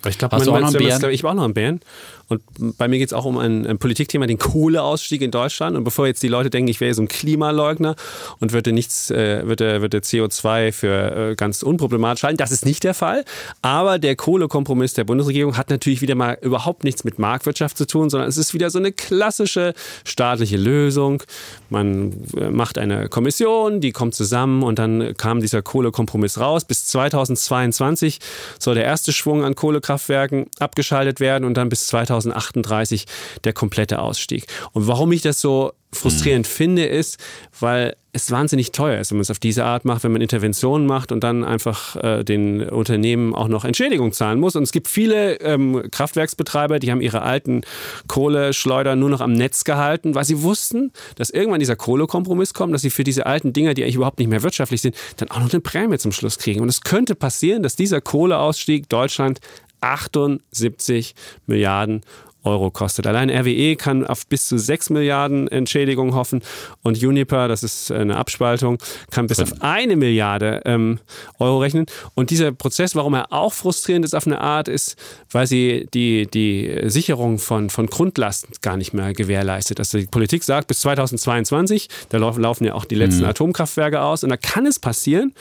Ich 0.06 0.16
glaube, 0.16 0.36
ich 0.38 0.46
war 0.46 1.32
auch 1.32 1.34
noch 1.34 1.44
in 1.44 1.54
Bern. 1.54 1.80
Und 2.28 2.42
bei 2.76 2.88
mir 2.88 2.98
geht 2.98 3.08
es 3.08 3.12
auch 3.12 3.24
um 3.24 3.38
ein, 3.38 3.66
ein, 3.66 3.78
Politikthema, 3.78 4.26
den 4.26 4.38
Kohleausstieg 4.38 5.22
in 5.22 5.30
Deutschland. 5.30 5.76
Und 5.76 5.84
bevor 5.84 6.06
jetzt 6.06 6.22
die 6.22 6.28
Leute 6.28 6.50
denken, 6.50 6.68
ich 6.68 6.80
wäre 6.80 6.92
so 6.92 7.02
ein 7.02 7.08
Klimaleugner 7.08 7.96
und 8.38 8.52
würde 8.52 8.72
nichts, 8.72 9.10
äh, 9.10 9.46
würde, 9.46 9.80
würde 9.80 9.98
CO2 9.98 10.72
für 10.72 11.30
äh, 11.30 11.34
ganz 11.36 11.62
unproblematisch 11.62 12.24
halten, 12.24 12.36
das 12.36 12.52
ist 12.52 12.66
nicht 12.66 12.84
der 12.84 12.94
Fall. 12.94 13.24
Aber 13.62 13.98
der 13.98 14.14
Kohlekompromiss 14.14 14.94
der 14.94 15.04
Bundesregierung 15.04 15.56
hat 15.56 15.70
natürlich 15.70 16.02
wieder 16.02 16.14
mal 16.14 16.36
überhaupt 16.42 16.84
nichts 16.84 17.04
mit 17.04 17.18
Marktwirtschaft 17.18 17.78
zu 17.78 17.86
tun, 17.86 18.10
sondern 18.10 18.28
es 18.28 18.36
ist 18.36 18.52
wieder 18.52 18.68
so 18.70 18.78
eine 18.78 18.92
klassische 18.92 19.72
staatliche 20.04 20.58
Lösung. 20.58 21.22
Man 21.70 22.24
äh, 22.36 22.50
macht 22.50 22.78
eine 22.78 23.08
Kommission, 23.08 23.80
die 23.80 23.92
kommt 23.92 24.14
zusammen 24.14 24.62
und 24.62 24.78
dann 24.78 25.14
kam 25.16 25.40
dieser 25.40 25.62
Kohlekompromiss 25.62 26.38
raus. 26.40 26.64
Bis 26.64 26.86
2022 26.86 28.18
soll 28.58 28.74
der 28.74 28.84
erste 28.84 29.12
Schwung 29.12 29.44
an 29.44 29.54
Kohlekraftwerken 29.54 30.46
abgeschaltet 30.58 31.20
werden 31.20 31.44
und 31.44 31.54
dann 31.54 31.68
bis 31.68 31.86
2022 31.86 32.38
2038 32.38 33.06
der 33.44 33.52
komplette 33.52 34.00
Ausstieg. 34.00 34.46
Und 34.72 34.86
warum 34.86 35.12
ich 35.12 35.22
das 35.22 35.40
so 35.40 35.72
frustrierend 35.92 36.46
mhm. 36.46 36.50
finde, 36.50 36.86
ist, 36.86 37.18
weil 37.58 37.96
es 38.12 38.30
wahnsinnig 38.30 38.72
teuer 38.72 39.00
ist, 39.00 39.10
wenn 39.10 39.18
man 39.18 39.22
es 39.22 39.30
auf 39.30 39.38
diese 39.38 39.64
Art 39.64 39.84
macht, 39.84 40.02
wenn 40.02 40.12
man 40.12 40.20
Interventionen 40.20 40.86
macht 40.86 41.12
und 41.12 41.22
dann 41.22 41.44
einfach 41.44 41.96
äh, 41.96 42.24
den 42.24 42.68
Unternehmen 42.68 43.34
auch 43.34 43.48
noch 43.48 43.64
Entschädigung 43.64 44.12
zahlen 44.12 44.40
muss. 44.40 44.56
Und 44.56 44.64
es 44.64 44.72
gibt 44.72 44.88
viele 44.88 45.40
ähm, 45.40 45.82
Kraftwerksbetreiber, 45.90 46.78
die 46.78 46.90
haben 46.90 47.00
ihre 47.00 47.22
alten 47.22 47.62
Kohleschleuder 48.06 48.96
nur 48.96 49.10
noch 49.10 49.20
am 49.20 49.32
Netz 49.32 49.64
gehalten, 49.64 50.14
weil 50.14 50.24
sie 50.24 50.42
wussten, 50.42 50.92
dass 51.16 51.30
irgendwann 51.30 51.60
dieser 51.60 51.76
Kohlekompromiss 51.76 52.54
kommt, 52.54 52.74
dass 52.74 52.82
sie 52.82 52.90
für 52.90 53.04
diese 53.04 53.26
alten 53.26 53.52
Dinger, 53.52 53.74
die 53.74 53.82
eigentlich 53.82 53.96
überhaupt 53.96 54.18
nicht 54.18 54.28
mehr 54.28 54.42
wirtschaftlich 54.42 54.82
sind, 54.82 54.96
dann 55.16 55.30
auch 55.30 55.40
noch 55.40 55.52
eine 55.52 55.60
Prämie 55.60 55.98
zum 55.98 56.12
Schluss 56.12 56.38
kriegen. 56.38 56.60
Und 56.60 56.68
es 56.68 56.80
könnte 56.80 57.14
passieren, 57.14 57.62
dass 57.62 57.76
dieser 57.76 58.00
Kohleausstieg 58.00 58.88
Deutschland 58.88 59.40
78 59.80 61.14
Milliarden 61.46 62.02
Euro 62.48 62.70
kostet. 62.70 63.06
Allein 63.06 63.30
RWE 63.30 63.76
kann 63.76 64.06
auf 64.06 64.26
bis 64.26 64.48
zu 64.48 64.58
6 64.58 64.90
Milliarden 64.90 65.48
Entschädigung 65.48 66.14
hoffen 66.14 66.42
und 66.82 67.02
Uniper, 67.02 67.48
das 67.48 67.62
ist 67.62 67.90
eine 67.92 68.16
Abspaltung, 68.16 68.78
kann 69.10 69.26
bis 69.26 69.40
auf 69.40 69.60
eine 69.60 69.96
Milliarde 69.96 70.62
ähm, 70.64 70.98
Euro 71.38 71.58
rechnen. 71.58 71.86
Und 72.14 72.30
dieser 72.30 72.52
Prozess, 72.52 72.94
warum 72.94 73.14
er 73.14 73.32
auch 73.32 73.52
frustrierend 73.52 74.04
ist 74.04 74.14
auf 74.14 74.26
eine 74.26 74.40
Art, 74.40 74.68
ist, 74.68 74.96
weil 75.30 75.46
sie 75.46 75.88
die, 75.92 76.26
die 76.26 76.80
Sicherung 76.86 77.38
von, 77.38 77.70
von 77.70 77.86
Grundlasten 77.86 78.54
gar 78.62 78.76
nicht 78.76 78.94
mehr 78.94 79.12
gewährleistet. 79.12 79.78
Also 79.78 79.98
die 79.98 80.06
Politik 80.06 80.44
sagt, 80.44 80.68
bis 80.68 80.80
2022, 80.80 81.88
da 82.08 82.18
laufen 82.18 82.64
ja 82.64 82.74
auch 82.74 82.84
die 82.84 82.94
letzten 82.94 83.22
mhm. 83.22 83.28
Atomkraftwerke 83.28 84.00
aus 84.00 84.24
und 84.24 84.30
da 84.30 84.36
kann 84.36 84.66
es 84.66 84.78
passieren, 84.78 85.34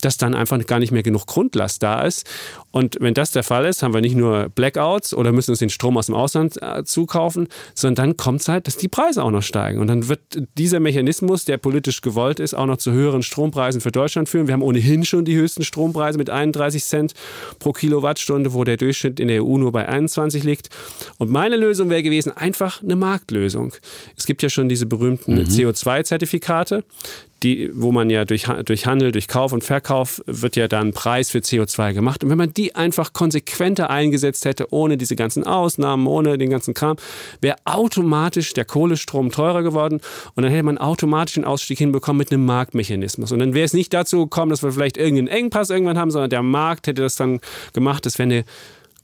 dass 0.00 0.16
dann 0.16 0.34
einfach 0.34 0.58
gar 0.66 0.78
nicht 0.78 0.92
mehr 0.92 1.02
genug 1.02 1.26
Grundlast 1.26 1.82
da 1.82 2.02
ist. 2.02 2.26
Und 2.70 2.96
wenn 3.00 3.14
das 3.14 3.32
der 3.32 3.42
Fall 3.42 3.64
ist, 3.64 3.82
haben 3.82 3.94
wir 3.94 4.00
nicht 4.00 4.16
nur 4.16 4.48
Blackouts 4.50 5.14
oder 5.14 5.32
müssen 5.32 5.52
uns 5.52 5.58
den 5.58 5.70
Strom 5.70 5.96
aus 5.96 6.06
dem 6.06 6.14
Ausland 6.14 6.60
äh, 6.62 6.84
zukaufen, 6.84 7.48
sondern 7.74 8.08
dann 8.08 8.16
kommt 8.16 8.42
es 8.42 8.48
halt, 8.48 8.66
dass 8.66 8.76
die 8.76 8.88
Preise 8.88 9.22
auch 9.22 9.30
noch 9.30 9.42
steigen. 9.42 9.80
Und 9.80 9.88
dann 9.88 10.08
wird 10.08 10.20
dieser 10.56 10.80
Mechanismus, 10.80 11.44
der 11.44 11.58
politisch 11.58 12.00
gewollt 12.00 12.40
ist, 12.40 12.54
auch 12.54 12.66
noch 12.66 12.76
zu 12.76 12.92
höheren 12.92 13.22
Strompreisen 13.22 13.80
für 13.80 13.90
Deutschland 13.90 14.28
führen. 14.28 14.46
Wir 14.46 14.54
haben 14.54 14.62
ohnehin 14.62 15.04
schon 15.04 15.24
die 15.24 15.36
höchsten 15.36 15.64
Strompreise 15.64 16.18
mit 16.18 16.30
31 16.30 16.84
Cent 16.84 17.14
pro 17.58 17.72
Kilowattstunde, 17.72 18.52
wo 18.52 18.64
der 18.64 18.76
Durchschnitt 18.76 19.18
in 19.20 19.28
der 19.28 19.44
EU 19.44 19.58
nur 19.58 19.72
bei 19.72 19.88
21 19.88 20.44
liegt. 20.44 20.68
Und 21.18 21.30
meine 21.30 21.56
Lösung 21.56 21.90
wäre 21.90 22.02
gewesen, 22.02 22.36
einfach 22.36 22.82
eine 22.82 22.96
Marktlösung. 22.96 23.72
Es 24.16 24.26
gibt 24.26 24.42
ja 24.42 24.50
schon 24.50 24.68
diese 24.68 24.86
berühmten 24.86 25.34
mhm. 25.34 25.44
CO2-Zertifikate 25.44 26.84
die, 27.42 27.70
wo 27.72 27.92
man 27.92 28.10
ja 28.10 28.24
durch, 28.24 28.46
durch 28.64 28.86
Handel, 28.86 29.12
durch 29.12 29.28
Kauf 29.28 29.52
und 29.52 29.62
Verkauf 29.62 30.22
wird 30.26 30.56
ja 30.56 30.66
dann 30.66 30.92
Preis 30.92 31.30
für 31.30 31.38
CO2 31.38 31.92
gemacht. 31.92 32.24
Und 32.24 32.30
wenn 32.30 32.38
man 32.38 32.52
die 32.52 32.74
einfach 32.74 33.12
konsequenter 33.12 33.90
eingesetzt 33.90 34.44
hätte, 34.44 34.72
ohne 34.72 34.96
diese 34.96 35.14
ganzen 35.14 35.44
Ausnahmen, 35.44 36.06
ohne 36.06 36.36
den 36.36 36.50
ganzen 36.50 36.74
Kram, 36.74 36.96
wäre 37.40 37.56
automatisch 37.64 38.54
der 38.54 38.64
Kohlestrom 38.64 39.30
teurer 39.30 39.62
geworden 39.62 40.00
und 40.34 40.42
dann 40.42 40.50
hätte 40.50 40.64
man 40.64 40.78
automatisch 40.78 41.34
den 41.34 41.44
Ausstieg 41.44 41.78
hinbekommen 41.78 42.18
mit 42.18 42.32
einem 42.32 42.44
Marktmechanismus. 42.44 43.30
Und 43.30 43.38
dann 43.38 43.54
wäre 43.54 43.64
es 43.64 43.72
nicht 43.72 43.94
dazu 43.94 44.24
gekommen, 44.24 44.50
dass 44.50 44.62
wir 44.62 44.72
vielleicht 44.72 44.96
irgendeinen 44.96 45.28
Engpass 45.28 45.70
irgendwann 45.70 45.98
haben, 45.98 46.10
sondern 46.10 46.30
der 46.30 46.42
Markt 46.42 46.88
hätte 46.88 47.02
das 47.02 47.16
dann 47.16 47.40
gemacht. 47.72 48.04
Das 48.04 48.18
wäre 48.18 48.28
eine 48.28 48.44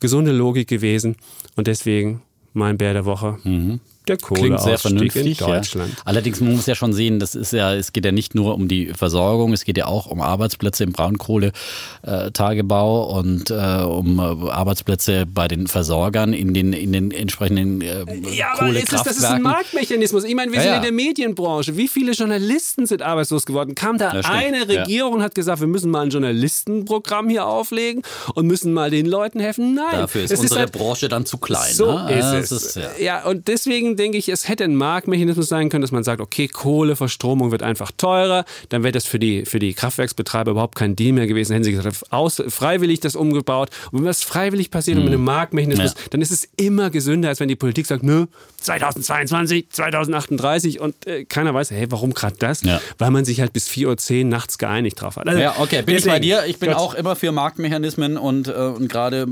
gesunde 0.01 0.33
Logik 0.33 0.68
gewesen. 0.68 1.16
Und 1.57 1.68
deswegen 1.68 2.23
mein 2.53 2.79
Bär 2.79 2.94
der 2.94 3.05
Woche. 3.05 3.38
Mhm 3.44 3.81
der 4.07 4.19
Klingt 4.19 4.61
sehr 4.61 4.77
vernünftig, 4.79 5.40
in 5.40 5.47
Deutschland. 5.47 5.90
Ja. 5.90 5.97
Allerdings 6.05 6.40
man 6.40 6.57
muss 6.57 6.67
ja 6.67 6.75
schon 6.75 6.93
sehen, 6.93 7.19
das 7.19 7.35
ist 7.35 7.53
ja, 7.53 7.73
es 7.75 7.93
geht 7.93 8.05
ja 8.05 8.12
nicht 8.12 8.35
nur 8.35 8.55
um 8.55 8.69
die 8.69 8.88
Versorgung, 8.88 9.55
es 9.55 9.64
geht 9.64 9.79
ja 9.79 9.87
auch 9.87 10.05
um 10.07 10.21
Arbeitsplätze 10.21 10.85
im 10.85 10.93
Braunkohletagebau 10.93 13.19
und 13.19 13.51
äh, 13.51 13.55
um 13.55 14.19
äh, 14.19 14.51
Arbeitsplätze 14.51 15.25
bei 15.27 15.49
den 15.49 15.67
Versorgern 15.67 16.35
in 16.35 16.53
den, 16.53 16.75
in 16.75 16.93
den 16.93 17.11
entsprechenden 17.11 17.81
äh, 17.81 18.05
ja, 18.31 18.59
aber 18.59 18.71
ist 18.71 18.93
das, 18.93 19.05
das 19.05 19.17
ist 19.17 19.25
ein 19.25 19.43
Marktmechanismus. 19.43 20.25
Ich 20.25 20.35
meine, 20.35 20.53
wir 20.53 20.59
ja, 20.59 20.62
sind 20.62 20.73
ja. 20.73 20.77
in 20.77 20.83
der 20.83 20.93
Medienbranche. 20.93 21.77
Wie 21.77 21.88
viele 21.88 22.12
Journalisten 22.12 22.87
sind 22.87 23.03
arbeitslos 23.03 23.47
geworden? 23.47 23.75
Kam 23.75 23.99
da 23.99 24.11
eine 24.11 24.69
Regierung 24.69 25.14
und 25.14 25.23
hat 25.23 25.35
gesagt, 25.35 25.61
wir 25.61 25.67
müssen 25.67 25.90
mal 25.90 26.03
ein 26.03 26.11
Journalistenprogramm 26.11 27.29
hier 27.29 27.47
auflegen 27.47 28.03
und 28.35 28.47
müssen 28.47 28.73
mal 28.73 28.90
den 28.90 29.07
Leuten 29.07 29.40
helfen? 29.40 29.75
Nein. 29.75 29.87
Dafür 29.93 30.25
ist 30.25 30.33
das 30.33 30.40
unsere 30.40 30.61
ist 30.61 30.67
halt, 30.67 30.73
Branche 30.73 31.09
dann 31.09 31.27
zu 31.27 31.38
klein. 31.38 31.73
So 31.73 31.99
ne? 31.99 32.19
ist 32.19 32.51
es. 32.51 32.77
Ist, 32.77 32.99
ja. 32.99 33.25
und 33.25 33.49
deswegen 33.49 33.93
deswegen 33.94 33.96
denke 33.96 34.18
ich, 34.18 34.28
es 34.28 34.48
hätte 34.48 34.64
ein 34.64 34.76
Marktmechanismus 34.76 35.48
sein 35.48 35.68
können, 35.68 35.83
dass 35.83 35.92
man 35.92 36.04
sagt, 36.04 36.20
okay, 36.20 36.48
Kohleverstromung 36.48 37.50
wird 37.50 37.62
einfach 37.62 37.90
teurer, 37.96 38.44
dann 38.68 38.83
wäre 38.83 38.92
das 38.92 39.07
für 39.07 39.18
die, 39.18 39.44
für 39.44 39.59
die 39.59 39.74
Kraftwerksbetreiber 39.74 40.52
überhaupt 40.52 40.74
kein 40.74 40.96
Deal 40.96 41.12
mehr 41.12 41.26
gewesen. 41.26 41.52
Hätten 41.52 41.64
sie 41.64 41.72
gesagt, 41.72 42.12
aus, 42.12 42.42
freiwillig 42.48 43.00
das 43.00 43.16
umgebaut. 43.16 43.70
Und 43.90 44.00
wenn 44.00 44.07
das 44.07 44.22
freiwillig 44.22 44.70
passiert 44.70 44.98
und 44.98 45.04
mit 45.04 45.12
einem 45.12 45.24
Marktmechanismus, 45.24 45.94
ja. 45.94 46.00
dann 46.11 46.22
ist 46.22 46.30
es 46.30 46.48
immer 46.57 46.90
gesünder, 46.90 47.28
als 47.28 47.40
wenn 47.40 47.48
die 47.48 47.57
Politik 47.57 47.87
sagt, 47.87 48.02
nö, 48.02 48.26
2022, 48.64 49.70
2038 49.70 50.80
und 50.80 51.07
äh, 51.07 51.24
keiner 51.24 51.52
weiß, 51.52 51.70
hey, 51.70 51.87
warum 51.90 52.14
gerade 52.14 52.37
das? 52.38 52.62
Ja. 52.62 52.80
Weil 52.98 53.11
man 53.11 53.24
sich 53.24 53.40
halt 53.40 53.52
bis 53.52 53.68
4.10 53.68 54.18
Uhr 54.18 54.24
nachts 54.24 54.59
geeinigt 54.59 55.00
drauf 55.00 55.16
hat. 55.16 55.28
Also, 55.28 55.40
ja, 55.40 55.54
okay, 55.59 55.83
bin 55.83 55.94
deswegen, 55.94 55.96
ich 55.96 56.04
bei 56.07 56.18
dir. 56.18 56.44
Ich 56.46 56.59
bin 56.59 56.70
Gott. 56.70 56.78
auch 56.78 56.94
immer 56.94 57.14
für 57.14 57.30
Marktmechanismen 57.33 58.16
und, 58.16 58.48
äh, 58.48 58.52
und 58.52 58.88
gerade 58.88 59.22
äh, 59.22 59.22
in 59.22 59.30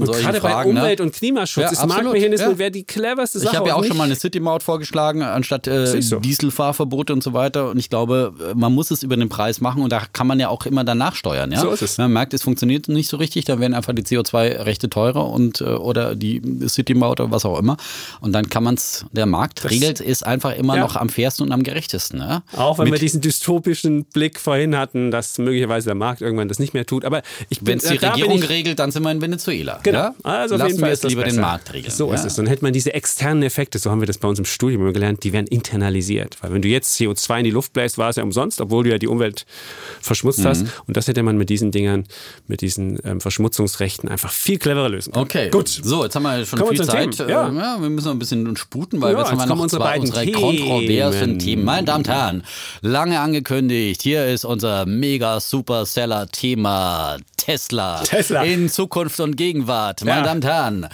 und 0.00 0.06
solchen 0.06 0.22
gerade 0.22 0.40
Fragen. 0.40 0.74
Bei 0.74 0.74
ne? 0.74 0.80
Umwelt- 0.80 0.98
ne? 0.98 1.04
und 1.06 1.14
Klimaschutz 1.14 1.64
ja, 1.64 1.70
ist 1.70 1.86
Marktmechanismen 1.86 2.52
ja. 2.52 2.58
wäre 2.58 2.70
die 2.70 2.84
cleverste 2.84 3.38
Sache. 3.38 3.52
Ich 3.52 3.58
habe 3.58 3.68
ja 3.68 3.74
auch 3.74 3.84
schon 3.84 3.96
mal 3.96 4.03
eine 4.04 4.16
City-Maut 4.16 4.62
vorgeschlagen, 4.62 5.22
anstatt 5.22 5.66
äh, 5.66 6.00
so. 6.00 6.20
Dieselfahrverbote 6.20 7.12
und 7.12 7.22
so 7.22 7.32
weiter. 7.32 7.70
Und 7.70 7.78
ich 7.78 7.90
glaube, 7.90 8.32
äh, 8.50 8.54
man 8.54 8.72
muss 8.72 8.90
es 8.90 9.02
über 9.02 9.16
den 9.16 9.28
Preis 9.28 9.60
machen 9.60 9.82
und 9.82 9.90
da 9.90 10.02
kann 10.12 10.26
man 10.26 10.40
ja 10.40 10.48
auch 10.48 10.66
immer 10.66 10.84
danach 10.84 11.14
steuern. 11.14 11.52
Ja? 11.52 11.60
So 11.60 11.70
ist 11.70 11.82
es. 11.82 11.98
Man 11.98 12.12
merkt, 12.12 12.34
es 12.34 12.42
funktioniert 12.42 12.88
nicht 12.88 13.08
so 13.08 13.16
richtig, 13.16 13.44
dann 13.44 13.60
werden 13.60 13.74
einfach 13.74 13.94
die 13.94 14.02
CO2-Rechte 14.02 14.88
teurer 14.90 15.28
und 15.28 15.60
äh, 15.60 15.64
oder 15.64 16.14
die 16.14 16.40
City-Maut 16.66 17.20
oder 17.20 17.30
was 17.30 17.44
auch 17.44 17.58
immer. 17.58 17.76
Und 18.20 18.32
dann 18.32 18.48
kann 18.48 18.64
man 18.64 18.74
es, 18.74 19.04
der 19.12 19.26
Markt 19.26 19.64
das, 19.64 19.72
regelt, 19.72 20.00
ist 20.00 20.24
einfach 20.26 20.54
immer 20.56 20.76
ja. 20.76 20.82
noch 20.82 20.96
am 20.96 21.08
fairsten 21.08 21.46
und 21.46 21.52
am 21.52 21.62
gerechtesten. 21.62 22.20
Ja? 22.20 22.42
Auch 22.56 22.78
wenn 22.78 22.84
Mit, 22.84 22.94
wir 22.94 22.98
diesen 23.00 23.20
dystopischen 23.20 24.04
Blick 24.04 24.38
vorhin 24.38 24.76
hatten, 24.76 25.10
dass 25.10 25.38
möglicherweise 25.38 25.86
der 25.86 25.94
Markt 25.94 26.20
irgendwann 26.20 26.48
das 26.48 26.58
nicht 26.58 26.74
mehr 26.74 26.86
tut. 26.86 27.04
Aber 27.04 27.22
wenn 27.60 27.78
es 27.78 27.84
die 27.84 27.96
äh, 27.96 28.06
Regierung 28.06 28.38
ich, 28.38 28.48
regelt, 28.48 28.78
dann 28.78 28.90
sind 28.90 29.02
wir 29.02 29.10
in 29.10 29.20
Venezuela. 29.20 29.80
Genau. 29.82 29.98
Ja? 29.98 30.14
Also 30.22 30.54
auf 30.54 30.60
Lassen 30.60 30.70
jeden 30.70 30.80
Fall 30.80 30.88
wir 30.88 30.92
es 30.92 31.02
lieber 31.02 31.22
besser. 31.22 31.36
den 31.36 31.40
Markt 31.40 31.72
regeln. 31.72 31.92
So 31.92 32.12
ist 32.12 32.24
es. 32.24 32.34
Dann 32.34 32.46
hätte 32.46 32.64
man 32.64 32.72
diese 32.72 32.94
externen 32.94 33.42
Effekte, 33.42 33.78
so 33.78 33.90
haben 33.94 34.00
wir 34.00 34.06
das 34.06 34.18
bei 34.18 34.26
uns 34.26 34.40
im 34.40 34.44
Studium 34.44 34.92
gelernt, 34.92 35.22
die 35.22 35.32
werden 35.32 35.46
internalisiert. 35.46 36.36
Weil 36.40 36.52
wenn 36.52 36.62
du 36.62 36.68
jetzt 36.68 36.98
CO2 36.98 37.38
in 37.38 37.44
die 37.44 37.50
Luft 37.52 37.72
bläst, 37.72 37.96
war 37.96 38.10
es 38.10 38.16
ja 38.16 38.24
umsonst, 38.24 38.60
obwohl 38.60 38.82
du 38.82 38.90
ja 38.90 38.98
die 38.98 39.06
Umwelt 39.06 39.46
verschmutzt 40.00 40.40
mhm. 40.40 40.44
hast. 40.44 40.66
Und 40.86 40.96
das 40.96 41.06
hätte 41.06 41.22
man 41.22 41.38
mit 41.38 41.48
diesen 41.48 41.70
Dingern, 41.70 42.04
mit 42.48 42.60
diesen 42.60 42.98
ähm, 43.04 43.20
Verschmutzungsrechten 43.20 44.08
einfach 44.08 44.32
viel 44.32 44.58
cleverer 44.58 44.88
lösen 44.88 45.12
können. 45.12 45.24
Okay, 45.24 45.50
gut. 45.50 45.68
So, 45.68 46.02
jetzt 46.02 46.16
haben 46.16 46.24
wir 46.24 46.44
schon 46.44 46.58
Kommen 46.58 46.76
viel 46.76 46.84
Zeit. 46.84 47.16
Ja. 47.18 47.48
Äh, 47.48 47.54
ja. 47.54 47.80
wir 47.80 47.88
müssen 47.88 48.06
noch 48.06 48.14
ein 48.14 48.18
bisschen 48.18 48.56
sputen, 48.56 49.00
weil 49.00 49.12
ja, 49.12 49.20
jetzt 49.20 49.30
haben 49.30 49.38
wir 49.38 49.46
noch 49.46 49.60
unsere, 49.60 49.82
zwei, 49.82 50.00
unsere 50.00 50.32
kontroversen 50.32 51.38
Themen. 51.38 51.64
Meine 51.64 51.86
Damen 51.86 51.98
und 51.98 52.08
Herren, 52.08 52.44
lange 52.80 53.20
angekündigt, 53.20 54.02
hier 54.02 54.26
ist 54.26 54.44
unser 54.44 54.86
mega 54.86 55.38
super 55.38 55.86
Seller 55.86 56.26
Thema 56.28 57.18
Tesla. 57.36 58.02
Tesla. 58.02 58.42
In 58.42 58.68
Zukunft 58.68 59.20
und 59.20 59.36
Gegenwart. 59.36 60.04
Meine 60.04 60.24
Damen 60.24 60.36
und 60.38 60.44
Herren, 60.44 60.88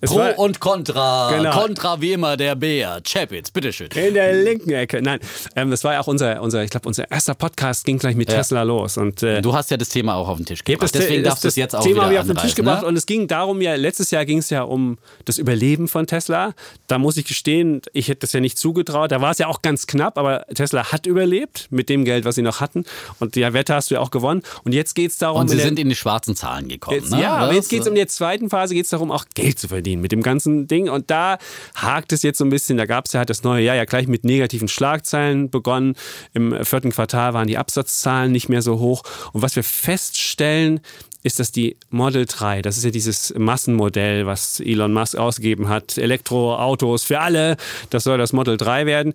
Pro 0.00 0.16
war, 0.16 0.38
und 0.38 0.60
Contra. 0.60 1.36
Genau. 1.36 1.50
Contra 1.50 2.00
wie 2.00 2.12
immer 2.12 2.36
der 2.36 2.54
Bär. 2.54 3.00
Chapitz, 3.04 3.50
bitteschön. 3.50 3.88
In 3.94 4.14
der 4.14 4.32
linken 4.32 4.70
Ecke. 4.70 5.02
Nein, 5.02 5.18
ähm, 5.56 5.70
das 5.70 5.84
war 5.84 5.94
ja 5.94 6.00
auch 6.00 6.06
unser, 6.06 6.40
unser 6.42 6.62
ich 6.62 6.70
glaube, 6.70 6.86
unser 6.88 7.10
erster 7.10 7.34
Podcast 7.34 7.84
ging 7.84 7.98
gleich 7.98 8.16
mit 8.16 8.30
ja. 8.30 8.36
Tesla 8.36 8.62
los. 8.62 8.96
Und, 8.96 9.22
äh, 9.22 9.42
du 9.42 9.54
hast 9.54 9.70
ja 9.70 9.76
das 9.76 9.88
Thema 9.88 10.14
auch 10.14 10.28
auf 10.28 10.36
den 10.36 10.46
Tisch 10.46 10.64
gebracht. 10.64 10.94
Deswegen 10.94 11.24
darfst 11.24 11.44
du 11.44 11.48
es 11.48 11.56
jetzt 11.56 11.74
auch 11.74 11.82
Thema 11.82 12.04
wieder 12.04 12.12
ich 12.12 12.18
auf 12.20 12.26
den 12.26 12.36
Tisch 12.36 12.54
gebracht. 12.54 12.82
Ne? 12.82 12.88
Und 12.88 12.96
es 12.96 13.06
ging 13.06 13.26
darum 13.26 13.60
ja, 13.60 13.74
letztes 13.74 14.10
Jahr 14.10 14.24
ging 14.24 14.38
es 14.38 14.50
ja 14.50 14.62
um 14.62 14.98
das 15.24 15.38
Überleben 15.38 15.88
von 15.88 16.06
Tesla. 16.06 16.54
Da 16.86 16.98
muss 16.98 17.16
ich 17.16 17.26
gestehen, 17.26 17.82
ich 17.92 18.08
hätte 18.08 18.20
das 18.20 18.32
ja 18.32 18.40
nicht 18.40 18.58
zugetraut. 18.58 19.10
Da 19.10 19.20
war 19.20 19.32
es 19.32 19.38
ja 19.38 19.48
auch 19.48 19.62
ganz 19.62 19.86
knapp, 19.86 20.18
aber 20.18 20.44
Tesla 20.54 20.92
hat 20.92 21.06
überlebt 21.06 21.68
mit 21.70 21.88
dem 21.88 22.04
Geld, 22.04 22.24
was 22.24 22.34
sie 22.34 22.42
noch 22.42 22.60
hatten. 22.60 22.84
Und 23.18 23.34
die 23.34 23.42
Wette 23.52 23.74
hast 23.74 23.90
du 23.90 23.94
ja 23.96 24.00
auch 24.00 24.10
gewonnen. 24.10 24.42
Und 24.64 24.74
jetzt 24.74 24.94
geht 24.94 25.10
es 25.10 25.18
darum. 25.18 25.40
Und 25.40 25.48
sie 25.48 25.58
sind 25.58 25.78
in 25.78 25.88
die 25.88 25.96
schwarzen 25.96 26.36
Zahlen 26.36 26.68
gekommen. 26.68 26.98
Jetzt, 26.98 27.10
ne? 27.10 27.22
Ja, 27.22 27.36
aber 27.36 27.54
jetzt 27.54 27.68
geht 27.68 27.82
es 27.82 27.88
um 27.88 27.94
die 27.94 28.06
zweite 28.06 28.48
Phase, 28.48 28.74
geht 28.74 28.84
es 28.84 28.90
darum, 28.90 29.10
auch 29.10 29.24
Geld 29.34 29.58
zu 29.58 29.68
verdienen 29.68 29.87
verdienen 29.88 30.02
mit 30.02 30.12
dem 30.12 30.22
ganzen 30.22 30.66
Ding. 30.66 30.88
Und 30.88 31.10
da 31.10 31.38
hakt 31.74 32.12
es 32.12 32.22
jetzt 32.22 32.38
so 32.38 32.44
ein 32.44 32.50
bisschen. 32.50 32.76
Da 32.76 32.86
gab 32.86 33.06
es 33.06 33.12
ja 33.12 33.18
halt 33.18 33.30
das 33.30 33.42
neue 33.42 33.64
Jahr 33.64 33.76
ja 33.76 33.84
gleich 33.84 34.06
mit 34.06 34.24
negativen 34.24 34.68
Schlagzeilen 34.68 35.50
begonnen. 35.50 35.94
Im 36.34 36.64
vierten 36.64 36.90
Quartal 36.90 37.34
waren 37.34 37.48
die 37.48 37.58
Absatzzahlen 37.58 38.32
nicht 38.32 38.48
mehr 38.48 38.62
so 38.62 38.78
hoch. 38.78 39.02
Und 39.32 39.42
was 39.42 39.56
wir 39.56 39.64
feststellen, 39.64 40.80
ist 41.24 41.40
das 41.40 41.50
die 41.50 41.76
Model 41.90 42.26
3. 42.26 42.62
Das 42.62 42.78
ist 42.78 42.84
ja 42.84 42.90
dieses 42.90 43.34
Massenmodell, 43.36 44.26
was 44.26 44.60
Elon 44.60 44.92
Musk 44.92 45.16
ausgegeben 45.16 45.68
hat. 45.68 45.98
Elektroautos 45.98 47.04
für 47.04 47.18
alle. 47.20 47.56
Das 47.90 48.04
soll 48.04 48.18
das 48.18 48.32
Model 48.32 48.56
3 48.56 48.86
werden. 48.86 49.14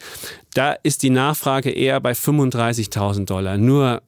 Da 0.53 0.73
ist 0.73 1.01
die 1.03 1.09
Nachfrage 1.09 1.71
eher 1.71 1.99
bei 2.01 2.11
35.000 2.11 3.25
Dollar. 3.25 3.57
Nur 3.57 4.01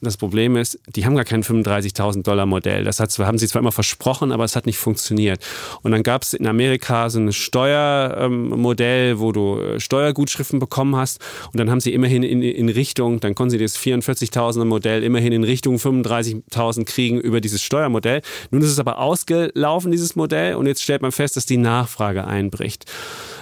das 0.00 0.16
Problem 0.16 0.56
ist, 0.56 0.78
die 0.88 1.04
haben 1.04 1.14
gar 1.14 1.24
kein 1.24 1.42
35.000 1.42 2.22
Dollar 2.22 2.46
Modell. 2.46 2.84
Das 2.84 3.00
hat, 3.00 3.16
haben 3.18 3.38
sie 3.38 3.46
zwar 3.46 3.60
immer 3.60 3.72
versprochen, 3.72 4.32
aber 4.32 4.44
es 4.44 4.56
hat 4.56 4.64
nicht 4.64 4.78
funktioniert. 4.78 5.44
Und 5.82 5.92
dann 5.92 6.02
gab 6.02 6.22
es 6.22 6.32
in 6.32 6.46
Amerika 6.46 7.10
so 7.10 7.20
ein 7.20 7.32
Steuermodell, 7.32 9.12
ähm, 9.12 9.20
wo 9.20 9.32
du 9.32 9.58
äh, 9.58 9.80
Steuergutschriften 9.80 10.58
bekommen 10.58 10.96
hast. 10.96 11.20
Und 11.52 11.60
dann 11.60 11.70
haben 11.70 11.80
sie 11.80 11.92
immerhin 11.92 12.22
in, 12.22 12.42
in 12.42 12.68
Richtung, 12.70 13.20
dann 13.20 13.34
konnten 13.34 13.50
sie 13.50 13.58
das 13.58 13.78
44.000er 13.78 14.64
Modell 14.64 15.02
immerhin 15.02 15.32
in 15.32 15.44
Richtung 15.44 15.76
35.000 15.76 16.84
kriegen 16.84 17.20
über 17.20 17.40
dieses 17.42 17.62
Steuermodell. 17.62 18.22
Nun 18.50 18.62
ist 18.62 18.70
es 18.70 18.78
aber 18.78 18.98
ausgelaufen, 18.98 19.90
dieses 19.90 20.16
Modell. 20.16 20.54
Und 20.54 20.66
jetzt 20.66 20.82
stellt 20.82 21.02
man 21.02 21.12
fest, 21.12 21.36
dass 21.36 21.44
die 21.44 21.58
Nachfrage 21.58 22.26
einbricht. 22.26 22.90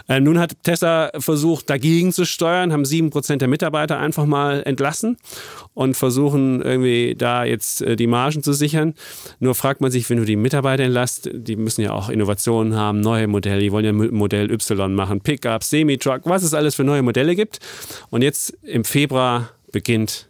Äh, 0.09 0.21
nun 0.21 0.39
hat 0.39 0.57
Tesla 0.65 1.11
versucht, 1.19 1.71
dagegen 1.71 2.13
zu 2.13 2.25
steuern, 2.25 2.73
haben 2.73 2.85
sieben 2.85 3.11
Prozent 3.11 3.43
der 3.43 3.49
Mitarbeiter 3.49 3.99
einfach 3.99 4.27
mal 4.27 4.63
entlassen 4.65 5.19
und 5.79 5.97
versuchen 5.97 6.61
irgendwie 6.61 7.15
da 7.17 7.45
jetzt 7.45 7.83
äh, 7.83 7.95
die 7.95 8.09
Margen 8.09 8.43
zu 8.43 8.53
sichern. 8.53 8.95
Nur 9.39 9.55
fragt 9.55 9.81
man 9.81 9.93
sich, 9.93 10.11
wenn 10.11 10.17
du 10.17 10.25
die 10.25 10.35
Mitarbeiter 10.35 10.83
entlässt, 10.83 11.31
die 11.33 11.55
müssen 11.55 11.83
ja 11.83 11.93
auch 11.93 12.09
Innovationen 12.09 12.75
haben, 12.75 13.01
neue 13.01 13.29
Modelle, 13.29 13.61
die 13.61 13.71
wollen 13.71 13.85
ja 13.85 13.93
Modell 13.93 14.51
Y 14.51 14.93
machen, 14.93 15.21
Pickup, 15.21 15.63
Semi-Truck, 15.63 16.23
was 16.25 16.43
es 16.43 16.53
alles 16.53 16.75
für 16.75 16.83
neue 16.83 17.03
Modelle 17.03 17.37
gibt. 17.37 17.61
Und 18.11 18.23
jetzt 18.23 18.59
im 18.65 18.83
Februar 18.83 19.51
beginnt 19.71 20.29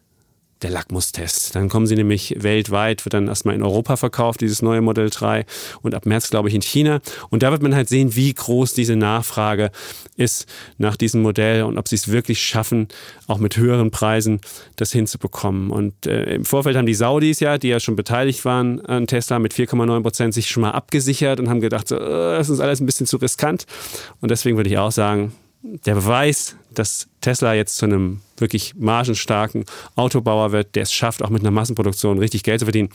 der 0.63 0.71
Lackmustest. 0.71 1.55
Dann 1.55 1.69
kommen 1.69 1.87
sie 1.87 1.95
nämlich 1.95 2.35
weltweit, 2.39 3.05
wird 3.05 3.15
dann 3.15 3.29
erstmal 3.29 3.55
in 3.55 3.63
Europa 3.63 3.97
verkauft, 3.97 4.41
dieses 4.41 4.63
neue 4.63 4.81
Modell 4.81 5.11
3 5.11 5.47
und 5.83 5.95
ab 5.95 6.07
März, 6.07 6.31
glaube 6.31 6.49
ich, 6.49 6.55
in 6.55 6.63
China. 6.63 7.01
Und 7.31 7.43
da 7.43 7.51
wird 7.51 7.63
man 7.63 7.75
halt 7.75 7.89
sehen, 7.89 8.15
wie 8.17 8.33
groß 8.35 8.75
diese 8.75 8.97
Nachfrage 8.97 9.71
ist 10.17 10.47
nach 10.79 10.97
diesem 10.97 11.23
Modell 11.23 11.63
und 11.63 11.79
ob 11.79 11.89
sie 11.89 11.97
es 11.97 12.09
wirklich 12.09 12.43
schaffen, 12.43 12.89
auch 13.27 13.39
mit 13.39 13.57
höheren 13.57 13.91
Preisen 13.91 14.41
das 14.77 14.93
hinzubekommen. 14.93 15.71
Und 15.71 16.07
äh, 16.07 16.35
im 16.35 16.45
Vorfeld 16.45 16.77
haben 16.77 16.87
die 16.87 16.95
Saudis 16.95 17.41
ja, 17.41 17.59
die 17.59 17.69
ja 17.69 17.81
schon 17.81 17.97
beteiligt 17.97 18.45
waren 18.45 18.85
an 18.85 19.07
Tesla 19.07 19.39
mit 19.39 19.55
4,9 19.55 20.03
Prozent, 20.03 20.35
sich 20.35 20.49
schon 20.49 20.63
mal 20.63 20.73
abgesichert 20.73 21.41
und 21.41 21.49
haben 21.49 21.61
gedacht, 21.61 21.89
so, 21.89 21.97
äh, 21.97 22.39
das 22.39 22.49
ist 22.49 22.61
alles 22.61 22.81
ein 22.81 22.87
bisschen 22.87 23.07
zu 23.07 23.17
riskant. 23.19 23.67
Und 24.21 24.31
deswegen 24.31 24.57
würde 24.57 24.71
ich 24.71 24.79
auch 24.79 24.93
sagen, 24.93 25.33
der 25.63 25.95
Beweis, 25.95 26.57
dass 26.73 27.09
Tesla 27.21 27.55
jetzt 27.55 27.77
zu 27.77 27.87
einem 27.87 28.21
wirklich 28.37 28.75
margenstarken 28.77 29.65
Autobauer 29.97 30.53
wird, 30.53 30.75
der 30.75 30.85
es 30.85 30.93
schafft, 30.93 31.23
auch 31.23 31.31
mit 31.31 31.43
einer 31.43 31.51
Massenproduktion 31.51 32.19
richtig 32.19 32.45
Geld 32.45 32.61
zu 32.61 32.67
verdienen, 32.67 32.91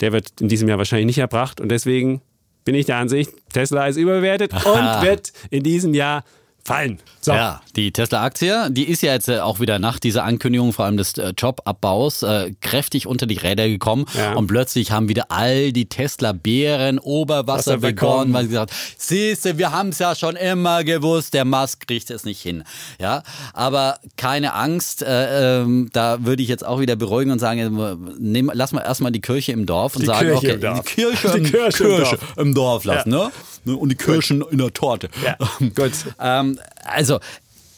der 0.00 0.12
wird 0.12 0.40
in 0.40 0.48
diesem 0.48 0.68
Jahr 0.68 0.78
wahrscheinlich 0.78 1.06
nicht 1.06 1.18
erbracht. 1.18 1.60
Und 1.60 1.68
deswegen 1.68 2.22
bin 2.64 2.74
ich 2.74 2.86
der 2.86 2.96
Ansicht, 2.96 3.32
Tesla 3.52 3.86
ist 3.86 3.96
überbewertet 3.96 4.52
und 4.52 5.02
wird 5.02 5.32
in 5.50 5.62
diesem 5.62 5.94
Jahr 5.94 6.24
fallen. 6.66 6.98
So. 7.20 7.32
Ja, 7.32 7.60
die 7.74 7.92
Tesla-Aktie, 7.92 8.70
die 8.70 8.84
ist 8.84 9.02
ja 9.02 9.12
jetzt 9.12 9.28
äh, 9.28 9.40
auch 9.40 9.58
wieder 9.58 9.78
nach 9.78 9.98
dieser 9.98 10.24
Ankündigung, 10.24 10.72
vor 10.72 10.84
allem 10.84 10.96
des 10.96 11.14
äh, 11.14 11.32
Jobabbaus, 11.36 12.22
äh, 12.22 12.52
kräftig 12.60 13.06
unter 13.06 13.26
die 13.26 13.36
Räder 13.36 13.68
gekommen. 13.68 14.04
Ja. 14.14 14.34
Und 14.34 14.46
plötzlich 14.46 14.92
haben 14.92 15.08
wieder 15.08 15.26
all 15.30 15.72
die 15.72 15.88
Tesla-Bären 15.88 16.98
Oberwasser 16.98 17.78
begonnen, 17.78 18.32
weil 18.32 18.44
sie 18.44 18.50
gesagt 18.50 18.72
siehste, 18.96 19.58
wir 19.58 19.72
haben 19.72 19.88
es 19.90 19.98
ja 19.98 20.14
schon 20.14 20.36
immer 20.36 20.84
gewusst, 20.84 21.34
der 21.34 21.44
Musk 21.44 21.86
kriegt 21.86 22.10
es 22.10 22.24
nicht 22.24 22.40
hin. 22.40 22.64
Ja, 23.00 23.22
aber 23.52 23.98
keine 24.16 24.54
Angst, 24.54 25.02
äh, 25.02 25.62
ähm, 25.62 25.88
da 25.92 26.24
würde 26.24 26.42
ich 26.42 26.48
jetzt 26.48 26.64
auch 26.64 26.80
wieder 26.80 26.96
beruhigen 26.96 27.30
und 27.30 27.38
sagen, 27.38 27.58
äh, 27.58 27.96
nehm, 28.18 28.50
lass 28.54 28.72
mal 28.72 28.82
erstmal 28.82 29.12
die 29.12 29.20
Kirche 29.20 29.52
im 29.52 29.66
Dorf 29.66 29.96
und 29.96 30.02
die 30.02 30.06
sagen, 30.06 30.28
Kirche 30.28 30.58
okay, 30.58 30.74
die 30.74 30.82
Kirche, 30.82 31.32
die 31.40 31.50
Kirche, 31.50 31.84
im, 31.84 31.96
Kirche 31.96 32.18
im, 32.36 32.54
Dorf. 32.54 32.84
lassen, 32.84 33.12
ja. 33.12 33.30
ne? 33.64 33.76
Und 33.76 33.88
die 33.88 33.96
Kirchen 33.96 34.44
in 34.50 34.58
der 34.58 34.72
Torte. 34.72 35.08
Ja, 35.24 35.36
gut. 35.74 35.92
ähm, 36.20 36.55
also 36.84 37.20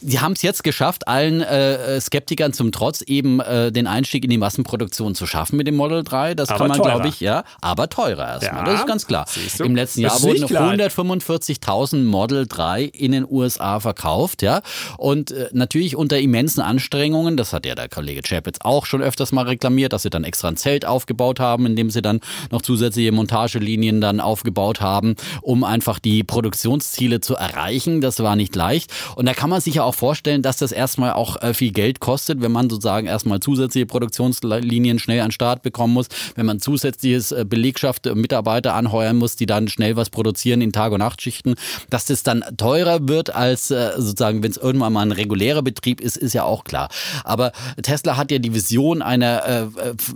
Sie 0.01 0.19
haben 0.21 0.31
es 0.33 0.41
jetzt 0.41 0.63
geschafft, 0.63 1.07
allen 1.07 1.41
äh, 1.41 1.99
Skeptikern 1.99 2.53
zum 2.53 2.71
Trotz 2.71 3.01
eben 3.01 3.41
äh, 3.41 3.71
den 3.71 3.85
Einstieg 3.85 4.23
in 4.23 4.29
die 4.29 4.37
Massenproduktion 4.37 5.13
zu 5.13 5.25
schaffen 5.25 5.57
mit 5.57 5.67
dem 5.67 5.75
Model 5.75 6.03
3. 6.03 6.35
Das 6.35 6.49
aber 6.49 6.59
kann 6.59 6.67
man, 6.69 6.81
glaube 6.81 7.07
ich, 7.09 7.19
ja, 7.19 7.43
aber 7.61 7.89
teurer 7.89 8.27
erstmal. 8.27 8.65
Ja, 8.65 8.71
das 8.71 8.79
ist 8.81 8.87
ganz 8.87 9.07
klar. 9.07 9.25
Im 9.59 9.75
letzten 9.75 10.01
Jahr 10.01 10.21
wurden 10.21 10.45
145.000 10.45 12.03
Model 12.03 12.47
3 12.47 12.83
in 12.83 13.11
den 13.11 13.25
USA 13.29 13.79
verkauft, 13.81 14.41
ja. 14.41 14.61
Und 14.97 15.31
äh, 15.31 15.49
natürlich 15.51 15.97
unter 15.97 16.17
immensen 16.17 16.61
Anstrengungen, 16.61 17.35
das 17.35 17.51
hat 17.51 17.65
ja 17.65 17.75
der 17.75 17.89
Kollege 17.89 18.21
Chapitz 18.21 18.59
auch 18.61 18.85
schon 18.85 19.01
öfters 19.01 19.33
mal 19.33 19.45
reklamiert, 19.45 19.91
dass 19.91 20.03
sie 20.03 20.09
dann 20.09 20.23
extra 20.23 20.47
ein 20.47 20.57
Zelt 20.57 20.85
aufgebaut 20.85 21.41
haben, 21.41 21.65
in 21.65 21.75
dem 21.75 21.89
sie 21.89 22.01
dann 22.01 22.21
noch 22.51 22.61
zusätzliche 22.61 23.11
Montagelinien 23.11 23.99
dann 23.99 24.21
aufgebaut 24.21 24.79
haben, 24.79 25.15
um 25.41 25.65
einfach 25.65 25.99
die 25.99 26.23
Produktionsziele 26.23 27.19
zu 27.19 27.35
erreichen. 27.35 27.99
Das 27.99 28.19
war 28.21 28.37
nicht 28.37 28.55
leicht. 28.55 28.91
Und 29.15 29.25
da 29.25 29.33
kann 29.33 29.49
man 29.49 29.59
sich 29.59 29.75
ja 29.75 29.83
auch 29.83 29.88
vorstellen, 29.93 30.41
dass 30.41 30.57
das 30.57 30.71
erstmal 30.71 31.13
auch 31.13 31.41
äh, 31.41 31.53
viel 31.53 31.71
Geld 31.71 31.99
kostet, 31.99 32.41
wenn 32.41 32.51
man 32.51 32.69
sozusagen 32.69 33.07
erstmal 33.07 33.39
zusätzliche 33.39 33.85
Produktionslinien 33.85 34.99
schnell 34.99 35.21
an 35.21 35.27
den 35.27 35.31
Start 35.31 35.61
bekommen 35.61 35.93
muss, 35.93 36.07
wenn 36.35 36.45
man 36.45 36.59
zusätzliches 36.59 37.31
äh, 37.31 37.45
Belegschaft, 37.47 38.05
äh, 38.05 38.15
Mitarbeiter 38.15 38.73
anheuern 38.73 39.17
muss, 39.17 39.35
die 39.35 39.45
dann 39.45 39.67
schnell 39.67 39.95
was 39.95 40.09
produzieren 40.09 40.61
in 40.61 40.71
Tag- 40.71 40.91
und 40.91 40.99
Nachtschichten, 40.99 41.55
dass 41.89 42.05
das 42.05 42.23
dann 42.23 42.43
teurer 42.57 43.07
wird 43.07 43.33
als 43.35 43.67
sozusagen, 43.69 44.43
wenn 44.43 44.51
es 44.51 44.57
irgendwann 44.57 44.93
mal 44.93 45.01
ein 45.01 45.11
regulärer 45.11 45.61
Betrieb 45.61 46.01
ist, 46.01 46.17
ist 46.17 46.33
ja 46.33 46.43
auch 46.43 46.63
klar. 46.63 46.89
Aber 47.23 47.51
Tesla 47.81 48.17
hat 48.17 48.31
ja 48.31 48.39
die 48.39 48.53
Vision 48.53 49.01
einer 49.01 49.69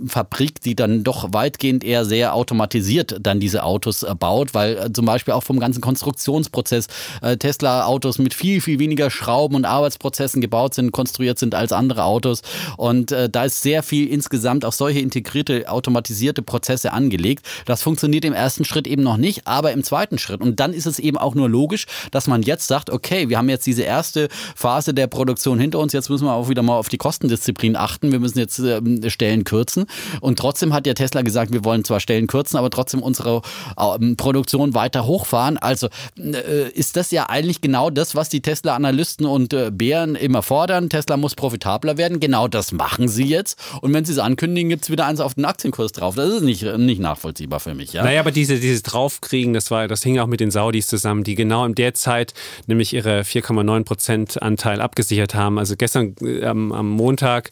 Fabrik, 0.06 0.60
die 0.60 0.74
dann 0.74 1.04
doch 1.04 1.32
weitgehend 1.32 1.84
eher 1.84 2.04
sehr 2.04 2.34
automatisiert 2.34 3.18
dann 3.20 3.40
diese 3.40 3.64
Autos 3.64 4.04
baut, 4.18 4.54
weil 4.54 4.92
zum 4.92 5.06
Beispiel 5.06 5.34
auch 5.34 5.42
vom 5.42 5.58
ganzen 5.58 5.80
Konstruktionsprozess 5.80 6.88
äh, 7.22 7.36
Tesla-Autos 7.36 8.18
mit 8.18 8.34
viel, 8.34 8.60
viel 8.60 8.78
weniger 8.78 9.10
Schrauben 9.10 9.56
und 9.56 9.63
Arbeitsprozessen 9.64 10.40
gebaut 10.40 10.74
sind, 10.74 10.92
konstruiert 10.92 11.38
sind 11.38 11.54
als 11.54 11.72
andere 11.72 12.04
Autos. 12.04 12.42
Und 12.76 13.12
äh, 13.12 13.28
da 13.28 13.44
ist 13.44 13.62
sehr 13.62 13.82
viel 13.82 14.08
insgesamt 14.08 14.64
auf 14.64 14.74
solche 14.74 15.00
integrierte, 15.00 15.68
automatisierte 15.68 16.42
Prozesse 16.42 16.92
angelegt. 16.92 17.46
Das 17.66 17.82
funktioniert 17.82 18.24
im 18.24 18.32
ersten 18.32 18.64
Schritt 18.64 18.86
eben 18.86 19.02
noch 19.02 19.16
nicht, 19.16 19.46
aber 19.46 19.72
im 19.72 19.82
zweiten 19.82 20.18
Schritt. 20.18 20.40
Und 20.40 20.60
dann 20.60 20.72
ist 20.72 20.86
es 20.86 20.98
eben 20.98 21.18
auch 21.18 21.34
nur 21.34 21.48
logisch, 21.48 21.86
dass 22.10 22.26
man 22.26 22.42
jetzt 22.42 22.66
sagt, 22.66 22.90
okay, 22.90 23.28
wir 23.28 23.38
haben 23.38 23.48
jetzt 23.48 23.66
diese 23.66 23.82
erste 23.82 24.28
Phase 24.54 24.94
der 24.94 25.06
Produktion 25.06 25.58
hinter 25.58 25.78
uns, 25.78 25.92
jetzt 25.92 26.10
müssen 26.10 26.26
wir 26.26 26.32
auch 26.32 26.48
wieder 26.48 26.62
mal 26.62 26.76
auf 26.76 26.88
die 26.88 26.98
Kostendisziplin 26.98 27.76
achten, 27.76 28.12
wir 28.12 28.20
müssen 28.20 28.38
jetzt 28.38 28.58
äh, 28.58 29.10
Stellen 29.10 29.44
kürzen. 29.44 29.86
Und 30.20 30.38
trotzdem 30.38 30.72
hat 30.72 30.86
ja 30.86 30.94
Tesla 30.94 31.22
gesagt, 31.22 31.52
wir 31.52 31.64
wollen 31.64 31.84
zwar 31.84 32.00
Stellen 32.00 32.26
kürzen, 32.26 32.56
aber 32.56 32.70
trotzdem 32.70 33.02
unsere 33.02 33.42
äh, 33.76 34.14
Produktion 34.16 34.74
weiter 34.74 35.06
hochfahren. 35.06 35.58
Also 35.58 35.88
äh, 36.18 36.70
ist 36.70 36.96
das 36.96 37.10
ja 37.10 37.28
eigentlich 37.28 37.60
genau 37.60 37.90
das, 37.90 38.14
was 38.14 38.28
die 38.28 38.42
Tesla-Analysten 38.42 39.26
und 39.26 39.52
Bären 39.70 40.14
immer 40.14 40.42
fordern. 40.42 40.88
Tesla 40.88 41.16
muss 41.16 41.34
profitabler 41.34 41.96
werden. 41.96 42.20
Genau 42.20 42.48
das 42.48 42.72
machen 42.72 43.08
sie 43.08 43.26
jetzt. 43.26 43.58
Und 43.80 43.92
wenn 43.92 44.04
sie 44.04 44.12
es 44.12 44.18
ankündigen, 44.18 44.68
gibt 44.68 44.84
es 44.84 44.90
wieder 44.90 45.06
eins 45.06 45.20
auf 45.20 45.34
den 45.34 45.44
Aktienkurs 45.44 45.92
drauf. 45.92 46.14
Das 46.14 46.30
ist 46.30 46.42
nicht, 46.42 46.62
nicht 46.62 47.00
nachvollziehbar 47.00 47.60
für 47.60 47.74
mich. 47.74 47.92
Ja? 47.92 48.04
Naja, 48.04 48.20
aber 48.20 48.30
diese, 48.30 48.58
dieses 48.58 48.82
Draufkriegen, 48.82 49.54
das, 49.54 49.70
war, 49.70 49.88
das 49.88 50.02
hing 50.02 50.18
auch 50.18 50.26
mit 50.26 50.40
den 50.40 50.50
Saudis 50.50 50.86
zusammen, 50.86 51.24
die 51.24 51.34
genau 51.34 51.64
in 51.64 51.74
der 51.74 51.94
Zeit 51.94 52.34
nämlich 52.66 52.92
ihre 52.92 53.20
4,9 53.20 53.84
Prozent 53.84 54.42
Anteil 54.42 54.80
abgesichert 54.80 55.34
haben. 55.34 55.58
Also 55.58 55.76
gestern 55.76 56.14
äh, 56.20 56.44
am, 56.44 56.68
Montag 56.90 57.50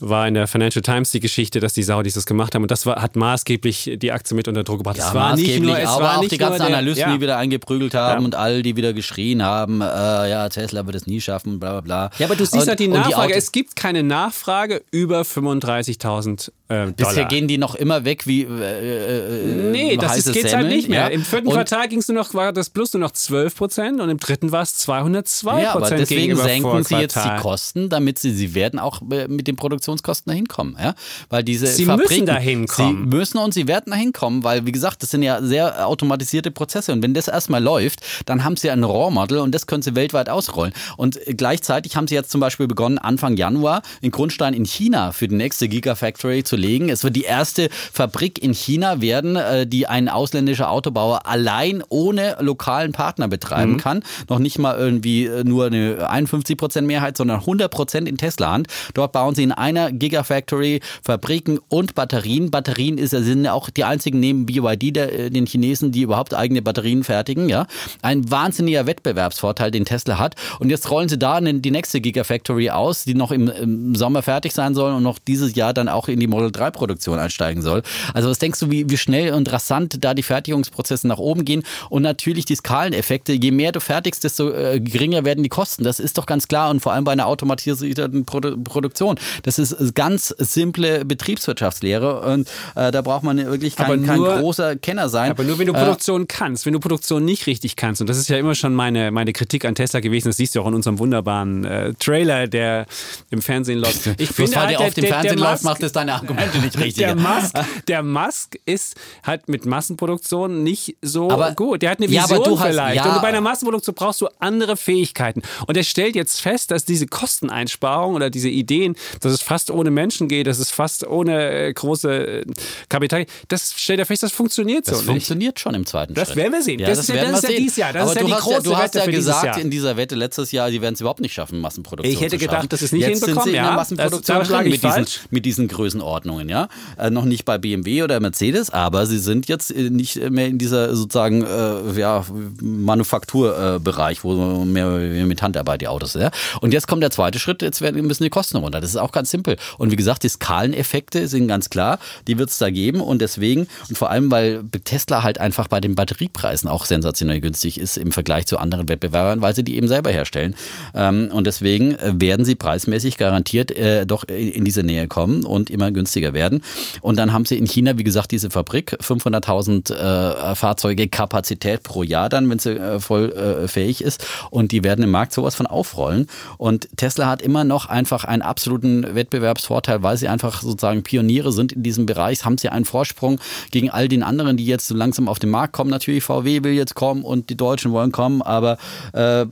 war 0.00 0.26
in 0.28 0.34
der 0.34 0.46
Financial 0.46 0.82
Times 0.82 1.10
die 1.10 1.20
Geschichte, 1.20 1.60
dass 1.60 1.72
die 1.72 1.82
Saudis 1.82 2.14
das 2.14 2.26
gemacht 2.26 2.54
haben. 2.54 2.62
Und 2.62 2.70
das 2.70 2.86
war, 2.86 3.00
hat 3.00 3.16
maßgeblich 3.16 3.96
die 3.96 4.12
Aktie 4.12 4.36
mit 4.36 4.48
unter 4.48 4.64
Druck 4.64 4.78
gebracht. 4.78 4.98
Ja, 4.98 5.08
es 5.08 5.14
war 5.14 5.36
nicht 5.36 5.60
nur, 5.60 5.78
es 5.78 5.88
aber 5.88 6.04
war 6.04 6.18
auch 6.18 6.28
die 6.28 6.38
ganzen 6.38 6.58
der, 6.58 6.66
Analysten, 6.66 7.08
ja. 7.08 7.14
die 7.14 7.20
wieder 7.20 7.36
eingeprügelt 7.36 7.94
haben 7.94 8.20
ja. 8.20 8.24
und 8.24 8.34
all 8.34 8.62
die 8.62 8.76
wieder 8.76 8.92
geschrien 8.92 9.42
haben, 9.42 9.80
äh, 9.80 9.84
ja, 9.84 10.48
Tesla 10.48 10.86
wird 10.86 10.96
es 10.96 11.06
nie 11.06 11.20
schaffen, 11.20 11.33
bla 11.42 11.56
bla 11.58 11.80
bla. 11.80 12.10
Ja, 12.18 12.26
aber 12.26 12.36
du 12.36 12.44
siehst 12.44 12.62
und, 12.62 12.68
halt 12.68 12.78
die 12.78 12.88
Nachfrage. 12.88 13.32
Die 13.32 13.38
es 13.38 13.52
gibt 13.52 13.76
keine 13.76 14.02
Nachfrage 14.02 14.82
über 14.90 15.22
35.000 15.22 16.50
äh, 16.68 16.92
Bisher 16.92 17.26
gehen 17.26 17.46
die 17.46 17.58
noch 17.58 17.74
immer 17.74 18.06
weg 18.06 18.26
wie. 18.26 18.42
Äh, 18.42 19.42
äh, 19.42 19.70
nee, 19.70 19.96
das 19.98 20.16
ist, 20.16 20.32
geht's 20.32 20.54
halt 20.54 20.68
nicht 20.68 20.88
mehr. 20.88 21.00
Ja? 21.00 21.06
Im 21.08 21.22
vierten 21.22 21.48
und 21.48 21.54
Quartal 21.54 21.88
ging's 21.88 22.08
nur 22.08 22.14
noch, 22.14 22.32
war 22.32 22.54
das 22.54 22.70
Plus 22.70 22.94
nur 22.94 23.00
noch 23.00 23.10
12 23.10 23.54
Prozent 23.54 24.00
und 24.00 24.08
im 24.08 24.18
dritten 24.18 24.50
war 24.50 24.62
es 24.62 24.76
202 24.76 25.50
Prozent. 25.50 25.62
Ja, 25.62 25.74
aber 25.74 25.90
deswegen 25.90 26.36
senken 26.36 26.82
sie 26.84 26.96
jetzt 26.96 27.16
die 27.16 27.36
Kosten, 27.42 27.90
damit 27.90 28.18
sie, 28.18 28.32
sie 28.32 28.54
werden 28.54 28.78
auch 28.78 29.02
äh, 29.10 29.28
mit 29.28 29.46
den 29.46 29.56
Produktionskosten 29.56 30.30
dahin 30.30 30.48
kommen. 30.48 30.76
Ja? 30.80 30.94
Weil 31.28 31.44
diese 31.44 31.66
sie 31.66 31.84
Fabriken, 31.84 32.10
müssen 32.10 32.26
dahin 32.26 32.66
kommen. 32.66 33.10
Sie 33.10 33.16
müssen 33.16 33.38
und 33.38 33.52
sie 33.52 33.68
werden 33.68 33.90
dahin 33.90 34.14
kommen, 34.14 34.42
weil, 34.42 34.64
wie 34.64 34.72
gesagt, 34.72 35.02
das 35.02 35.10
sind 35.10 35.22
ja 35.22 35.42
sehr 35.42 35.86
automatisierte 35.86 36.50
Prozesse. 36.50 36.92
Und 36.92 37.02
wenn 37.02 37.12
das 37.12 37.28
erstmal 37.28 37.62
läuft, 37.62 38.00
dann 38.24 38.42
haben 38.42 38.56
sie 38.56 38.70
ein 38.70 38.84
RAW-Model 38.84 39.38
und 39.38 39.54
das 39.54 39.66
können 39.66 39.82
sie 39.82 39.94
weltweit 39.94 40.30
ausrollen. 40.30 40.72
Und 40.96 41.16
gleichzeitig 41.36 41.96
haben 41.96 42.06
sie 42.06 42.14
jetzt 42.14 42.30
zum 42.30 42.40
Beispiel 42.40 42.66
begonnen, 42.66 42.98
Anfang 42.98 43.36
Januar 43.36 43.82
den 44.02 44.10
Grundstein 44.10 44.54
in 44.54 44.64
China 44.64 45.12
für 45.12 45.28
die 45.28 45.34
nächste 45.34 45.68
Gigafactory 45.68 46.44
zu 46.44 46.56
legen. 46.56 46.88
Es 46.88 47.04
wird 47.04 47.16
die 47.16 47.22
erste 47.22 47.68
Fabrik 47.92 48.42
in 48.42 48.52
China 48.52 49.00
werden, 49.00 49.36
äh, 49.36 49.66
die 49.66 49.86
ein 49.86 50.08
ausländischer 50.08 50.70
Autobauer 50.70 51.26
allein 51.26 51.82
ohne 51.88 52.36
lokalen 52.40 52.92
Partner 52.92 53.28
betreiben 53.28 53.72
mhm. 53.72 53.78
kann. 53.78 54.04
Noch 54.28 54.38
nicht 54.38 54.58
mal 54.58 54.76
irgendwie 54.76 55.26
äh, 55.26 55.44
nur 55.44 55.66
eine 55.66 56.08
51 56.08 56.56
Prozent 56.56 56.86
Mehrheit, 56.86 57.16
sondern 57.16 57.40
100 57.40 57.70
Prozent 57.70 58.08
in 58.08 58.16
Tesla-Hand. 58.16 58.68
Dort 58.94 59.12
bauen 59.12 59.34
sie 59.34 59.42
in 59.42 59.52
einer 59.52 59.92
Gigafactory 59.92 60.80
Fabriken 61.02 61.58
und 61.68 61.94
Batterien. 61.94 62.50
Batterien 62.50 62.98
ist, 62.98 63.10
sind 63.10 63.46
auch 63.46 63.70
die 63.70 63.84
einzigen 63.84 64.20
neben 64.20 64.46
BYD, 64.46 64.96
der, 64.96 65.12
äh, 65.18 65.30
den 65.30 65.46
Chinesen, 65.46 65.92
die 65.92 66.02
überhaupt 66.02 66.34
eigene 66.34 66.62
Batterien 66.62 67.04
fertigen. 67.04 67.48
Ja, 67.48 67.66
ein 68.02 68.30
wahnsinniger 68.30 68.86
Wettbewerbsvorteil, 68.86 69.70
den 69.70 69.84
Tesla 69.84 70.18
hat. 70.18 70.36
Und 70.58 70.70
jetzt 70.70 70.90
rollen 70.90 71.08
sie 71.08 71.13
da 71.18 71.40
die 71.40 71.70
nächste 71.70 72.00
Gigafactory 72.00 72.70
aus, 72.70 73.04
die 73.04 73.14
noch 73.14 73.30
im, 73.30 73.48
im 73.48 73.94
Sommer 73.94 74.22
fertig 74.22 74.52
sein 74.52 74.74
soll 74.74 74.92
und 74.92 75.02
noch 75.02 75.18
dieses 75.18 75.54
Jahr 75.54 75.74
dann 75.74 75.88
auch 75.88 76.08
in 76.08 76.20
die 76.20 76.26
Model 76.26 76.50
3 76.50 76.70
Produktion 76.70 77.18
einsteigen 77.18 77.62
soll. 77.62 77.82
Also 78.12 78.30
was 78.30 78.38
denkst 78.38 78.60
du, 78.60 78.70
wie, 78.70 78.88
wie 78.88 78.96
schnell 78.96 79.32
und 79.32 79.50
rasant 79.52 80.02
da 80.04 80.14
die 80.14 80.22
Fertigungsprozesse 80.22 81.06
nach 81.08 81.18
oben 81.18 81.44
gehen? 81.44 81.62
Und 81.90 82.02
natürlich 82.02 82.44
die 82.44 82.56
Skaleneffekte. 82.56 83.32
Je 83.32 83.50
mehr 83.50 83.72
du 83.72 83.80
fertigst, 83.80 84.24
desto 84.24 84.50
äh, 84.50 84.80
geringer 84.80 85.24
werden 85.24 85.42
die 85.42 85.48
Kosten. 85.48 85.84
Das 85.84 86.00
ist 86.00 86.18
doch 86.18 86.26
ganz 86.26 86.48
klar. 86.48 86.70
Und 86.70 86.80
vor 86.80 86.92
allem 86.92 87.04
bei 87.04 87.12
einer 87.12 87.26
automatisierten 87.26 88.24
Produ 88.24 88.56
Produktion. 88.62 89.16
Das 89.42 89.58
ist 89.58 89.94
ganz 89.94 90.34
simple 90.38 91.04
Betriebswirtschaftslehre. 91.04 92.20
Und 92.20 92.48
äh, 92.74 92.90
da 92.90 93.02
braucht 93.02 93.22
man 93.22 93.38
wirklich 93.38 93.76
kein, 93.76 94.00
nur, 94.00 94.06
kein, 94.06 94.40
großer 94.40 94.76
Kenner 94.76 95.08
sein. 95.08 95.30
Aber 95.30 95.44
nur 95.44 95.58
wenn 95.58 95.66
du 95.66 95.74
äh, 95.74 95.78
Produktion 95.78 96.28
kannst. 96.28 96.66
Wenn 96.66 96.72
du 96.72 96.80
Produktion 96.80 97.24
nicht 97.24 97.46
richtig 97.46 97.76
kannst. 97.76 98.00
Und 98.00 98.08
das 98.08 98.18
ist 98.18 98.28
ja 98.28 98.36
immer 98.36 98.54
schon 98.54 98.74
meine, 98.74 99.10
meine 99.10 99.32
Kritik 99.32 99.64
an 99.64 99.74
Tesla 99.74 100.00
gewesen. 100.00 100.28
Das 100.28 100.36
siehst 100.36 100.54
du 100.54 100.60
auch 100.60 100.66
in 100.66 100.74
unserem 100.74 100.98
wunderbaren 101.04 101.64
äh, 101.64 101.92
Trailer, 101.94 102.46
der 102.46 102.86
im 103.30 103.42
Fernsehen 103.42 103.78
läuft. 103.78 103.94
Ich 104.18 104.30
finde, 104.30 104.56
halt, 104.56 104.70
der, 104.70 104.80
auf 104.80 104.94
dem 104.94 105.04
Fernsehen 105.04 105.38
läuft, 105.38 105.64
macht 105.64 105.82
es 105.82 105.92
deine 105.92 106.14
Argumente 106.14 106.58
nicht 106.58 106.78
richtig. 106.78 107.04
Der 107.04 107.14
Musk, 107.14 107.54
der 107.88 108.02
Musk 108.02 108.56
ist 108.64 108.96
halt 109.22 109.48
mit 109.48 109.66
Massenproduktion 109.66 110.62
nicht 110.62 110.96
so 111.02 111.30
aber, 111.30 111.52
gut. 111.52 111.82
Der 111.82 111.90
hat 111.90 111.98
eine 111.98 112.08
Vision 112.08 112.42
ja, 112.42 112.56
vielleicht. 112.56 113.00
Hast, 113.00 113.06
ja. 113.06 113.14
Und 113.16 113.22
bei 113.22 113.28
einer 113.28 113.40
Massenproduktion 113.40 113.94
brauchst 113.94 114.20
du 114.20 114.28
andere 114.38 114.76
Fähigkeiten. 114.76 115.42
Und 115.66 115.76
er 115.76 115.82
stellt 115.82 116.16
jetzt 116.16 116.40
fest, 116.40 116.70
dass 116.70 116.84
diese 116.84 117.06
Kosteneinsparung 117.06 118.14
oder 118.14 118.30
diese 118.30 118.48
Ideen, 118.48 118.94
dass 119.20 119.32
es 119.32 119.42
fast 119.42 119.70
ohne 119.70 119.90
Menschen 119.90 120.28
geht, 120.28 120.46
dass 120.46 120.58
es 120.58 120.70
fast 120.70 121.06
ohne 121.06 121.50
äh, 121.50 121.72
große 121.72 122.40
äh, 122.40 122.44
Kapital, 122.88 123.26
das 123.48 123.74
stellt 123.76 123.98
er 123.98 124.06
fest, 124.06 124.22
das 124.22 124.32
funktioniert 124.32 124.86
das 124.86 124.94
so. 124.94 125.00
Das 125.00 125.06
funktioniert 125.06 125.60
schon 125.60 125.74
im 125.74 125.84
zweiten 125.84 126.14
das 126.14 126.28
Schritt. 126.28 126.36
Das 126.36 126.42
werden 126.42 126.52
wir 126.52 126.62
sehen. 126.62 126.78
Ja, 126.78 126.88
das, 126.88 126.98
das, 126.98 127.08
ist, 127.08 127.14
ja, 127.14 127.24
das 127.24 127.42
ist 127.42 127.50
ja 127.50 127.56
dieses 127.56 127.76
Jahr. 127.76 127.92
Das 127.92 128.02
aber 128.02 128.12
ist 128.12 128.16
ja 128.16 128.36
die 128.36 128.42
große 128.42 128.62
du 128.62 128.76
hast 128.76 128.94
ja 128.94 129.06
gesagt 129.06 129.58
in 129.58 129.70
dieser 129.70 129.96
Wette 129.96 130.14
letztes 130.14 130.52
Jahr, 130.52 130.70
die 130.70 130.80
werden 130.84 130.94
es 130.94 131.00
überhaupt 131.00 131.20
nicht 131.20 131.34
schaffen, 131.34 131.60
Massenproduktion 131.60 132.12
Ich 132.12 132.20
hätte 132.20 132.38
zu 132.38 132.46
gedacht, 132.46 132.72
dass 132.72 132.82
es 132.82 132.92
nicht 132.92 133.02
Jetzt 133.02 133.24
hinbekommen. 133.24 133.34
Sind 133.34 133.42
sie 133.44 133.50
in 133.50 133.56
ja, 133.56 133.64
der 133.64 133.76
Massenproduktion 133.76 134.38
das, 134.38 134.64
mit 134.64 134.82
diesen, 134.84 135.06
mit 135.30 135.44
diesen 135.44 135.68
Größenordnungen, 135.68 136.48
ja. 136.48 136.68
Äh, 136.98 137.10
noch 137.10 137.24
nicht 137.24 137.44
bei 137.44 137.58
BMW 137.58 138.04
oder 138.04 138.20
Mercedes, 138.20 138.70
aber 138.70 139.06
sie 139.06 139.18
sind 139.18 139.48
jetzt 139.48 139.74
äh, 139.74 139.90
nicht 139.90 140.30
mehr 140.30 140.46
in 140.46 140.58
dieser 140.58 140.94
sozusagen 140.94 141.42
äh, 141.42 141.98
ja, 141.98 142.24
Manufakturbereich, 142.60 144.18
äh, 144.18 144.24
wo 144.24 144.64
mehr 144.64 144.86
mit 145.26 145.42
Handarbeit 145.42 145.80
die 145.80 145.88
Autos, 145.88 146.14
ja. 146.14 146.30
Und 146.60 146.72
jetzt 146.72 146.86
kommt 146.86 147.02
der 147.02 147.10
zweite 147.10 147.38
Schritt, 147.38 147.62
jetzt 147.62 147.80
werden, 147.80 148.06
müssen 148.06 148.22
die 148.22 148.30
Kosten 148.30 148.58
runter. 148.58 148.80
Das 148.80 148.90
ist 148.90 148.96
auch 148.96 149.12
ganz 149.12 149.30
simpel. 149.30 149.56
Und 149.78 149.90
wie 149.90 149.96
gesagt, 149.96 150.22
die 150.22 150.28
Skaleneffekte 150.28 151.26
sind 151.26 151.48
ganz 151.48 151.70
klar, 151.70 151.98
die 152.28 152.38
wird 152.38 152.50
es 152.50 152.58
da 152.58 152.70
geben 152.70 153.00
und 153.00 153.20
deswegen 153.20 153.66
und 153.88 153.96
vor 153.96 154.10
allem, 154.10 154.30
weil 154.30 154.62
Tesla 154.84 155.22
halt 155.22 155.38
einfach 155.38 155.68
bei 155.68 155.80
den 155.80 155.94
Batteriepreisen 155.94 156.68
auch 156.68 156.84
sensationell 156.84 157.40
günstig 157.40 157.78
ist 157.78 157.96
im 157.96 158.12
Vergleich 158.12 158.46
zu 158.46 158.58
anderen 158.58 158.88
Wettbewerbern, 158.88 159.40
weil 159.40 159.54
sie 159.54 159.64
die 159.64 159.76
eben 159.76 159.88
selber 159.88 160.10
herstellen. 160.10 160.54
Ähm, 160.94 161.30
und 161.32 161.46
deswegen 161.46 161.94
äh, 161.94 162.12
werden 162.16 162.44
sie 162.44 162.54
preismäßig 162.54 163.16
garantiert 163.16 163.70
äh, 163.70 164.06
doch 164.06 164.24
in 164.24 164.64
diese 164.64 164.82
Nähe 164.82 165.08
kommen 165.08 165.44
und 165.44 165.70
immer 165.70 165.90
günstiger 165.90 166.32
werden. 166.34 166.62
Und 167.00 167.16
dann 167.18 167.32
haben 167.32 167.44
sie 167.44 167.58
in 167.58 167.66
China, 167.66 167.98
wie 167.98 168.04
gesagt, 168.04 168.30
diese 168.30 168.50
Fabrik, 168.50 168.96
500.000 169.00 169.94
äh, 169.94 170.54
Fahrzeuge 170.54 171.08
Kapazität 171.08 171.82
pro 171.82 172.02
Jahr 172.02 172.28
dann, 172.28 172.48
wenn 172.50 172.58
sie 172.58 172.72
äh, 172.72 173.00
voll 173.00 173.32
äh, 173.32 173.68
fähig 173.68 174.02
ist. 174.02 174.26
Und 174.50 174.72
die 174.72 174.84
werden 174.84 175.02
im 175.04 175.10
Markt 175.10 175.32
sowas 175.32 175.54
von 175.54 175.66
aufrollen. 175.66 176.26
Und 176.58 176.88
Tesla 176.96 177.26
hat 177.26 177.42
immer 177.42 177.64
noch 177.64 177.86
einfach 177.86 178.24
einen 178.24 178.42
absoluten 178.42 179.14
Wettbewerbsvorteil, 179.14 180.02
weil 180.02 180.16
sie 180.16 180.28
einfach 180.28 180.62
sozusagen 180.62 181.02
Pioniere 181.02 181.52
sind 181.52 181.72
in 181.72 181.82
diesem 181.82 182.06
Bereich, 182.06 182.44
haben 182.44 182.58
sie 182.58 182.68
einen 182.68 182.84
Vorsprung 182.84 183.38
gegen 183.70 183.90
all 183.90 184.08
den 184.08 184.22
anderen, 184.22 184.56
die 184.56 184.66
jetzt 184.66 184.88
so 184.88 184.94
langsam 184.94 185.28
auf 185.28 185.38
den 185.38 185.50
Markt 185.50 185.72
kommen. 185.72 185.90
Natürlich, 185.90 186.24
VW 186.24 186.62
will 186.62 186.72
jetzt 186.72 186.94
kommen 186.94 187.22
und 187.22 187.50
die 187.50 187.56
Deutschen 187.56 187.92
wollen 187.92 188.12
kommen, 188.12 188.42
aber 188.42 188.78
äh, 189.12 189.46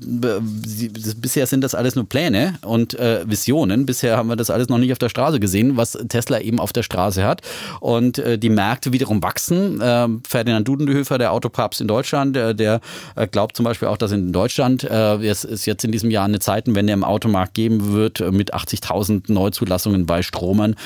sie, 1.12 1.20
bisher 1.20 1.46
sind 1.46 1.62
das 1.62 1.74
alles 1.74 1.94
nur 1.94 2.08
Pläne 2.08 2.54
und 2.62 2.98
äh, 2.98 3.28
Visionen. 3.28 3.86
Bisher 3.86 4.16
haben 4.16 4.28
wir 4.28 4.36
das 4.36 4.50
alles 4.50 4.68
noch 4.68 4.78
nicht 4.78 4.92
auf 4.92 4.98
der 4.98 5.08
Straße 5.08 5.40
gesehen, 5.40 5.76
was 5.76 5.92
Tesla 6.08 6.40
eben 6.40 6.58
auf 6.58 6.72
der 6.72 6.82
Straße 6.82 7.24
hat. 7.24 7.42
Und 7.80 8.18
äh, 8.18 8.38
die 8.38 8.48
Märkte 8.48 8.92
wiederum 8.92 9.22
wachsen. 9.22 9.80
Äh, 9.80 10.08
Ferdinand 10.26 10.66
Dudenhöfer, 10.66 11.18
der 11.18 11.32
Autopapst 11.32 11.80
in 11.80 11.88
Deutschland, 11.88 12.36
der, 12.36 12.54
der 12.54 12.80
äh, 13.16 13.26
glaubt 13.26 13.56
zum 13.56 13.64
Beispiel 13.64 13.88
auch, 13.88 13.96
dass 13.96 14.12
in 14.12 14.32
Deutschland 14.32 14.84
äh, 14.84 15.14
es, 15.26 15.44
es 15.44 15.66
jetzt 15.66 15.84
in 15.84 15.92
diesem 15.92 16.10
Jahr 16.10 16.24
eine 16.24 16.38
Zeitenwende 16.38 16.92
im 16.92 17.04
Automarkt 17.04 17.54
geben 17.54 17.92
wird 17.92 18.20
äh, 18.20 18.30
mit 18.30 18.54
80.000 18.54 19.32
Neuzulassungen 19.32 20.06
bei 20.06 20.22
Stromern 20.22 20.76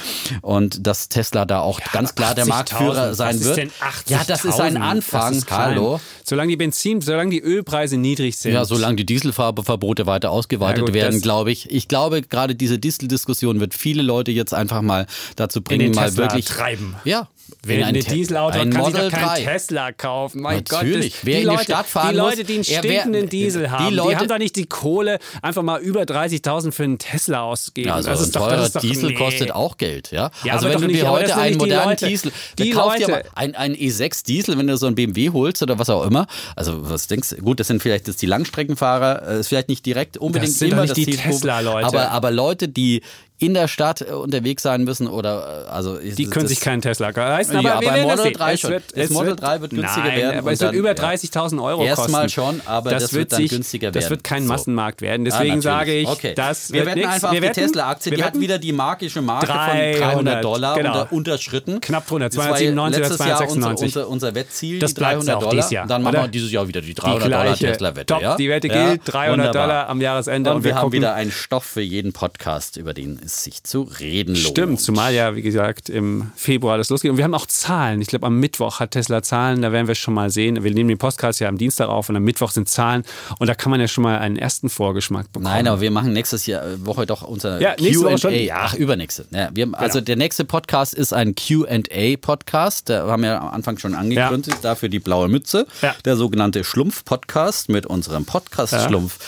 und 0.43 0.87
dass 0.87 1.09
Tesla 1.09 1.45
da 1.45 1.61
auch 1.61 1.81
ja, 1.81 1.87
ganz 1.93 2.15
klar 2.15 2.35
der 2.35 2.47
Marktführer 2.47 3.15
sein 3.15 3.43
wird. 3.43 3.71
ja, 4.07 4.23
das 4.27 4.45
ist 4.45 4.61
ein 4.61 4.77
Anfang. 4.77 5.35
Ist 5.35 5.51
Hallo. 5.51 6.01
Solange 6.25 6.51
die 6.51 6.57
Benzin, 6.57 7.01
solange 7.01 7.31
die 7.31 7.41
Ölpreise 7.41 7.97
niedrig 7.97 8.37
sind. 8.37 8.53
Ja, 8.53 8.65
solange 8.65 8.97
die 8.97 9.07
Dieselverbote 9.07 10.07
weiter 10.07 10.16
ausgeweitet 10.25 10.79
Ja, 10.79 10.85
gut, 10.87 10.95
werden, 10.95 11.21
glaube 11.21 11.53
ich. 11.53 11.71
Ich 11.71 11.89
glaube, 11.89 12.23
gerade 12.23 12.55
diese 12.55 12.79
Dieseldiskussion 12.79 13.61
wird 13.61 13.75
viele 13.75 14.03
Leute 14.03 14.31
jetzt 14.31 14.55
einfach 14.55 14.83
mal 14.83 15.07
dazu 15.37 15.61
bringen, 15.61 15.81
den 15.81 15.93
mal 15.93 16.07
Tesla 16.07 16.25
wirklich 16.25 16.47
treiben. 16.47 16.95
Ja. 17.05 17.29
Wer 17.65 17.79
in 17.79 17.85
ein 17.85 17.95
Dieselauto 17.95 18.59
ein 18.59 18.69
hat, 18.69 18.75
kann 18.75 18.85
sich 18.87 18.95
Model 18.95 19.11
doch 19.11 19.19
kein 19.19 19.45
3. 19.45 19.53
Tesla 19.53 19.93
kaufen. 19.93 20.41
Mein 20.43 20.65
Natürlich. 20.69 21.13
Gott, 21.15 21.23
das, 21.23 21.27
Wer 21.27 21.35
die 21.35 21.43
in 21.43 21.49
die 21.49 21.55
Leute, 21.55 21.65
Stadt 21.65 21.87
fahren 21.87 22.11
die 22.11 22.17
Leute, 22.17 22.45
die 22.45 22.55
einen 22.55 22.65
stinkenden 22.65 23.29
die 23.29 23.45
Diesel 23.45 23.71
haben, 23.71 23.89
die 23.89 23.95
Leute- 23.95 24.17
haben 24.19 24.29
doch 24.29 24.39
nicht 24.39 24.57
die 24.57 24.67
Kohle, 24.67 25.19
einfach 25.43 25.63
mal 25.63 25.81
über 25.81 26.03
30.000 26.03 26.73
für 26.73 26.85
einen 26.85 26.99
Tesla 26.99 27.43
ausgeben. 27.43 27.89
Ja, 27.89 27.95
also 27.97 28.11
das 28.11 28.21
ein 28.21 28.25
ist 28.27 28.37
doch, 28.37 28.41
teurer 28.49 28.57
das 28.57 28.73
doch, 28.73 28.81
Diesel 28.81 29.11
nee. 29.11 29.15
kostet 29.15 29.51
auch 29.53 29.77
Geld, 29.77 30.11
ja. 30.13 30.31
Ja, 30.45 30.55
also 30.55 30.69
wenn 30.69 30.81
du 30.81 30.89
dir 30.89 31.11
heute 31.11 31.37
einen 31.37 31.53
die 31.55 31.59
modernen 31.59 31.91
Leute. 31.91 32.07
Diesel, 32.07 32.33
Die 32.59 32.71
dann 32.71 32.79
kauf 32.83 32.95
dir 32.97 33.09
Leute. 33.09 33.13
mal 33.13 33.25
ein, 33.35 33.55
ein 33.55 33.75
E6 33.75 34.25
Diesel, 34.27 34.59
wenn 34.59 34.67
du 34.67 34.77
so 34.77 34.87
ein 34.87 34.95
BMW 34.95 35.31
holst 35.31 35.63
oder 35.63 35.79
was 35.79 35.89
auch 35.91 36.05
immer. 36.07 36.27
Also 36.55 36.89
was 36.91 37.07
denkst 37.07 37.31
du? 37.31 37.37
Gut, 37.37 37.61
das 37.61 37.67
sind 37.69 37.83
vielleicht 37.83 38.07
jetzt 38.09 38.23
die 38.23 38.27
Langstreckenfahrer, 38.27 39.29
äh, 39.29 39.41
ist 39.41 39.49
vielleicht 39.49 39.69
nicht 39.69 39.85
direkt 39.87 40.17
unbedingt 40.19 40.53
Das 40.53 40.59
sind 40.59 40.73
immer 40.73 40.83
nicht 40.83 40.91
das 40.97 41.05
die 41.05 41.17
Tesla-Leute. 41.17 41.87
Aber, 41.87 42.11
aber 42.11 42.31
Leute, 42.31 42.69
die 42.69 43.03
in 43.39 43.53
der 43.55 43.69
Stadt 43.69 44.01
äh, 44.01 44.13
unterwegs 44.13 44.63
sein 44.63 44.85
müssen 44.85 45.09
oder 45.09 45.67
äh, 45.67 45.71
also 45.71 45.99
Die 45.99 46.25
können 46.27 46.47
sich 46.49 46.61
keinen 46.61 46.81
Tesla 46.81 47.11
leisten, 47.11 47.57
aber 47.57 47.69
Ja, 47.69 47.75
aber 47.77 47.85
das 47.85 48.03
Model 48.03 48.19
sehen. 48.25 48.33
3 48.35 48.53
Es 48.55 48.61
schon. 48.61 48.71
wird, 48.71 48.85
Das 48.97 49.11
Model 49.11 49.29
wird, 49.29 49.43
3 49.43 49.61
wird 49.61 49.71
günstiger 49.73 50.07
nein, 50.07 50.17
werden 50.17 50.39
aber 50.39 50.53
es 50.53 50.61
wird 50.61 50.69
dann- 50.71 50.75
über 50.79 50.89
ja. 50.89 50.95
30.000 50.95 51.63
Euro 51.63 51.79
kosten. 51.79 51.89
Erstmal 52.01 52.29
schon, 52.31 52.61
aber 52.65 52.91
das 52.91 53.13
wird 53.13 53.33
dann 53.33 53.37
sich, 53.43 53.51
günstiger 53.51 53.91
Das 53.91 54.05
werden. 54.05 54.11
wird 54.11 54.25
kein 54.25 54.43
So. 54.45 54.49
Massenmarkt 54.49 55.03
werden. 55.03 55.23
Ah, 55.27 55.31
Deswegen 55.31 55.57
natürlich. 55.59 55.65
sage 55.65 55.93
ich, 55.99 56.09
okay. 56.09 56.33
das 56.35 56.73
wir 56.73 56.87
wird 56.87 56.97
wetten 56.97 57.09
einfach 57.09 57.33
wir 57.33 57.41
auf 57.43 57.47
die 57.55 57.61
Tesla-Aktie. 57.61 58.13
Die 58.13 58.25
hat 58.25 58.41
wieder 58.41 58.59
die 58.59 58.73
magische 58.73 59.21
Marke 59.21 59.47
300, 59.47 59.97
von 59.97 60.03
300 60.25 60.45
Dollar 60.45 60.75
genau. 60.77 60.91
unter, 61.03 61.13
unterschritten. 61.13 61.81
Knapp 61.81 62.07
drunter, 62.07 62.29
Das 62.29 62.37
war 62.39 62.45
297 62.57 62.99
oder 63.01 63.09
letztes 63.09 63.27
Jahr 63.27 63.37
296. 63.39 63.87
Unser, 63.87 64.01
unser, 64.09 64.11
unser 64.11 64.35
Wettziel, 64.35 64.79
Das 64.79 64.95
die 64.95 65.01
bleibt 65.01 65.15
300 65.17 65.35
auch 65.37 65.41
Dollar. 65.41 65.55
dieses 65.55 65.71
Jahr, 65.71 65.87
Dann 65.87 66.03
machen 66.03 66.15
wir 66.17 66.29
dieses 66.29 66.53
Jahr 66.53 66.69
wieder 66.69 66.81
die 66.81 66.87
die 66.87 66.95
300 66.95 67.23
Dollar. 67.25 67.57
Tesla-Wette. 67.57 68.17
Ja? 68.21 68.37
die 68.37 68.49
Wette 68.49 68.69
Ja, 68.69 68.89
gilt, 68.89 69.03
300 69.05 69.31
wunderbar. 69.49 69.67
Dollar 69.67 69.89
am 69.89 70.01
Jahresende. 70.01 70.55
Und, 70.55 70.65
wir, 70.65 70.75
haben 70.77 70.93
wieder 70.93 71.15
einen 71.15 71.31
Stoff 71.31 71.65
für 71.65 71.81
jeden 71.83 72.13
Podcast, 72.13 72.77
über 72.77 72.95
den 72.95 73.26
es 73.27 73.45
sich 73.45 73.63
zu 73.63 73.83
reden 73.83 74.35
lohnt. 74.35 74.47
Stimmt, 74.47 74.81
zumal 74.81 75.13
ja, 75.15 75.37
wie 75.37 75.43
gesagt, 75.43 75.89
im 75.89 76.33
Februar 76.37 76.79
das 76.79 76.89
losgeht. 76.89 77.11
Und 77.11 77.17
wir 77.19 77.25
haben 77.25 77.35
auch 77.35 77.47
Zahlen. 77.47 78.01
Ich 78.01 78.09
glaube, 78.09 78.27
am 78.27 78.41
Mittwoch 78.41 78.81
hat 78.81 78.93
Tesla 78.93 79.23
Zahlen, 79.23 79.63
da 79.63 79.73
werden 79.73 79.87
wir 79.89 79.95
schon 79.95 80.15
mal 80.15 80.31
sehen. 80.31 80.63
Wir 80.65 80.71
nehmen 80.73 80.89
den 80.89 80.99
Podcast 80.99 81.41
ja 81.41 81.49
am 81.49 81.59
Dienstag 81.59 81.89
auf 81.89 82.09
und 82.09 82.17
am 82.17 82.23
Mittwoch 82.25 82.51
sind 82.51 82.69
Zahlen. 82.69 83.03
Und 83.39 83.49
da 83.49 83.55
kann 83.55 83.71
man 83.71 83.81
ja 83.81 83.89
schon 83.89 84.03
mal 84.03 84.19
einen 84.19 84.37
ersten 84.37 84.69
Vorgeschmack 84.71 85.33
bekommen. 85.33 85.45
Nein, 85.53 85.69
aber 85.69 85.81
wir 85.81 85.91
machen 85.91 86.13
nächstes 86.13 86.47
Jahr 86.47 86.65
äh, 86.65 86.87
Woche 86.87 87.07
doch 87.07 87.23
unser 87.23 87.61
Ja, 87.61 87.75
Q&A. 87.75 88.31
Ja. 88.31 88.57
Ach, 88.61 88.75
übernächste. 88.75 89.27
Ja, 89.31 89.51
wir, 89.53 89.69
Also 89.73 90.01
der 90.01 90.17
nächste 90.17 90.45
Podcast 90.45 90.95
ist 90.95 91.13
ein 91.13 91.35
Q&A-Podcast. 91.35 92.89
Da 92.89 93.07
haben 93.07 93.23
wir 93.23 93.41
am 93.41 93.49
Anfang 93.49 93.79
schon 93.79 93.95
angekündigt. 93.95 94.59
Dafür 94.63 94.89
die 94.89 95.01
blaue 95.01 95.29
Mütze. 95.29 95.67
Ja. 95.83 95.95
Der 96.05 96.17
sogenannte 96.17 96.65
Schlumpf-Podcast 96.65 97.69
mit 97.69 97.87
unserem 97.87 98.25
Podcast-Schlumpf. 98.25 99.19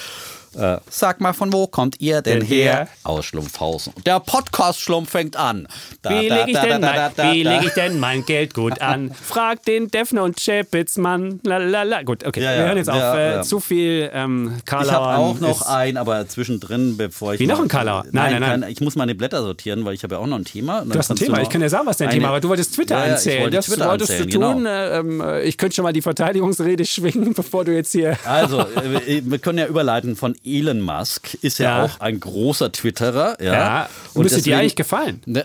Äh, 0.59 0.79
sag 0.91 1.21
mal, 1.21 1.33
von 1.33 1.53
wo 1.53 1.67
kommt 1.67 2.01
ihr 2.01 2.21
denn 2.23 2.41
Denn 2.41 2.47
her? 2.49 2.73
her? 2.73 2.89
Aus 3.05 3.25
Schlumpfhausen. 3.27 3.93
Der 4.05 4.21
Podcast-Schlumpf 4.21 5.11
fängt 5.11 5.37
an. 5.37 5.69
Da, 6.03 6.11
Wie 6.11 6.29
lege 6.29 6.45
ich, 6.49 7.45
leg 7.45 7.63
ich 7.65 7.73
denn 7.75 8.01
mein 8.01 8.25
Geld 8.25 8.55
gut 8.55 8.81
an? 8.81 9.13
Frag 9.13 9.63
den 9.65 9.89
Defner 9.89 10.25
und 10.25 10.37
Chapitz, 10.41 10.97
Mann. 10.97 11.41
Lalalala. 11.45 12.03
Gut, 12.03 12.25
okay. 12.27 12.43
Ja, 12.43 12.53
ja. 12.53 12.59
Wir 12.59 12.67
hören 12.67 12.77
jetzt 12.79 12.91
auf. 12.91 12.97
Ja, 12.99 13.17
äh, 13.17 13.33
ja. 13.37 13.43
Zu 13.43 13.61
viel 13.61 14.11
ähm, 14.13 14.55
Ich 14.59 14.65
Karlauer. 14.65 14.93
habe 14.93 15.19
auch 15.19 15.41
noch 15.41 15.61
ist- 15.63 15.67
ein, 15.69 15.97
aber 15.97 16.27
zwischendrin, 16.29 16.97
bevor 16.97 17.35
ich. 17.35 17.41
Wie, 17.41 17.47
noch 17.47 17.61
ein 17.61 17.69
Karlauer? 17.69 18.05
Nein, 18.11 18.33
nein, 18.33 18.41
nein. 18.41 18.61
kein- 18.63 18.71
Ich 18.73 18.81
muss 18.81 18.97
meine 18.97 19.15
Blätter 19.15 19.43
sortieren, 19.43 19.85
weil 19.85 19.95
ich 19.95 20.03
habe 20.03 20.15
ja 20.17 20.21
auch 20.21 20.27
noch 20.27 20.39
ein 20.39 20.45
Thema. 20.45 20.83
Du 20.85 20.99
hast 20.99 21.11
ein 21.11 21.17
Thema. 21.17 21.41
Ich 21.41 21.49
kann 21.49 21.61
dir 21.61 21.69
sagen, 21.69 21.87
was 21.87 21.99
dein 21.99 22.11
Thema 22.11 22.31
war. 22.31 22.41
Du 22.41 22.49
wolltest 22.49 22.75
Twitter 22.75 22.99
ja, 22.99 23.07
ja, 23.07 23.13
anzählen. 23.15 23.37
Ich 23.39 23.43
wollte 23.45 23.57
das 23.57 23.67
Twitter 23.67 23.89
wolltest 23.89 24.11
anzählen, 24.11 24.31
du 24.31 24.41
tun. 24.41 24.57
Genau. 24.59 24.69
Äh, 24.71 24.99
ähm, 24.99 25.21
äh, 25.21 25.43
ich 25.43 25.57
könnte 25.59 25.77
schon 25.77 25.83
mal 25.85 25.93
die 25.93 26.03
Verteidigungsrede 26.03 26.85
schwingen, 26.87 27.35
bevor 27.35 27.65
du 27.65 27.73
jetzt 27.75 27.93
hier. 27.93 28.17
Also, 28.25 28.61
äh, 28.61 29.23
wir 29.25 29.39
können 29.39 29.59
ja 29.59 29.67
überleiten 29.67 30.17
von 30.17 30.35
Elon 30.57 30.81
Musk, 30.81 31.35
ist 31.43 31.59
ja, 31.59 31.79
Ja. 31.79 31.85
auch 31.85 32.01
ein 32.01 32.19
großer 32.21 32.73
Twitterer. 32.73 33.37
Ja, 33.43 33.53
Ja, 33.53 33.89
Und 34.15 34.23
müsste 34.23 34.37
dir 34.39 34.43
deswegen- 34.43 34.57
eigentlich 34.61 34.77
gefallen. 34.77 35.23
Ne, 35.27 35.45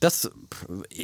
Das 0.00 0.30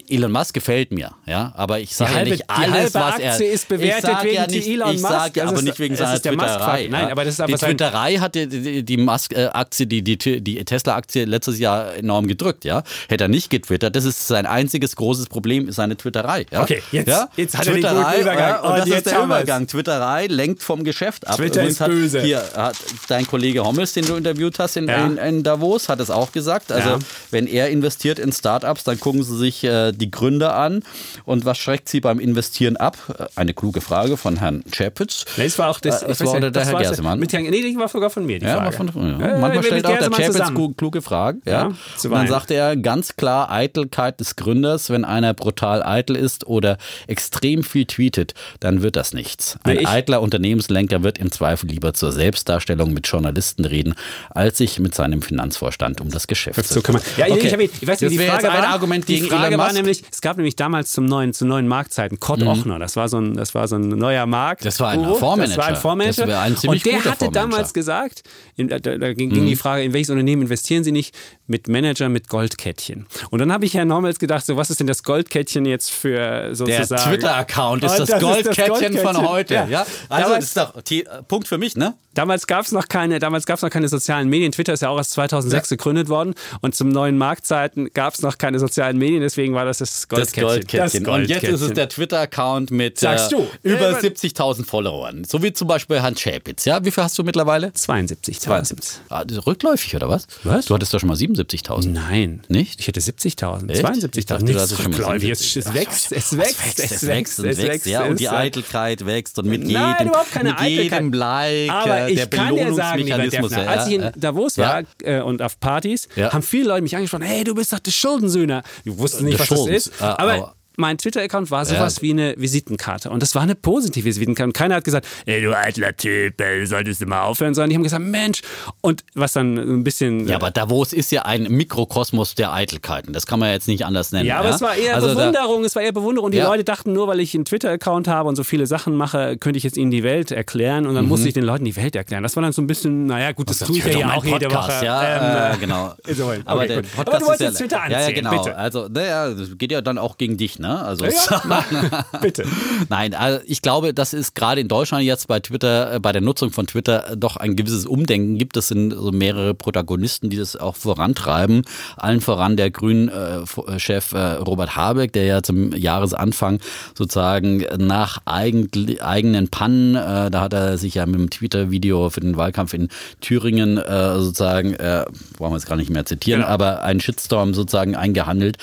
Elon 0.09 0.30
Musk 0.32 0.55
gefällt 0.55 0.93
mir, 0.93 1.12
ja, 1.26 1.53
aber 1.57 1.80
ich 1.80 1.95
sage 1.95 2.14
ja 2.14 2.24
nicht 2.24 2.40
die 2.43 2.49
alles, 2.49 2.70
halbe 2.72 2.95
was 2.95 3.18
er. 3.18 3.32
Aktie 3.32 3.47
ist 3.49 3.68
bewertet 3.68 4.11
ich 4.18 4.24
wegen 4.24 4.34
ja 4.34 4.47
nicht, 4.47 4.68
Elon 4.68 4.95
ich 4.95 5.01
Musk. 5.03 5.12
sag 5.12 5.36
ja, 5.36 5.43
Das 5.45 5.51
aber 5.51 5.59
ist- 5.59 5.64
nicht 5.64 5.78
wegen 5.78 5.97
seiner 5.97 6.20
Twitterei. 6.22 6.88
Nein, 6.90 7.11
aber 7.11 7.24
das 7.24 7.34
ist 7.34 7.38
die 7.38 7.43
aber 7.43 7.59
sein- 7.59 7.70
Twitterei 7.70 8.16
hat 8.16 8.34
die, 8.34 8.47
die, 8.47 8.82
die 8.84 8.97
Musk-Aktie, 8.97 9.86
die, 9.86 10.03
die, 10.03 10.40
die 10.40 10.64
Tesla-Aktie 10.64 11.24
letztes 11.24 11.59
Jahr 11.59 11.95
enorm 11.95 12.26
gedrückt, 12.28 12.64
ja. 12.64 12.82
Hätte 13.09 13.24
er 13.24 13.28
nicht 13.28 13.51
getwittert, 13.51 13.97
das 13.97 14.05
ist 14.05 14.26
sein 14.28 14.47
einziges 14.47 14.97
großes 14.97 15.26
Problem, 15.26 15.68
ist 15.68 15.76
seine 15.76 15.97
Twitterei. 15.97 16.47
Ja? 16.51 16.62
Okay, 16.62 16.82
jetzt- 16.93 17.09
ja? 17.09 17.28
jetzt 17.36 17.57
hat 17.59 17.66
er 17.66 17.72
den 17.74 17.82
Twitterei, 17.82 18.20
Übergang. 18.20 18.38
Ja, 18.49 18.61
und 18.61 18.70
Und 18.72 18.78
das 18.78 18.88
ist 18.88 19.07
der. 19.07 19.24
Übergang. 19.24 19.66
Twitterei 19.66 20.26
lenkt 20.26 20.62
vom 20.62 20.84
Geschäft 20.84 21.26
ab. 21.26 21.36
Twitter 21.36 21.61
Übrigens 21.62 21.72
ist 21.74 21.80
hat, 21.80 21.88
böse. 21.90 22.20
Hier 22.22 22.43
hat 22.57 22.76
dein 23.09 23.26
Kollege 23.26 23.64
Hommels, 23.64 23.93
den 23.93 24.05
du 24.07 24.14
interviewt 24.16 24.59
hast 24.59 24.76
in, 24.76 24.88
in, 24.88 25.16
in 25.16 25.43
Davos, 25.43 25.88
hat 25.88 26.01
es 26.01 26.11
auch 26.11 26.30
gesagt. 26.32 26.70
Also 26.70 26.99
wenn 27.30 27.47
er 27.47 27.70
investiert 27.70 28.18
in 28.18 28.32
Startups, 28.32 28.84
dann 28.84 29.01
gucken 29.01 29.22
sie 29.22 29.36
sich 29.36 29.41
äh, 29.64 29.93
die 29.93 30.11
Gründer 30.11 30.55
an. 30.57 30.82
Und 31.24 31.45
was 31.45 31.59
schreckt 31.59 31.88
sie 31.88 32.01
beim 32.01 32.18
Investieren 32.20 32.76
ab? 32.76 32.97
Äh, 33.18 33.24
Eine 33.36 33.55
kluge 33.55 33.80
Frage 33.80 34.16
von 34.16 34.36
Herrn 34.38 34.62
Chapitz. 34.70 35.24
Nee, 35.36 35.45
das 35.45 35.59
war 35.59 35.68
auch 35.70 35.80
das. 35.80 36.03
Äh, 36.03 36.09
das 36.09 36.20
war 36.24 36.34
ja, 36.34 36.40
der 36.40 36.51
das 36.51 36.68
Herr 36.70 36.78
Gersemann. 36.80 37.18
Mit 37.18 37.32
Herrn, 37.32 37.43
nee, 37.45 37.51
die 37.62 37.76
war 37.76 37.88
sogar 37.88 38.11
von 38.11 38.24
mir, 38.26 38.38
die 38.38 38.47
Ja, 38.47 38.57
Frage. 38.57 38.78
war 38.78 38.93
von, 38.93 39.20
ja. 39.20 39.38
Manchmal 39.38 39.62
stellt 39.64 39.86
auch 39.86 39.99
der 39.99 40.11
Chapitz 40.11 40.76
kluge 40.76 41.03
Fragen. 41.03 41.43
Ja. 41.45 41.66
Und 41.66 41.76
dann 42.11 42.26
sagte 42.28 42.55
er 42.55 42.76
ganz 42.76 43.16
klar 43.16 43.51
Eitelkeit 43.51 44.20
des 44.20 44.36
Gründers. 44.36 44.90
Wenn 44.90 45.05
einer 45.05 45.34
brutal 45.34 45.82
eitel 45.82 46.16
ist 46.16 46.47
oder 46.47 46.78
extrem 47.07 47.64
viel 47.64 47.86
tweetet, 47.86 48.34
dann 48.61 48.82
wird 48.82 48.97
das 48.97 49.12
nichts. 49.12 49.59
Ein 49.64 49.76
Nee, 49.78 49.86
eitler 49.86 50.20
Unternehmenslenker 50.20 51.03
wird 51.03 51.18
im 51.18 51.32
Zweifel 51.32 51.68
lieber 51.70 51.95
zur 51.95 52.12
Selbstdarstellung 52.12 52.93
mit 52.93 53.07
Journalisten 53.09 53.64
reden, 53.64 53.95
als 54.30 54.59
sich 54.59 54.78
mit 54.78 54.95
seinem 54.95 55.22
Finanzvorstand 55.22 56.01
um 56.01 56.11
das 56.11 56.26
Geschäft 56.26 56.64
So 56.66 56.82
kann 56.82 56.95
man. 56.95 57.03
Ja, 57.16 57.26
Okay. 57.32 57.47
ich, 57.47 57.53
hab, 57.53 57.61
ich 57.61 57.70
weiß 57.86 58.01
nicht, 58.01 58.03
Das 58.03 58.11
die 58.11 58.18
Frage 58.18 58.32
jetzt 58.32 58.45
ein 58.45 58.62
war, 58.62 58.68
Argument 58.68 59.09
die 59.09 59.21
gegen 59.22 59.34
Frage 59.34 59.46
Elon 59.48 59.58
war 59.58 59.66
Musk. 59.66 59.76
nämlich, 59.76 60.02
es 60.10 60.20
gab 60.20 60.36
nämlich 60.36 60.56
damals 60.56 60.92
zum 60.92 61.04
neuen, 61.06 61.32
zu 61.32 61.44
neuen 61.44 61.66
Marktzeiten 61.68 62.20
Kurt 62.20 62.42
Ochner, 62.42 62.78
das 62.78 62.96
war 62.96 63.08
so 63.08 63.18
ein, 63.18 63.34
das 63.34 63.54
war 63.54 63.66
so 63.68 63.76
ein 63.76 63.88
neuer 63.88 64.26
Markt. 64.26 64.64
Das 64.64 64.80
war 64.80 64.90
ein 64.90 65.00
Fondsmanager. 65.04 65.46
Das 65.46 65.56
war 65.58 65.66
ein 65.66 65.76
Fondsmanager. 65.76 66.26
Das 66.26 66.34
war 66.36 66.42
ein 66.42 66.56
ziemlich 66.56 66.84
Und 66.86 66.92
der 66.92 67.04
hatte 67.04 67.30
damals 67.30 67.72
gesagt, 67.74 68.22
in, 68.56 68.68
da, 68.68 68.78
da 68.78 69.12
ging, 69.14 69.30
Mhm. 69.30 69.46
die 69.46 69.56
Frage, 69.56 69.82
in 69.84 69.92
welches 69.92 70.10
Unternehmen 70.10 70.42
investieren 70.42 70.84
Sie 70.84 70.92
nicht? 70.92 71.14
Mit 71.46 71.68
Manager 71.68 72.08
mit 72.08 72.28
Goldkettchen. 72.28 73.06
Und 73.30 73.38
dann 73.38 73.52
habe 73.52 73.64
ich 73.66 73.74
Herrn 73.74 73.88
Normels 73.88 74.18
gedacht, 74.18 74.46
so 74.46 74.56
was 74.56 74.70
ist 74.70 74.80
denn 74.80 74.86
das 74.86 75.02
Goldkettchen 75.02 75.66
jetzt 75.66 75.90
für 75.90 76.16
Der 76.16 76.54
sozusagen? 76.54 77.10
Twitter-Account 77.10 77.84
ist 77.84 77.98
das, 77.98 78.08
das 78.08 78.08
ist 78.08 78.12
das 78.14 78.22
Goldkettchen 78.56 78.92
von 78.98 79.14
Goldkettchen. 79.16 79.28
heute. 79.28 79.54
Ja. 79.54 79.66
Ja. 79.68 79.86
Also 80.08 80.24
Damals- 80.24 80.32
das 80.38 80.44
ist 80.44 80.56
doch 80.56 80.82
die, 80.82 81.04
äh, 81.04 81.22
Punkt 81.28 81.48
für 81.48 81.58
mich, 81.58 81.76
ne? 81.76 81.94
Damals 82.14 82.46
gab 82.46 82.64
es 82.64 82.72
noch 82.72 82.88
keine, 82.88 83.18
damals 83.18 83.46
gab 83.46 83.56
es 83.56 83.62
noch 83.62 83.70
keine 83.70 83.88
sozialen 83.88 84.28
Medien. 84.28 84.52
Twitter 84.52 84.74
ist 84.74 84.82
ja 84.82 84.88
auch 84.90 84.98
erst 84.98 85.12
2006 85.12 85.70
gegründet 85.70 86.08
worden 86.10 86.34
und 86.60 86.74
zum 86.74 86.88
neuen 86.90 87.16
Marktzeiten 87.16 87.88
gab 87.94 88.14
es 88.14 88.22
noch 88.22 88.36
keine 88.38 88.58
sozialen 88.58 88.98
Medien. 88.98 89.11
Deswegen 89.20 89.54
war 89.54 89.64
das 89.64 89.78
das. 89.78 90.08
Goldkettchen. 90.08 90.78
Das 90.78 90.94
Und 90.94 91.28
jetzt 91.28 91.44
ist 91.44 91.60
es 91.60 91.72
der 91.72 91.88
Twitter-Account 91.88 92.70
mit 92.70 93.02
äh, 93.02 93.16
über 93.62 93.90
Ja, 93.92 93.98
70.000 93.98 94.64
Followern. 94.64 95.24
So 95.24 95.42
wie 95.42 95.52
zum 95.52 95.68
Beispiel 95.68 96.02
Hans 96.02 96.20
Schäpitz. 96.20 96.64
Ja, 96.64 96.84
wie 96.84 96.90
viel 96.90 97.02
hast 97.02 97.18
du 97.18 97.24
mittlerweile? 97.24 97.68
72.000. 97.68 98.98
Ah, 99.08 99.24
rückläufig 99.46 99.94
oder 99.96 100.08
was? 100.08 100.26
Was? 100.44 100.66
Du 100.66 100.74
hattest 100.74 100.94
doch 100.94 101.00
schon 101.00 101.08
mal 101.08 101.16
77.000. 101.16 101.88
Nein. 101.88 102.42
Nicht? 102.48 102.80
Ich 102.80 102.86
hätte 102.86 103.00
70.000. 103.00 103.70
Echt? 103.70 103.80
Ich 103.80 103.86
72.000. 103.86 104.26
dachte, 104.26 104.44
du 104.44 104.52
Nichts 104.52 104.62
hattest 104.62 104.82
schon 104.82 104.90
mal 104.92 104.96
rückläufig. 104.96 105.38
77. 105.38 105.56
Es 105.56 105.74
wächst, 105.74 106.12
es 106.12 106.36
wächst, 106.36 106.78
es 106.78 107.06
wächst, 107.06 107.40
und 107.40 107.46
es 107.46 107.58
wächst. 107.58 107.86
Ja, 107.86 108.04
und 108.04 108.12
es 108.12 108.18
die. 108.18 108.28
Eitelkeit 108.28 109.06
wächst 109.06 109.38
und 109.38 109.46
mit 109.46 109.62
Nein, 109.66 109.96
jedem, 109.98 110.08
überhaupt 110.08 110.32
keine 110.32 110.52
mit 110.52 110.60
jedem 110.60 111.12
Like, 111.12 111.70
Aber 111.70 112.00
äh, 112.00 112.10
ich 112.10 112.16
der 112.16 112.26
kann 112.28 112.54
dir 112.54 112.74
sagen, 112.74 112.98
lieber 112.98 113.16
Belohnungsmechanismus. 113.16 113.50
Defner, 113.50 113.64
ja, 113.64 113.70
als 113.70 113.86
ich 113.88 113.94
in. 113.94 114.10
Davos 114.16 114.58
war 114.58 114.82
äh, 115.02 115.20
und 115.20 115.42
auf 115.42 115.58
Partys, 115.60 116.08
haben 116.16 116.42
viele 116.42 116.68
Leute 116.68 116.82
mich 116.82 116.96
angesprochen, 116.96 117.22
hey, 117.22 117.44
du 117.44 117.54
bist 117.54 117.72
doch 117.72 117.78
der 117.78 117.90
Schuldensühner. 117.90 118.62
Wusste 119.03 119.24
nicht, 119.24 119.38
was 119.38 119.48
das 119.48 119.66
ist. 119.66 119.92
ah, 120.00 120.16
aber- 120.18 120.55
mein 120.76 120.98
Twitter-Account 120.98 121.50
war 121.50 121.64
sowas 121.64 122.02
wie 122.02 122.10
eine 122.12 122.34
Visitenkarte. 122.38 123.10
Und 123.10 123.22
das 123.22 123.34
war 123.34 123.42
eine 123.42 123.54
positive 123.54 124.04
Visitenkarte. 124.04 124.48
Und 124.48 124.52
keiner 124.54 124.76
hat 124.76 124.84
gesagt, 124.84 125.06
ey, 125.26 125.40
du 125.42 125.56
eitler 125.56 125.96
Typ, 125.96 126.40
ey, 126.40 126.60
du 126.60 126.66
solltest 126.66 127.00
du 127.00 127.06
mal 127.06 127.22
aufhören, 127.24 127.54
sondern 127.54 127.70
die 127.70 127.76
haben 127.76 127.82
gesagt, 127.82 128.04
Mensch. 128.04 128.42
Und 128.80 129.04
was 129.14 129.32
dann 129.32 129.56
ein 129.58 129.84
bisschen... 129.84 130.26
Ja, 130.28 130.36
aber 130.36 130.50
Davos 130.50 130.92
ist 130.92 131.12
ja 131.12 131.22
ein 131.22 131.44
Mikrokosmos 131.44 132.34
der 132.34 132.52
Eitelkeiten. 132.52 133.12
Das 133.12 133.26
kann 133.26 133.38
man 133.38 133.50
jetzt 133.50 133.68
nicht 133.68 133.84
anders 133.84 134.12
nennen. 134.12 134.26
Ja, 134.26 134.38
aber 134.38 134.50
es 134.50 134.60
war 134.60 134.74
eher 134.76 134.94
Also 134.94 135.08
Bewunderung, 135.08 135.64
es 135.64 135.74
war 135.76 135.82
eher 135.82 135.92
Bewunderung. 135.92 136.26
Und 136.26 136.32
die 136.32 136.38
Ja. 136.38 136.46
Leute 136.48 136.64
dachten, 136.64 136.92
nur 136.92 137.08
weil 137.08 137.20
ich 137.20 137.34
einen 137.34 137.44
Twitter-Account 137.44 138.08
habe 138.08 138.28
und 138.28 138.36
so 138.36 138.44
viele 138.44 138.66
Sachen 138.66 138.94
mache, 138.94 139.36
könnte 139.36 139.56
ich 139.58 139.64
jetzt 139.64 139.76
ihnen 139.76 139.90
die 139.90 140.02
Welt 140.02 140.30
erklären 140.30 140.86
und 140.86 140.94
dann 140.94 141.06
musste 141.06 141.28
ich 141.28 141.34
den 141.34 141.44
Leuten 141.44 141.64
die 141.64 141.76
Welt 141.76 141.94
erklären. 141.96 142.22
Das 142.22 142.36
war 142.36 142.42
dann 142.42 142.52
so 142.52 142.62
ein 142.62 142.66
bisschen, 142.66 143.06
naja, 143.06 143.32
gut, 143.32 143.50
das 143.50 143.58
tue 143.58 143.78
ich 143.78 143.84
ja, 143.84 143.92
Mhm. 143.92 143.98
ja 144.00 144.06
mein 144.06 144.16
auch 144.18 144.24
jede 144.24 144.50
Woche. 144.52 144.84
Ja, 144.84 145.50
Ähm, 145.50 145.54
äh, 145.54 145.58
genau. 145.58 145.94
so. 146.12 146.26
Okay, 146.28 146.40
aber 146.44 146.66
der 146.66 146.76
gut. 146.82 146.86
Podcast 146.94 147.08
Aber 147.08 147.18
du 147.18 147.26
wolltest 147.26 147.60
ja, 147.60 147.66
Twitter 147.66 147.90
Ja, 147.90 148.00
ja, 148.00 148.10
genau. 148.12 148.30
bitte. 148.42 148.56
Also, 148.56 148.88
naja, 148.88 149.30
das 149.30 149.58
geht 149.58 149.72
ja 149.72 149.80
dann 149.80 149.98
auch 149.98 150.16
gegen 150.18 150.36
dich, 150.36 150.58
Ne? 150.62 150.80
Also 150.80 151.04
ja, 151.04 151.64
bitte. 152.22 152.44
Nein, 152.88 153.14
also 153.14 153.40
ich 153.46 153.62
glaube, 153.62 153.92
das 153.92 154.14
ist 154.14 154.34
gerade 154.36 154.60
in 154.60 154.68
Deutschland 154.68 155.04
jetzt 155.04 155.26
bei 155.26 155.40
Twitter, 155.40 155.94
äh, 155.94 156.00
bei 156.00 156.12
der 156.12 156.22
Nutzung 156.22 156.52
von 156.52 156.68
Twitter 156.68 157.16
doch 157.16 157.36
ein 157.36 157.56
gewisses 157.56 157.84
Umdenken 157.84 158.38
gibt. 158.38 158.56
Es 158.56 158.68
sind 158.68 158.92
so 158.92 159.10
mehrere 159.10 159.54
Protagonisten, 159.54 160.30
die 160.30 160.36
das 160.36 160.56
auch 160.56 160.76
vorantreiben. 160.76 161.62
Allen 161.96 162.20
voran 162.20 162.56
der 162.56 162.70
Grünen-Chef 162.70 164.12
äh, 164.12 164.18
Robert 164.34 164.76
Habeck, 164.76 165.12
der 165.12 165.24
ja 165.24 165.42
zum 165.42 165.72
Jahresanfang 165.72 166.60
sozusagen 166.96 167.66
nach 167.78 168.20
eigenen 168.24 169.48
Pannen, 169.48 169.94
da 169.94 170.40
hat 170.40 170.52
er 170.52 170.78
sich 170.78 170.94
ja 170.94 171.06
mit 171.06 171.18
dem 171.18 171.30
Twitter-Video 171.30 172.08
für 172.10 172.20
den 172.20 172.36
Wahlkampf 172.36 172.72
in 172.74 172.88
Thüringen 173.20 173.76
sozusagen, 173.76 174.76
wollen 174.78 175.52
wir 175.52 175.56
jetzt 175.56 175.66
gar 175.66 175.76
nicht 175.76 175.90
mehr 175.90 176.06
zitieren, 176.06 176.42
ja. 176.42 176.46
aber 176.46 176.82
einen 176.82 177.00
Shitstorm 177.00 177.52
sozusagen 177.54 177.96
eingehandelt 177.96 178.58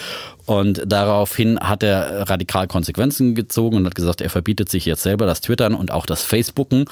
und 0.50 0.82
daraufhin 0.84 1.60
hat 1.60 1.84
er 1.84 2.28
radikal 2.28 2.66
Konsequenzen 2.66 3.36
gezogen 3.36 3.78
und 3.78 3.86
hat 3.86 3.93
gesagt, 3.93 4.20
er 4.20 4.32
verbietet 4.32 4.68
sich 4.68 4.84
jetzt 4.84 5.04
selber 5.04 5.28
das 5.28 5.41
Twittern 5.41 5.76
und 5.76 5.91
auch 5.91 6.08
das 6.08 6.24
Facebooken, 6.24 6.86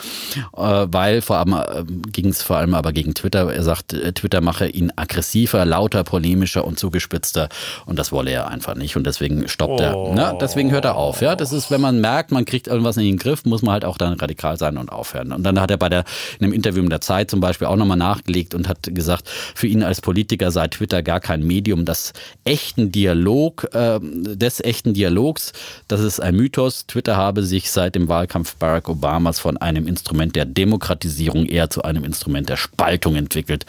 äh, 0.55 0.85
weil 0.91 1.23
vor 1.23 1.37
allem 1.37 1.53
äh, 1.53 1.83
ging 2.11 2.27
es 2.27 2.43
vor 2.43 2.57
allem 2.57 2.75
aber 2.75 2.93
gegen 2.93 3.15
Twitter. 3.15 3.51
Er 3.51 3.63
sagt, 3.63 3.93
äh, 3.93 4.13
Twitter 4.13 4.41
mache 4.41 4.67
ihn 4.67 4.93
aggressiver, 4.95 5.65
lauter, 5.65 6.03
polemischer 6.03 6.65
und 6.65 6.77
zugespitzter 6.77 7.49
und 7.87 7.97
das 7.97 8.11
wolle 8.11 8.29
er 8.29 8.47
einfach 8.47 8.75
nicht 8.75 8.95
und 8.95 9.07
deswegen 9.07 9.47
stoppt 9.47 9.81
oh. 9.81 9.83
er. 9.83 10.13
Ne? 10.13 10.37
Deswegen 10.39 10.69
hört 10.69 10.85
er 10.85 10.95
auf. 10.95 11.21
Ja, 11.21 11.35
das 11.35 11.51
ist, 11.51 11.71
wenn 11.71 11.81
man 11.81 11.99
merkt, 11.99 12.31
man 12.31 12.45
kriegt 12.45 12.67
irgendwas 12.67 12.97
in 12.97 13.05
den 13.05 13.17
Griff, 13.17 13.43
muss 13.43 13.63
man 13.63 13.73
halt 13.73 13.85
auch 13.85 13.97
dann 13.97 14.13
radikal 14.13 14.59
sein 14.59 14.77
und 14.77 14.91
aufhören. 14.91 15.31
Und 15.31 15.41
dann 15.41 15.59
hat 15.59 15.71
er 15.71 15.77
bei 15.77 15.89
der 15.89 16.03
in 16.37 16.45
einem 16.45 16.53
Interview 16.53 16.83
in 16.83 16.91
der 16.91 17.01
Zeit 17.01 17.31
zum 17.31 17.39
Beispiel 17.39 17.65
auch 17.65 17.75
nochmal 17.75 17.97
nachgelegt 17.97 18.53
und 18.53 18.69
hat 18.69 18.93
gesagt, 18.93 19.27
für 19.55 19.65
ihn 19.65 19.81
als 19.81 19.99
Politiker 19.99 20.51
sei 20.51 20.67
Twitter 20.67 21.01
gar 21.01 21.19
kein 21.19 21.41
Medium, 21.41 21.85
das 21.85 22.13
echten 22.43 22.91
Dialog 22.91 23.46
Dialog, 23.47 23.67
äh, 23.73 23.99
des 24.35 24.59
echten 24.63 24.93
Dialogs. 24.93 25.53
Das 25.87 26.01
ist 26.01 26.19
ein 26.19 26.35
Mythos. 26.35 26.85
Twitter 26.87 27.15
habe 27.15 27.43
sich 27.43 27.71
seit 27.71 27.95
dem 27.95 28.07
Wahlkampf 28.07 28.55
Barack 28.55 28.89
Obamas 28.89 29.39
von 29.39 29.57
einem 29.57 29.87
Instrument 29.87 30.35
der 30.35 30.45
Demokratisierung 30.45 31.45
eher 31.45 31.69
zu 31.69 31.83
einem 31.83 32.03
Instrument 32.03 32.49
der 32.49 32.57
Spaltung 32.57 33.15
entwickelt, 33.15 33.65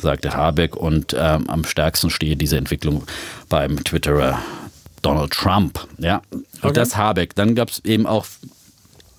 sagte 0.00 0.34
Habeck. 0.34 0.76
Und 0.76 1.14
ähm, 1.18 1.48
am 1.48 1.64
stärksten 1.64 2.10
stehe 2.10 2.36
diese 2.36 2.56
Entwicklung 2.56 3.04
beim 3.48 3.82
Twitterer 3.84 4.38
Donald 5.02 5.32
Trump. 5.32 5.86
Ja, 5.98 6.22
okay. 6.62 6.72
das 6.72 6.96
Habeck. 6.96 7.34
Dann 7.34 7.54
gab 7.54 7.70
es 7.70 7.84
eben 7.84 8.06
auch 8.06 8.26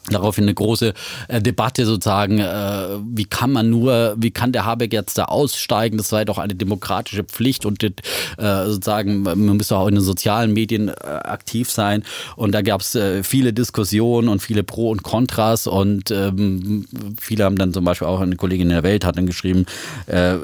daraufhin 0.09 0.45
eine 0.45 0.53
große 0.53 0.93
äh, 1.27 1.41
Debatte 1.41 1.85
sozusagen, 1.85 2.39
äh, 2.39 2.87
wie 3.13 3.25
kann 3.25 3.51
man 3.51 3.69
nur, 3.69 4.15
wie 4.17 4.31
kann 4.31 4.51
der 4.51 4.65
Habeck 4.65 4.93
jetzt 4.93 5.17
da 5.17 5.25
aussteigen? 5.25 5.97
Das 5.97 6.09
sei 6.09 6.25
doch 6.25 6.37
eine 6.37 6.55
demokratische 6.55 7.23
Pflicht 7.23 7.65
und 7.65 7.83
äh, 7.83 7.91
sozusagen, 8.37 9.23
man 9.23 9.57
müsste 9.57 9.77
auch 9.77 9.87
in 9.87 9.95
den 9.95 10.03
sozialen 10.03 10.53
Medien 10.53 10.89
äh, 10.89 10.91
aktiv 10.93 11.69
sein. 11.69 12.03
Und 12.35 12.53
da 12.53 12.61
gab 12.61 12.81
es 12.81 12.95
äh, 12.95 13.23
viele 13.23 13.53
Diskussionen 13.53 14.29
und 14.29 14.41
viele 14.41 14.63
Pro 14.63 14.89
und 14.89 15.03
Kontras 15.03 15.67
und 15.67 16.11
ähm, 16.11 16.85
viele 17.19 17.43
haben 17.43 17.57
dann 17.57 17.73
zum 17.73 17.85
Beispiel 17.85 18.07
auch 18.07 18.19
eine 18.19 18.35
Kollegin 18.35 18.67
in 18.67 18.73
der 18.73 18.83
Welt 18.83 19.05
hat 19.05 19.17
dann 19.17 19.25
geschrieben, 19.25 19.65
äh, 20.07 20.35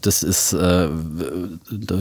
das 0.00 0.22
ist 0.22 0.56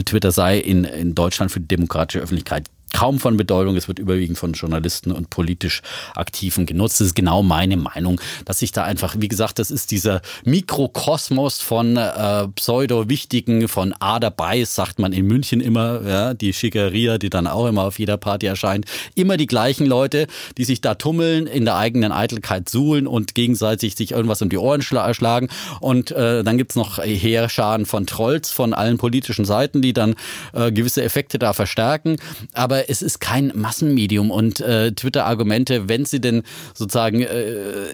Twitter 0.05 0.31
sei 0.31 0.59
in, 0.59 0.83
in 0.83 1.15
Deutschland 1.15 1.51
für 1.51 1.59
die 1.59 1.67
demokratische 1.67 2.19
Öffentlichkeit 2.19 2.65
kaum 2.95 3.19
von 3.19 3.35
Bedeutung. 3.35 3.75
Es 3.75 3.89
wird 3.89 3.99
überwiegend 3.99 4.37
von 4.37 4.53
Journalisten 4.53 5.11
und 5.11 5.29
politisch 5.29 5.81
Aktiven 6.15 6.65
genutzt. 6.65 7.01
Das 7.01 7.07
ist 7.07 7.15
genau 7.15 7.43
meine 7.43 7.75
Meinung, 7.75 8.21
dass 8.45 8.59
sich 8.59 8.71
da 8.71 8.85
einfach, 8.85 9.17
wie 9.19 9.27
gesagt, 9.27 9.59
das 9.59 9.69
ist 9.69 9.91
dieser 9.91 10.21
Mikrokosmos 10.45 11.59
von 11.59 11.97
äh, 11.97 12.47
pseudo-wichtigen, 12.55 13.67
von 13.67 13.93
A 13.99 14.19
dabei, 14.19 14.63
sagt 14.63 14.99
man 14.99 15.11
in 15.11 15.27
München 15.27 15.59
immer, 15.59 16.07
ja, 16.07 16.33
die 16.33 16.53
Schickeria, 16.53 17.17
die 17.17 17.29
dann 17.29 17.47
auch 17.47 17.67
immer 17.67 17.83
auf 17.83 17.99
jeder 17.99 18.15
Party 18.15 18.45
erscheint. 18.45 18.85
Immer 19.13 19.35
die 19.35 19.47
gleichen 19.47 19.85
Leute, 19.85 20.27
die 20.57 20.63
sich 20.63 20.79
da 20.79 20.95
tummeln, 20.95 21.47
in 21.47 21.65
der 21.65 21.75
eigenen 21.75 22.13
Eitelkeit 22.13 22.69
suhlen 22.69 23.07
und 23.07 23.35
gegenseitig 23.35 23.95
sich 23.95 24.11
irgendwas 24.11 24.41
um 24.41 24.47
die 24.47 24.57
Ohren 24.57 24.81
schla 24.81 25.13
schlagen. 25.13 25.49
Und 25.81 26.11
äh, 26.11 26.45
dann 26.45 26.57
gibt's 26.57 26.77
noch 26.77 26.99
Heerscharen 26.99 27.85
von 27.85 28.07
Trolls 28.07 28.51
von 28.51 28.73
allen 28.73 28.97
politischen 28.97 29.43
Seiten, 29.43 29.81
die 29.81 29.91
dann 29.91 30.15
äh, 30.53 30.71
gewisse 30.71 31.03
Effekte 31.03 31.39
da 31.39 31.51
verstärken. 31.51 32.15
Aber 32.53 32.84
es 32.87 33.01
ist 33.01 33.19
kein 33.19 33.51
Massenmedium 33.55 34.31
und 34.31 34.59
äh, 34.59 34.91
Twitter-Argumente, 34.91 35.89
wenn 35.89 36.05
sie 36.05 36.19
denn 36.19 36.43
sozusagen 36.73 37.21
äh, 37.21 37.25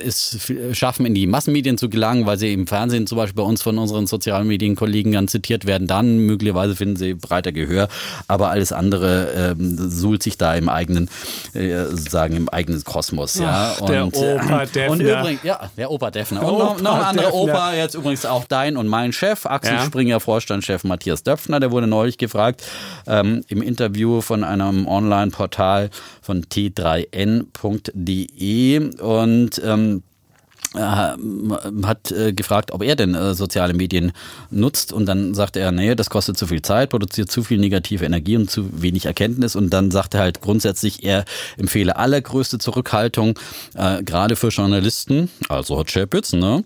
es 0.04 0.52
schaffen, 0.74 1.06
in 1.06 1.14
die 1.14 1.28
Massenmedien 1.28 1.78
zu 1.78 1.90
gelangen, 1.90 2.26
weil 2.26 2.38
sie 2.38 2.54
im 2.54 2.68
Fernsehen 2.68 3.08
zum 3.08 3.18
Beispiel 3.18 3.42
bei 3.44 3.48
uns 3.48 3.62
von 3.62 3.78
unseren 3.78 4.08
sozialen 4.08 4.48
Medienkollegen 4.48 5.12
dann 5.12 5.28
zitiert 5.28 5.66
werden, 5.66 5.88
dann 5.88 6.20
möglicherweise 6.20 6.76
finden 6.76 6.96
sie 6.96 7.14
breiter 7.14 7.52
Gehör, 7.52 7.88
aber 8.28 8.50
alles 8.50 8.72
andere 8.72 9.56
äh, 9.56 9.56
suhlt 9.58 10.24
sich 10.24 10.38
da 10.38 10.56
im 10.56 10.70
eigenen, 10.70 11.10
äh, 11.54 11.86
sozusagen 11.86 12.36
im 12.36 12.50
eigenen 12.50 12.84
Kosmos. 12.84 13.36
Ja. 13.36 13.76
Ach, 13.76 13.86
der 13.86 14.06
und, 14.06 14.16
Opa 14.16 14.66
Defner. 14.66 14.92
Und 14.92 15.02
übrigens, 15.02 15.44
ja, 15.44 15.70
der 15.78 15.92
Opa 15.92 16.12
Defner. 16.12 16.44
Und 16.44 16.58
noch, 16.58 16.82
noch 16.82 16.96
ein 16.96 17.04
anderer 17.04 17.34
Opa, 17.34 17.74
jetzt 17.74 17.96
übrigens 17.96 18.26
auch 18.26 18.46
dein 18.46 18.78
und 18.78 18.88
mein 18.88 19.14
Chef, 19.14 19.46
Axel 19.46 19.74
ja. 19.74 19.86
Springer, 19.86 20.20
Vorstandschef 20.20 20.84
Matthias 20.84 21.24
Döpfner, 21.24 21.60
der 21.60 21.72
wurde 21.72 21.88
neulich 21.88 22.18
gefragt 22.18 22.64
ähm, 23.08 23.44
im 23.48 23.62
Interview 23.62 24.22
von 24.22 24.44
einer 24.44 24.72
Online-Portal 24.88 25.90
von 26.22 26.44
t3n.de 26.44 27.02
und 29.00 29.62
ähm, 29.64 30.04
äh, 30.74 30.80
hat 31.84 32.12
äh, 32.12 32.32
gefragt, 32.32 32.72
ob 32.72 32.82
er 32.82 32.96
denn 32.96 33.14
äh, 33.14 33.34
soziale 33.34 33.74
Medien 33.74 34.14
nutzt. 34.52 34.94
Und 34.94 35.06
dann 35.06 35.34
sagte 35.34 35.60
er, 35.60 35.74
nee, 35.74 35.96
das 35.96 36.10
kostet 36.10 36.38
zu 36.38 36.48
viel 36.48 36.62
Zeit, 36.62 36.92
produziert 36.92 37.30
zu 37.30 37.44
viel 37.44 37.58
negative 37.58 38.06
Energie 38.06 38.38
und 38.38 38.50
zu 38.50 38.82
wenig 38.82 39.06
Erkenntnis. 39.06 39.58
Und 39.58 39.72
dann 39.72 39.92
sagte 39.92 40.18
er 40.18 40.24
halt 40.24 40.40
grundsätzlich, 40.40 41.04
er 41.04 41.26
empfehle 41.58 41.98
allergrößte 41.98 42.58
Zurückhaltung, 42.58 43.38
äh, 43.76 44.02
gerade 44.04 44.38
für 44.38 44.48
Journalisten, 44.48 45.30
also 45.50 45.76
Hot 45.76 45.92
Chapitz, 45.92 46.32
ne? 46.32 46.64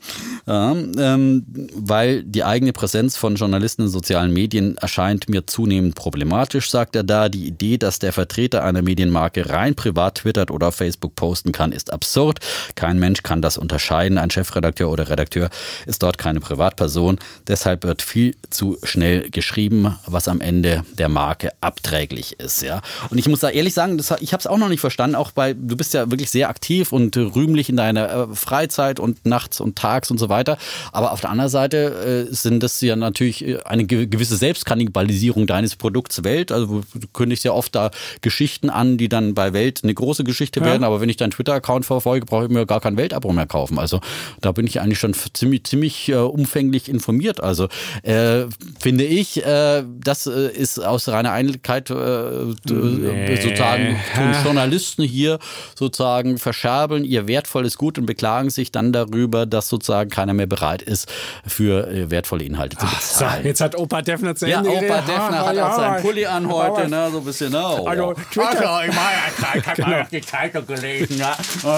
Ähm, 0.48 1.46
weil 1.76 2.24
die 2.24 2.44
eigene 2.44 2.74
Präsenz 2.74 3.18
von 3.18 3.36
Journalisten 3.36 3.84
in 3.84 3.88
sozialen 3.88 4.34
Medien 4.34 4.78
erscheint 4.78 5.30
mir 5.30 5.48
zunehmend 5.48 5.96
problematisch, 5.96 6.70
sagt 6.70 6.96
er 6.96 7.04
da. 7.04 7.30
Die 7.30 7.48
Idee, 7.48 7.78
dass 7.78 8.00
der 8.00 8.14
Vertreter 8.14 8.64
einer 8.64 8.82
Medienmarke 8.82 9.50
rein 9.50 9.76
privat 9.76 10.16
twittert 10.16 10.52
oder 10.52 10.70
auf 10.70 10.76
Facebook 10.76 11.16
posten 11.16 11.52
kann, 11.52 11.72
ist 11.72 11.92
absurd. 11.92 12.40
Kein 12.76 13.00
Mensch 13.00 13.24
kann 13.24 13.42
das 13.42 13.58
unterscheiden 13.58 13.76
unterscheiden. 13.76 14.18
Ein 14.18 14.30
Chefredakteur 14.30 14.90
oder 14.90 15.10
Redakteur 15.10 15.50
ist 15.86 16.02
dort 16.04 16.18
keine 16.18 16.40
Privatperson. 16.40 17.20
Deshalb 17.48 17.84
wird 17.84 18.02
viel 18.02 18.36
zu 18.50 18.78
schnell 18.84 19.30
geschrieben, 19.30 19.98
was 20.06 20.28
am 20.28 20.42
Ende 20.42 20.84
der 20.98 21.10
Marke 21.10 21.52
abträglich 21.62 22.40
ist. 22.40 22.62
Ja. 22.62 22.82
Und 23.10 23.18
ich 23.18 23.28
muss 23.28 23.40
da 23.42 23.50
ehrlich 23.50 23.74
sagen, 23.74 23.98
das, 23.98 24.14
ich 24.20 24.34
habe 24.34 24.42
es 24.42 24.48
auch 24.48 24.58
noch 24.58 24.70
nicht 24.70 24.80
verstanden. 24.80 25.16
Auch 25.16 25.32
bei, 25.32 25.54
du 25.54 25.76
bist 25.76 25.94
ja 25.94 26.10
wirklich 26.12 26.32
sehr 26.32 26.50
aktiv 26.50 26.92
und 26.92 27.16
rühmlich 27.18 27.70
in 27.70 27.78
deiner 27.78 28.10
äh, 28.10 28.36
Freizeit 28.36 29.00
und 29.00 29.26
nachts 29.26 29.60
und 29.60 29.78
tags 29.78 30.12
und 30.12 30.18
so 30.18 30.30
weiter. 30.30 30.35
Aber 30.92 31.12
auf 31.12 31.22
der 31.22 31.30
anderen 31.30 31.50
Seite 31.50 32.28
äh, 32.30 32.34
sind 32.34 32.62
das 32.64 32.82
ja 32.82 32.96
natürlich 32.96 33.46
äh, 33.46 33.60
eine 33.66 33.86
gewisse 33.86 34.38
Selbstkannibalisierung 34.38 35.48
deines 35.48 35.76
Produkts 35.76 36.24
Welt. 36.24 36.52
Also 36.52 36.84
du 36.94 37.08
kündigst 37.14 37.46
ja 37.46 37.52
oft 37.52 37.76
da 37.76 37.92
Geschichten 38.22 38.70
an, 38.70 38.98
die 38.98 39.10
dann 39.10 39.34
bei 39.34 39.54
Welt 39.54 39.82
eine 39.84 39.94
große 39.94 40.24
Geschichte 40.24 40.60
ja. 40.60 40.66
werden. 40.66 40.84
Aber 40.84 41.02
wenn 41.02 41.10
ich 41.10 41.18
deinen 41.18 41.32
Twitter-Account 41.32 41.86
verfolge, 41.86 42.26
brauche 42.26 42.46
ich 42.46 42.52
mir 42.52 42.66
gar 42.66 42.82
kein 42.82 42.98
Weltabo 42.98 43.32
mehr 43.34 43.48
kaufen. 43.48 43.80
Also 43.80 44.02
da 44.42 44.52
bin 44.52 44.68
ich 44.68 44.82
eigentlich 44.82 45.00
schon 45.00 45.14
ziemlich, 45.14 45.64
ziemlich 45.64 46.10
äh, 46.10 46.16
umfänglich 46.16 46.90
informiert. 46.90 47.42
Also 47.42 47.68
äh, 48.04 48.46
finde 48.80 49.06
ich, 49.06 49.46
äh, 49.46 49.84
das 50.00 50.28
äh, 50.28 50.52
ist 50.52 50.80
aus 50.80 51.08
reiner 51.08 51.32
Einigkeit 51.32 51.90
nee. 51.90 53.36
sozusagen 53.36 53.96
Journalisten 54.44 55.04
hier 55.04 55.40
sozusagen 55.76 56.38
verscherbeln 56.38 57.04
ihr 57.04 57.28
wertvolles 57.28 57.78
Gut 57.78 57.98
und 57.98 58.06
beklagen 58.06 58.50
sich 58.50 58.72
dann 58.72 58.92
darüber, 58.92 59.46
dass 59.46 59.70
sozusagen 59.70 60.10
keiner 60.26 60.34
mehr 60.34 60.48
bereit 60.48 60.82
ist, 60.82 61.12
für 61.46 61.88
äh, 61.88 62.10
wertvolle 62.10 62.44
Inhalte 62.44 62.78
zu 62.78 62.86
bezahlen. 62.88 63.40
Ach, 63.42 63.46
jetzt 63.46 63.62
hat 63.62 63.78
Opa 63.78 64.02
Defner 64.02 64.36
zu 64.36 64.48
Ja, 64.48 64.62
Opa 64.62 65.02
Defner 65.02 65.46
hat 65.46 65.58
auch 65.60 65.76
seinen 65.76 66.02
Pulli 66.02 66.26
an 66.26 66.52
heute, 66.52 66.90
ne, 66.90 67.10
so 67.12 67.20
ein 67.20 67.26
bisschen. 67.26 67.52
Ne, 67.52 67.64
oh. 67.64 67.86
Also, 67.86 68.14
Twitter. 68.32 68.70
Also, 68.70 68.90
ich 68.90 68.96
meine, 68.96 69.60
ich 69.60 69.68
habe 69.68 69.76
genau. 69.84 70.04
die 70.12 70.22
Zeitung 70.22 70.66
gelesen, 70.66 71.20
ja. 71.20 71.36
Oh, 71.64 71.78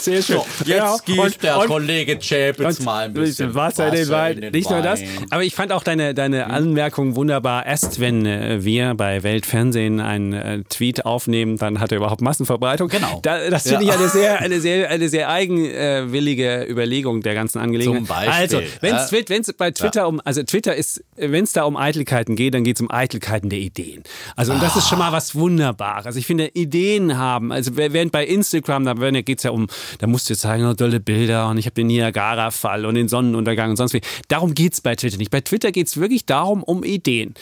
Sehr 0.00 0.20
schön. 0.20 0.36
So, 0.36 0.46
jetzt 0.64 0.68
ja, 0.68 0.96
gibt 1.04 1.18
und, 1.18 1.42
der 1.42 1.58
und, 1.60 1.66
Kollege 1.68 2.18
Chapitz 2.18 2.80
mal 2.80 3.04
ein 3.04 3.12
bisschen 3.12 3.54
Wasser, 3.54 3.88
in 3.88 4.08
den. 4.08 4.40
Den 4.40 4.52
Nicht 4.52 4.68
nur 4.68 4.82
das, 4.82 5.00
aber 5.30 5.44
ich 5.44 5.54
fand 5.54 5.70
auch 5.70 5.84
deine, 5.84 6.12
deine 6.12 6.50
Anmerkung 6.50 7.14
wunderbar. 7.14 7.66
Erst 7.66 8.00
wenn 8.00 8.26
äh, 8.26 8.64
wir 8.64 8.94
bei 8.94 9.22
Weltfernsehen 9.22 10.00
einen 10.00 10.32
äh, 10.32 10.62
Tweet 10.68 11.06
aufnehmen, 11.06 11.56
dann 11.56 11.78
hat 11.78 11.92
er 11.92 11.98
überhaupt 11.98 12.20
Massenverbreitung. 12.20 12.88
Genau. 12.88 13.20
Da, 13.22 13.48
das 13.48 13.62
finde 13.62 13.84
ja. 13.84 13.94
ich 13.94 13.98
eine 14.00 14.08
sehr, 14.08 14.40
eine 14.40 14.60
sehr, 14.60 14.90
eine 14.90 15.08
sehr 15.08 15.28
eigenwillige 15.28 16.66
Überlegung 16.68 17.20
der 17.20 17.34
ganzen 17.34 17.43
Angelegenheit. 17.56 17.98
Zum 17.98 18.06
Beispiel. 18.06 18.58
Also, 18.58 19.28
wenn 19.28 19.40
es 19.40 19.52
bei 19.52 19.70
Twitter 19.70 20.00
ja. 20.00 20.06
um, 20.06 20.20
also 20.24 20.42
Twitter 20.42 20.74
ist, 20.74 21.04
wenn 21.16 21.44
es 21.44 21.52
da 21.52 21.64
um 21.64 21.76
Eitelkeiten 21.76 22.36
geht, 22.36 22.54
dann 22.54 22.64
geht 22.64 22.76
es 22.76 22.80
um 22.80 22.90
Eitelkeiten 22.90 23.50
der 23.50 23.58
Ideen. 23.58 24.02
Also, 24.36 24.52
und 24.52 24.62
das 24.62 24.76
ist 24.76 24.88
schon 24.88 24.98
mal 24.98 25.12
was 25.12 25.34
Wunderbares. 25.34 26.06
Also, 26.06 26.18
ich 26.18 26.26
finde, 26.26 26.48
Ideen 26.54 27.16
haben, 27.16 27.52
also 27.52 27.76
während 27.76 28.12
bei 28.12 28.26
Instagram, 28.26 28.84
da 28.84 28.94
geht 28.94 29.38
es 29.38 29.44
ja 29.44 29.50
um, 29.50 29.66
da 29.98 30.06
musst 30.06 30.28
du 30.28 30.34
jetzt 30.34 30.42
sagen, 30.42 30.64
oh, 30.64 30.74
tolle 30.74 31.00
Bilder 31.00 31.48
und 31.48 31.58
ich 31.58 31.66
habe 31.66 31.74
den 31.74 31.88
Niagara-Fall 31.88 32.86
und 32.86 32.94
den 32.94 33.08
Sonnenuntergang 33.08 33.70
und 33.70 33.76
sonst 33.76 33.94
wie. 33.94 34.00
Darum 34.28 34.54
geht 34.54 34.72
es 34.72 34.80
bei 34.80 34.96
Twitter 34.96 35.16
nicht. 35.16 35.30
Bei 35.30 35.40
Twitter 35.40 35.72
geht 35.72 35.86
es 35.86 35.98
wirklich 35.98 36.26
darum, 36.26 36.62
um 36.62 36.84
Ideen. 36.84 37.34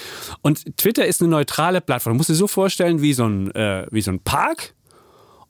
Und 0.43 0.77
Twitter 0.77 1.07
ist 1.07 1.21
eine 1.21 1.31
neutrale 1.31 1.81
Plattform. 1.81 2.15
Du 2.15 2.17
musst 2.19 2.31
dir 2.31 2.35
so 2.35 2.47
vorstellen 2.47 3.03
wie 3.03 3.13
so 3.13 3.25
ein, 3.25 3.51
äh, 3.55 3.87
wie 3.91 4.03
so 4.03 4.11
ein 4.11 4.21
Park 4.21 4.75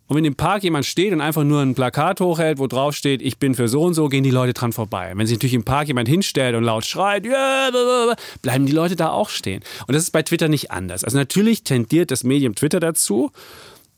und 0.08 0.16
wenn 0.16 0.24
im 0.24 0.34
Park 0.34 0.62
jemand 0.62 0.84
steht 0.84 1.12
und 1.12 1.20
einfach 1.20 1.44
nur 1.44 1.60
ein 1.60 1.74
Plakat 1.74 2.20
hochhält, 2.20 2.58
wo 2.58 2.66
drauf 2.66 2.94
steht, 2.94 3.22
ich 3.22 3.38
bin 3.38 3.54
für 3.54 3.68
so 3.68 3.82
und 3.82 3.94
so, 3.94 4.08
gehen 4.08 4.24
die 4.24 4.30
Leute 4.30 4.52
dran 4.52 4.72
vorbei. 4.72 5.12
Wenn 5.14 5.26
sich 5.26 5.36
natürlich 5.36 5.54
im 5.54 5.64
Park 5.64 5.88
jemand 5.88 6.08
hinstellt 6.08 6.54
und 6.54 6.64
laut 6.64 6.84
schreit, 6.84 7.24
yeah, 7.24 8.14
bleiben 8.42 8.66
die 8.66 8.72
Leute 8.72 8.96
da 8.96 9.10
auch 9.10 9.30
stehen. 9.30 9.62
Und 9.86 9.94
das 9.94 10.02
ist 10.02 10.10
bei 10.10 10.22
Twitter 10.22 10.48
nicht 10.48 10.70
anders. 10.70 11.04
Also 11.04 11.16
natürlich 11.16 11.64
tendiert 11.64 12.10
das 12.10 12.24
Medium 12.24 12.54
Twitter 12.54 12.80
dazu, 12.80 13.30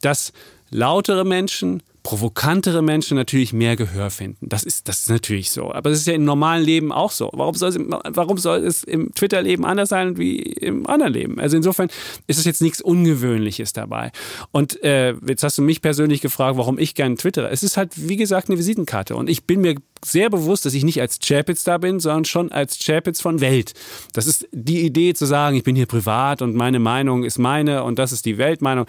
dass 0.00 0.32
lautere 0.70 1.24
Menschen 1.24 1.82
provokantere 2.04 2.82
Menschen 2.82 3.16
natürlich 3.16 3.54
mehr 3.54 3.76
Gehör 3.76 4.10
finden. 4.10 4.46
Das 4.46 4.62
ist, 4.62 4.88
das 4.88 5.00
ist 5.00 5.10
natürlich 5.10 5.50
so. 5.50 5.72
Aber 5.72 5.90
es 5.90 6.00
ist 6.00 6.06
ja 6.06 6.12
im 6.12 6.24
normalen 6.24 6.62
Leben 6.62 6.92
auch 6.92 7.10
so. 7.10 7.30
Warum 7.32 7.54
soll 7.54 7.70
es, 7.70 7.78
warum 7.78 8.36
soll 8.36 8.58
es 8.58 8.84
im 8.84 9.12
Twitter-Leben 9.14 9.64
anders 9.64 9.88
sein 9.88 10.18
wie 10.18 10.38
im 10.38 10.86
anderen 10.86 11.14
Leben? 11.14 11.40
Also 11.40 11.56
insofern 11.56 11.88
ist 12.26 12.38
es 12.38 12.44
jetzt 12.44 12.60
nichts 12.60 12.82
Ungewöhnliches 12.82 13.72
dabei. 13.72 14.12
Und 14.52 14.82
äh, 14.84 15.14
jetzt 15.26 15.42
hast 15.42 15.56
du 15.56 15.62
mich 15.62 15.80
persönlich 15.80 16.20
gefragt, 16.20 16.58
warum 16.58 16.78
ich 16.78 16.94
gerne 16.94 17.16
twittere. 17.16 17.48
Es 17.48 17.62
ist 17.62 17.78
halt, 17.78 17.92
wie 17.96 18.16
gesagt, 18.16 18.50
eine 18.50 18.58
Visitenkarte. 18.58 19.16
Und 19.16 19.30
ich 19.30 19.44
bin 19.44 19.62
mir 19.62 19.76
sehr 20.04 20.28
bewusst, 20.28 20.66
dass 20.66 20.74
ich 20.74 20.84
nicht 20.84 21.00
als 21.00 21.18
Chapitz 21.18 21.64
da 21.64 21.78
bin, 21.78 22.00
sondern 22.00 22.26
schon 22.26 22.52
als 22.52 22.78
Chapitz 22.78 23.22
von 23.22 23.40
Welt. 23.40 23.72
Das 24.12 24.26
ist 24.26 24.46
die 24.52 24.82
Idee 24.82 25.14
zu 25.14 25.24
sagen, 25.24 25.56
ich 25.56 25.64
bin 25.64 25.74
hier 25.74 25.86
privat 25.86 26.42
und 26.42 26.54
meine 26.54 26.80
Meinung 26.80 27.24
ist 27.24 27.38
meine 27.38 27.82
und 27.82 27.98
das 27.98 28.12
ist 28.12 28.26
die 28.26 28.36
Weltmeinung 28.36 28.84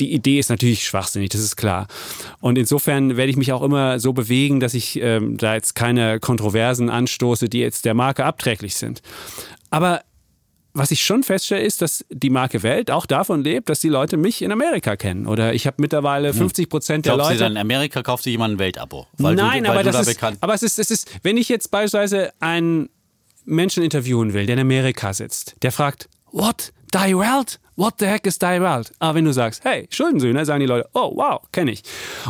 die 0.00 0.12
Idee 0.12 0.38
ist 0.38 0.50
natürlich 0.50 0.84
schwachsinnig, 0.84 1.30
das 1.30 1.40
ist 1.40 1.56
klar. 1.56 1.86
Und 2.40 2.58
insofern 2.58 3.16
werde 3.16 3.30
ich 3.30 3.36
mich 3.36 3.52
auch 3.52 3.62
immer 3.62 3.98
so 3.98 4.12
bewegen, 4.12 4.60
dass 4.60 4.74
ich 4.74 5.00
ähm, 5.00 5.36
da 5.36 5.54
jetzt 5.54 5.74
keine 5.74 6.20
Kontroversen 6.20 6.90
anstoße, 6.90 7.48
die 7.48 7.60
jetzt 7.60 7.84
der 7.84 7.94
Marke 7.94 8.24
abträglich 8.24 8.76
sind. 8.76 9.02
Aber 9.70 10.02
was 10.74 10.90
ich 10.90 11.04
schon 11.04 11.22
feststelle, 11.22 11.62
ist, 11.62 11.82
dass 11.82 12.04
die 12.10 12.30
Marke 12.30 12.62
Welt 12.62 12.90
auch 12.90 13.04
davon 13.04 13.42
lebt, 13.42 13.68
dass 13.68 13.80
die 13.80 13.90
Leute 13.90 14.16
mich 14.16 14.40
in 14.40 14.50
Amerika 14.50 14.96
kennen. 14.96 15.26
Oder 15.26 15.52
ich 15.52 15.66
habe 15.66 15.76
mittlerweile 15.80 16.32
50 16.32 16.64
hm. 16.64 16.68
Prozent 16.70 17.06
der 17.06 17.16
Leute. 17.16 17.34
Sie 17.34 17.38
dann 17.38 17.52
in 17.52 17.58
Amerika 17.58 18.02
kauft 18.02 18.24
sich 18.24 18.30
jemand 18.32 18.54
ein 18.54 18.58
Weltabo? 18.58 19.06
Nein, 19.18 19.64
du, 19.64 19.70
aber, 19.70 19.82
das 19.82 19.94
da 19.94 20.28
ist, 20.28 20.36
aber 20.40 20.54
es 20.54 20.62
ist, 20.62 20.78
es 20.78 20.90
ist, 20.90 21.10
wenn 21.22 21.36
ich 21.36 21.50
jetzt 21.50 21.70
beispielsweise 21.70 22.32
einen 22.40 22.88
Menschen 23.44 23.82
interviewen 23.82 24.32
will, 24.32 24.46
der 24.46 24.54
in 24.54 24.60
Amerika 24.60 25.12
sitzt, 25.12 25.56
der 25.62 25.72
fragt, 25.72 26.08
What? 26.30 26.72
Die 26.94 27.16
Welt? 27.16 27.60
What 27.74 27.94
the 28.00 28.06
heck 28.06 28.26
is 28.26 28.38
Die 28.38 28.60
Welt? 28.60 28.92
Aber 28.98 29.14
wenn 29.14 29.24
du 29.24 29.32
sagst, 29.32 29.64
hey, 29.64 29.88
Schuldensühne, 29.90 30.44
sagen 30.44 30.60
die 30.60 30.66
Leute, 30.66 30.88
oh 30.92 31.12
wow, 31.16 31.40
kenne 31.52 31.72
ich. 31.72 31.82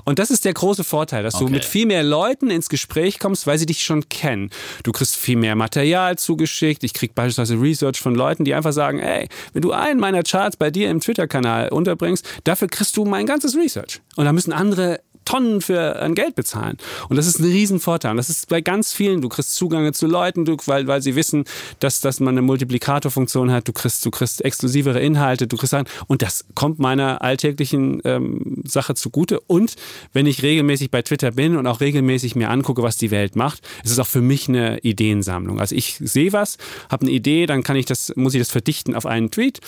Und 0.04 0.20
das 0.20 0.30
ist 0.30 0.44
der 0.44 0.54
große 0.54 0.84
Vorteil, 0.84 1.24
dass 1.24 1.34
okay. 1.34 1.46
du 1.46 1.50
mit 1.50 1.64
viel 1.64 1.86
mehr 1.86 2.04
Leuten 2.04 2.48
ins 2.50 2.68
Gespräch 2.68 3.18
kommst, 3.18 3.46
weil 3.46 3.58
sie 3.58 3.66
dich 3.66 3.82
schon 3.82 4.08
kennen. 4.08 4.50
Du 4.84 4.92
kriegst 4.92 5.16
viel 5.16 5.36
mehr 5.36 5.56
Material 5.56 6.16
zugeschickt. 6.16 6.84
Ich 6.84 6.94
krieg 6.94 7.16
beispielsweise 7.16 7.60
Research 7.60 8.00
von 8.00 8.14
Leuten, 8.14 8.44
die 8.44 8.54
einfach 8.54 8.72
sagen, 8.72 9.00
hey, 9.00 9.28
wenn 9.52 9.62
du 9.62 9.72
einen 9.72 9.98
meiner 9.98 10.22
Charts 10.22 10.56
bei 10.56 10.70
dir 10.70 10.90
im 10.90 11.00
Twitter-Kanal 11.00 11.70
unterbringst, 11.70 12.24
dafür 12.44 12.68
kriegst 12.68 12.96
du 12.96 13.04
mein 13.04 13.26
ganzes 13.26 13.56
Research. 13.56 14.00
Und 14.14 14.26
da 14.26 14.32
müssen 14.32 14.52
andere 14.52 15.00
Tonnen 15.32 15.62
für 15.62 15.98
ein 16.02 16.14
Geld 16.14 16.34
bezahlen. 16.34 16.76
Und 17.08 17.16
das 17.16 17.26
ist 17.26 17.38
ein 17.38 17.46
Riesenvorteil. 17.46 18.10
Und 18.10 18.18
das 18.18 18.28
ist 18.28 18.50
bei 18.50 18.60
ganz 18.60 18.92
vielen, 18.92 19.22
du 19.22 19.30
kriegst 19.30 19.54
Zugänge 19.54 19.92
zu 19.92 20.06
Leuten, 20.06 20.44
du, 20.44 20.58
weil, 20.66 20.86
weil 20.86 21.00
sie 21.00 21.16
wissen, 21.16 21.44
dass, 21.80 22.02
dass 22.02 22.20
man 22.20 22.34
eine 22.34 22.42
Multiplikatorfunktion 22.42 23.50
hat, 23.50 23.66
du 23.66 23.72
kriegst, 23.72 24.04
du 24.04 24.10
kriegst 24.10 24.44
exklusivere 24.44 25.00
Inhalte, 25.00 25.46
du 25.46 25.56
kriegst 25.56 25.70
Sachen. 25.70 25.88
Und 26.06 26.20
das 26.20 26.44
kommt 26.54 26.78
meiner 26.80 27.22
alltäglichen 27.22 28.02
ähm, 28.04 28.62
Sache 28.66 28.94
zugute. 28.94 29.40
Und 29.40 29.76
wenn 30.12 30.26
ich 30.26 30.42
regelmäßig 30.42 30.90
bei 30.90 31.00
Twitter 31.00 31.30
bin 31.30 31.56
und 31.56 31.66
auch 31.66 31.80
regelmäßig 31.80 32.36
mir 32.36 32.50
angucke, 32.50 32.82
was 32.82 32.98
die 32.98 33.10
Welt 33.10 33.34
macht, 33.34 33.66
ist 33.84 33.92
es 33.92 33.98
auch 33.98 34.06
für 34.06 34.20
mich 34.20 34.50
eine 34.50 34.80
Ideensammlung. 34.80 35.60
Also 35.60 35.74
ich 35.74 35.96
sehe 35.98 36.34
was, 36.34 36.58
habe 36.90 37.06
eine 37.06 37.10
Idee, 37.10 37.46
dann 37.46 37.62
kann 37.62 37.76
ich 37.76 37.86
das, 37.86 38.12
muss 38.16 38.34
ich 38.34 38.40
das 38.40 38.50
verdichten 38.50 38.94
auf 38.94 39.06
einen 39.06 39.30
Tweet 39.30 39.60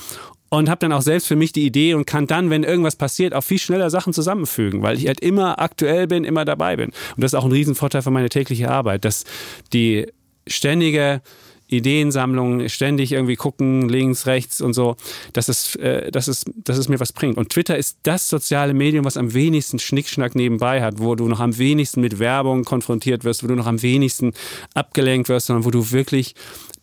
und 0.56 0.68
habe 0.68 0.80
dann 0.80 0.92
auch 0.92 1.02
selbst 1.02 1.26
für 1.26 1.36
mich 1.36 1.52
die 1.52 1.64
Idee 1.64 1.94
und 1.94 2.06
kann 2.06 2.26
dann, 2.26 2.50
wenn 2.50 2.64
irgendwas 2.64 2.96
passiert, 2.96 3.34
auch 3.34 3.42
viel 3.42 3.58
schneller 3.58 3.90
Sachen 3.90 4.12
zusammenfügen, 4.12 4.82
weil 4.82 4.96
ich 4.96 5.06
halt 5.06 5.20
immer 5.20 5.58
aktuell 5.60 6.06
bin, 6.06 6.24
immer 6.24 6.44
dabei 6.44 6.76
bin. 6.76 6.90
Und 6.90 7.22
das 7.22 7.32
ist 7.32 7.38
auch 7.38 7.44
ein 7.44 7.52
Riesenvorteil 7.52 8.02
für 8.02 8.10
meine 8.10 8.28
tägliche 8.28 8.70
Arbeit, 8.70 9.04
dass 9.04 9.24
die 9.72 10.06
ständige 10.46 11.22
Ideensammlung, 11.68 12.68
ständig 12.68 13.12
irgendwie 13.12 13.36
gucken, 13.36 13.88
links, 13.88 14.26
rechts 14.26 14.60
und 14.60 14.74
so, 14.74 14.96
dass 15.32 15.48
es, 15.48 15.76
äh, 15.76 16.10
dass, 16.10 16.28
es, 16.28 16.44
dass 16.56 16.78
es 16.78 16.88
mir 16.88 17.00
was 17.00 17.12
bringt. 17.12 17.36
Und 17.36 17.50
Twitter 17.50 17.76
ist 17.76 17.98
das 18.02 18.28
soziale 18.28 18.74
Medium, 18.74 19.04
was 19.04 19.16
am 19.16 19.34
wenigsten 19.34 19.78
Schnickschnack 19.78 20.34
nebenbei 20.34 20.82
hat, 20.82 20.98
wo 20.98 21.14
du 21.14 21.26
noch 21.28 21.40
am 21.40 21.56
wenigsten 21.56 22.00
mit 22.00 22.18
Werbung 22.18 22.64
konfrontiert 22.64 23.24
wirst, 23.24 23.42
wo 23.42 23.46
du 23.46 23.54
noch 23.54 23.66
am 23.66 23.82
wenigsten 23.82 24.32
abgelenkt 24.74 25.28
wirst, 25.28 25.46
sondern 25.46 25.64
wo 25.64 25.70
du 25.70 25.90
wirklich 25.90 26.34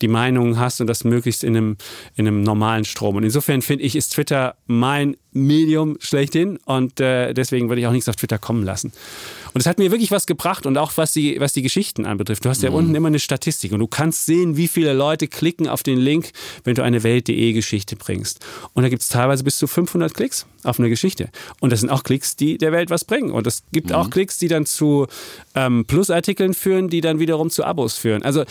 die 0.02 0.08
Meinungen 0.08 0.60
hast 0.60 0.82
und 0.82 0.88
das 0.88 1.04
möglichst 1.04 1.44
in 1.44 1.56
einem, 1.56 1.78
in 2.16 2.28
einem 2.28 2.42
normalen 2.42 2.86
Strom. 2.86 3.16
Und 3.16 3.24
insofern 3.24 3.62
finde 3.62 3.84
ich, 3.84 3.96
ist 3.96 4.14
Twitter 4.14 4.56
mein 4.66 5.16
Medium 5.32 5.98
schlechthin 6.00 6.58
und 6.66 7.00
äh, 7.00 7.34
deswegen 7.34 7.70
würde 7.70 7.82
ich 7.82 7.88
auch 7.88 7.92
nichts 7.92 8.10
auf 8.10 8.16
Twitter 8.16 8.38
kommen 8.38 8.64
lassen. 8.64 8.92
Und 9.54 9.62
es 9.62 9.68
hat 9.68 9.80
mir 9.80 9.92
wirklich 9.92 10.12
was 10.12 10.26
gebracht 10.26 10.66
und 10.66 10.78
auch 10.78 10.94
was 10.96 11.14
die, 11.14 11.40
was 11.40 11.54
die 11.54 11.62
Geschichten 11.62 12.06
anbetrifft. 12.06 12.46
Du 12.46 12.50
hast 12.50 12.62
ja 12.64 12.70
mhm. 12.70 12.76
unten 12.76 12.96
immer 12.96 13.08
eine 13.08 13.20
Statistik 13.20 13.72
und 13.72 13.80
du 13.80 13.88
kannst 13.88 14.26
sehen, 14.26 14.58
wie 14.58 14.68
viele 14.68 14.94
Leute 14.94 15.28
klicken 15.28 15.68
auf 15.68 15.84
den 15.84 15.98
Link, 15.98 16.32
wenn 16.64 16.76
du 16.76 16.84
eine 16.84 17.04
Welt.de 17.04 17.54
Geschichte 17.54 17.96
bringst. 17.96 18.40
Und 18.74 18.84
da 18.84 18.90
gibt 18.90 19.02
es 19.02 19.10
teilweise 19.10 19.44
bis 19.44 19.58
zu 19.58 19.68
500 19.68 20.14
Klicks 20.14 20.46
auf 20.64 20.80
eine 20.80 20.90
Geschichte. 20.90 21.30
Und 21.60 21.72
das 21.72 21.82
sind 21.82 21.90
auch 21.90 22.04
Klicks, 22.04 22.36
die 22.36 22.58
der 22.58 22.72
Welt 22.72 22.90
was 22.90 23.06
bringen. 23.06 23.32
Und 23.32 23.48
es 23.48 23.64
gibt 23.72 23.90
mhm. 23.90 23.96
auch 23.96 24.10
Klicks, 24.10 24.38
die 24.38 24.48
dann 24.48 24.66
zu 24.66 25.08
ähm, 25.56 25.86
Plusartikeln 25.86 26.54
führen, 26.54 26.90
die 26.90 27.02
dann 27.02 27.20
wiederum 27.20 27.50
zu 27.50 27.64
Abos 27.64 27.98
führen. 27.98 28.24
Also 28.24 28.46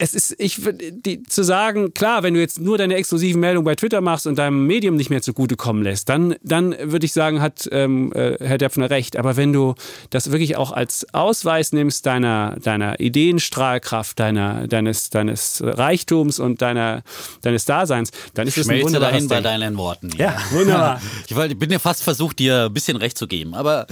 es 0.00 0.14
ist, 0.14 0.36
ich 0.38 0.60
die, 0.80 1.24
zu 1.24 1.42
sagen, 1.42 1.92
klar, 1.92 2.22
wenn 2.22 2.32
du 2.32 2.40
jetzt 2.40 2.60
nur 2.60 2.78
deine 2.78 2.94
exklusiven 2.94 3.40
Meldungen 3.40 3.64
bei 3.64 3.74
Twitter 3.74 4.00
machst 4.00 4.28
und 4.28 4.38
deinem 4.38 4.64
Medium 4.64 4.94
nicht 4.94 5.10
mehr 5.10 5.22
zugutekommen 5.22 5.82
lässt, 5.82 6.08
dann, 6.08 6.36
dann 6.42 6.74
würde 6.80 7.04
ich 7.04 7.12
sagen, 7.12 7.42
hat 7.42 7.68
ähm, 7.72 8.12
äh, 8.12 8.36
Herr 8.38 8.58
Depfner 8.58 8.90
recht. 8.90 9.16
Aber 9.16 9.36
wenn 9.36 9.52
du 9.52 9.74
das 10.10 10.30
wirklich 10.30 10.56
auch 10.56 10.70
als 10.70 11.04
Ausweis 11.12 11.72
nimmst 11.72 12.06
deiner, 12.06 12.56
deiner 12.62 13.00
Ideenstrahlkraft, 13.00 14.20
deiner, 14.20 14.68
deines, 14.68 15.10
deines 15.10 15.62
Reichtums 15.64 16.38
und 16.38 16.62
deiner, 16.62 17.02
deines 17.42 17.64
Daseins, 17.64 18.12
dann 18.34 18.46
ist 18.46 18.56
es 18.56 18.68
ein 18.68 18.80
wunderbares 18.82 19.14
dahin 19.14 19.28
bei 19.28 19.40
deinen 19.40 19.76
Worten. 19.76 20.10
Ja, 20.16 20.26
ja 20.26 20.38
wunderbar. 20.52 21.02
ich, 21.26 21.34
wollte, 21.34 21.56
bin 21.56 21.72
ja 21.72 21.80
fast 21.80 22.04
versucht, 22.04 22.38
dir 22.38 22.66
ein 22.66 22.72
bisschen 22.72 22.96
recht 22.96 23.18
zu 23.18 23.26
geben, 23.26 23.52
aber 23.52 23.88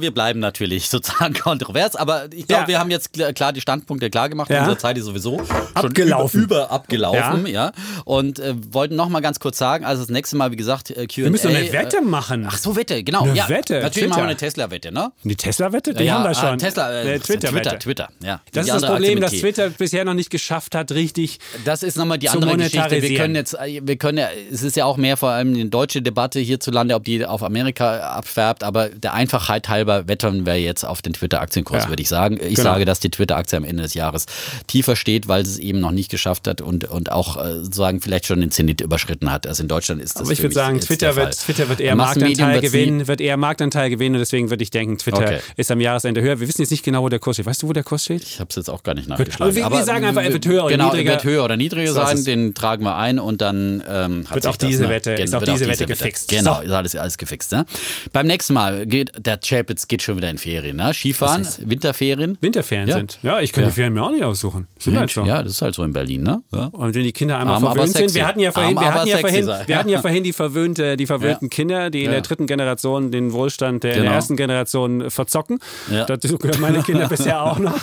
wir 0.00 0.12
bleiben 0.12 0.40
natürlich 0.40 0.88
sozusagen 0.90 1.34
kontrovers. 1.34 1.96
Aber 1.96 2.26
ich 2.32 2.46
glaube, 2.46 2.62
ja. 2.62 2.68
wir 2.68 2.78
haben 2.78 2.90
jetzt 2.90 3.12
klar 3.34 3.52
die 3.52 3.60
Standpunkte 3.60 4.10
klar 4.10 4.28
gemacht. 4.28 4.50
Ja. 4.50 4.60
Unsere 4.60 4.78
Zeit 4.78 4.98
ist 4.98 5.04
sowieso 5.04 5.40
abgelaufen. 5.74 6.42
Über, 6.42 6.56
über 6.56 6.70
abgelaufen, 6.70 7.46
ja. 7.46 7.66
ja. 7.66 7.72
Und 8.04 8.38
äh, 8.38 8.54
wollten 8.70 8.96
noch 8.96 9.08
mal 9.08 9.20
ganz 9.20 9.40
kurz 9.40 9.58
sagen, 9.58 9.84
also 9.84 10.02
das 10.02 10.10
nächste 10.10 10.36
Mal, 10.36 10.50
wie 10.50 10.56
gesagt, 10.56 10.90
äh, 10.90 11.06
Q&A. 11.06 11.24
Wir 11.24 11.30
müssen 11.30 11.48
eine 11.48 11.72
Wette 11.72 12.00
machen. 12.02 12.46
Ach 12.48 12.58
so, 12.58 12.76
Wette, 12.76 13.02
genau. 13.02 13.22
Eine 13.22 13.34
ja, 13.34 13.48
Wette. 13.48 13.74
Natürlich 13.74 13.92
Twitter. 13.92 14.08
machen 14.08 14.20
wir 14.20 14.28
eine 14.28 14.36
Tesla-Wette, 14.36 14.92
ne? 14.92 15.12
Die 15.22 15.36
Tesla-Wette? 15.36 15.94
Die 15.94 16.10
haben 16.10 16.24
wir 16.24 16.34
schon. 16.34 16.58
Tesla, 16.58 17.02
äh, 17.02 17.18
Twitter, 17.18 17.48
Twitter, 17.48 17.78
Twitter, 17.78 18.08
ja. 18.22 18.40
Das 18.52 18.66
ist 18.66 18.74
das 18.74 18.86
Problem, 18.86 19.20
dass 19.20 19.32
Twitter 19.32 19.70
bisher 19.70 20.04
noch 20.04 20.14
nicht 20.14 20.30
geschafft 20.30 20.74
hat, 20.74 20.92
richtig 20.92 21.38
Das 21.64 21.82
ist 21.82 21.96
nochmal 21.96 22.18
die 22.18 22.28
andere 22.28 22.56
Geschichte. 22.56 23.02
Wir 23.02 23.16
können 23.18 23.34
jetzt, 23.34 23.54
äh, 23.54 23.80
wir 23.82 23.96
können 23.96 24.18
ja, 24.18 24.28
es 24.52 24.62
ist 24.62 24.76
ja 24.76 24.84
auch 24.84 24.96
mehr 24.96 25.16
vor 25.16 25.30
allem 25.30 25.54
eine 25.54 25.66
deutsche 25.66 26.02
Debatte 26.02 26.40
hierzulande, 26.40 26.94
ob 26.94 27.04
die 27.04 27.24
auf 27.24 27.42
Amerika 27.42 27.98
abfärbt, 27.98 28.62
aber 28.62 28.88
der 28.88 29.14
Einfachheit 29.14 29.68
halber 29.74 30.08
wettern 30.08 30.46
wir 30.46 30.60
jetzt 30.60 30.84
auf 30.84 31.02
den 31.02 31.12
Twitter-Aktienkurs, 31.12 31.84
ja. 31.84 31.88
würde 31.88 32.02
ich 32.02 32.08
sagen. 32.08 32.36
Ich 32.36 32.56
genau. 32.56 32.62
sage, 32.62 32.84
dass 32.84 33.00
die 33.00 33.10
Twitter-Aktie 33.10 33.58
am 33.58 33.64
Ende 33.64 33.82
des 33.82 33.94
Jahres 33.94 34.26
tiefer 34.66 34.96
steht, 34.96 35.28
weil 35.28 35.42
es 35.42 35.58
eben 35.58 35.80
noch 35.80 35.90
nicht 35.90 36.10
geschafft 36.10 36.48
hat 36.48 36.60
und, 36.60 36.84
und 36.84 37.10
auch 37.10 37.36
äh, 37.36 37.54
sozusagen 37.60 38.00
vielleicht 38.00 38.26
schon 38.26 38.40
den 38.40 38.50
Zenit 38.50 38.80
überschritten 38.80 39.30
hat. 39.30 39.46
Also 39.46 39.62
in 39.62 39.68
Deutschland 39.68 40.00
ist 40.00 40.14
das. 40.14 40.22
Aber 40.22 40.32
ich 40.32 40.42
würde 40.42 40.54
sagen, 40.54 40.80
Twitter 40.80 41.16
wird, 41.16 41.38
Twitter 41.38 41.68
wird 41.68 41.80
eher 41.80 41.96
Marktanteil 41.96 42.60
gewinnen, 42.60 43.06
wird 43.08 43.20
eher 43.20 43.36
Marktanteil 43.36 43.90
gewinnen 43.90 44.14
und 44.16 44.20
deswegen 44.20 44.50
würde 44.50 44.62
ich 44.62 44.70
denken, 44.70 44.98
Twitter 44.98 45.18
okay. 45.18 45.38
ist 45.56 45.70
am 45.70 45.80
Jahresende 45.80 46.22
höher. 46.22 46.40
Wir 46.40 46.48
wissen 46.48 46.62
jetzt 46.62 46.70
nicht 46.70 46.84
genau, 46.84 47.02
wo 47.02 47.08
der 47.08 47.18
Kurs 47.18 47.36
steht. 47.36 47.46
Weißt 47.46 47.62
du, 47.62 47.68
wo 47.68 47.72
der 47.72 47.84
Kurs 47.84 48.04
steht? 48.04 48.22
Ich 48.22 48.40
habe 48.40 48.48
es 48.50 48.56
jetzt 48.56 48.70
auch 48.70 48.82
gar 48.82 48.94
nicht 48.94 49.08
nachgeschlagen. 49.08 49.42
Aber 49.42 49.54
wir, 49.54 49.78
wir 49.78 49.84
sagen 49.84 50.04
einfach, 50.04 50.22
er 50.22 50.32
wird 50.32 50.46
höher 50.46 50.64
oder 50.64 50.72
genau, 50.76 50.86
niedriger. 50.86 51.12
Genau, 51.12 51.24
wird 51.24 51.24
höher 51.24 51.44
oder 51.44 51.56
niedriger 51.56 51.92
so 51.92 52.00
sein, 52.00 52.24
den 52.24 52.54
tragen 52.54 52.84
wir 52.84 52.96
ein 52.96 53.18
und 53.18 53.40
dann 53.40 53.82
ähm, 53.88 54.26
wird 54.32 54.46
auch 54.46 54.56
diese 54.56 54.82
das, 54.82 54.90
Wette, 54.90 55.10
ne? 55.10 55.22
ist 55.22 55.34
auch 55.34 55.42
diese 55.42 55.66
Wette 55.66 55.86
gefixt. 55.86 56.28
Genau, 56.28 56.60
ist 56.60 56.70
alles, 56.70 56.96
alles 56.96 57.18
gefixt. 57.18 57.52
Ne? 57.52 57.66
Beim 58.12 58.26
nächsten 58.26 58.54
Mal 58.54 58.86
geht 58.86 59.12
der 59.18 59.40
Chapitz 59.64 59.88
geht 59.88 60.02
schon 60.02 60.16
wieder 60.18 60.28
in 60.30 60.36
Ferien. 60.38 60.76
Ne? 60.76 60.92
Skifahren, 60.92 61.46
Winterferien. 61.64 62.36
Winterferien 62.40 62.90
sind. 62.90 63.18
Ja, 63.22 63.40
ich 63.40 63.52
kann 63.52 63.64
die 63.64 63.70
Ferien 63.70 63.94
mir 63.94 64.02
auch 64.02 64.10
nicht 64.10 64.22
aussuchen. 64.24 64.66
Sind 64.78 64.98
halt 64.98 65.10
so. 65.10 65.24
Ja, 65.24 65.42
das 65.42 65.52
ist 65.52 65.62
halt 65.62 65.74
so 65.74 65.82
in 65.84 65.92
Berlin, 65.92 66.22
ne? 66.22 66.42
Ja. 66.52 66.66
Und 66.66 66.94
wenn 66.94 67.02
die 67.02 67.12
Kinder 67.12 67.38
einmal 67.38 67.54
Arm, 67.56 67.62
verwöhnt 67.64 67.96
sind, 67.96 68.14
wir 68.14 68.26
hatten 68.26 68.40
ja 68.40 68.52
vorhin, 68.52 68.76
Arm, 68.76 68.84
wir 68.84 68.94
hatten 68.94 69.08
ja 69.08 69.18
vorhin, 69.18 69.46
wir 69.66 69.78
hatten 69.78 69.88
ja 69.88 70.00
vorhin 70.00 70.22
die 70.24 70.32
verwöhnte, 70.32 70.96
die 70.96 71.06
verwöhnten 71.06 71.46
Ja. 71.46 71.54
Kinder, 71.56 71.90
die 71.90 72.00
in 72.00 72.10
der 72.10 72.16
Ja. 72.16 72.20
dritten 72.20 72.46
Generation 72.46 73.10
den 73.10 73.32
Wohlstand 73.32 73.84
der 73.84 73.92
Genau. 73.94 74.04
der 74.06 74.12
ersten 74.14 74.36
Generation 74.36 75.10
verzocken. 75.10 75.58
Ja. 75.90 76.04
Dazu 76.04 76.36
gehören 76.38 76.60
meine 76.60 76.82
Kinder 76.82 77.08
bisher 77.08 77.42
auch 77.42 77.58
noch. 77.58 77.78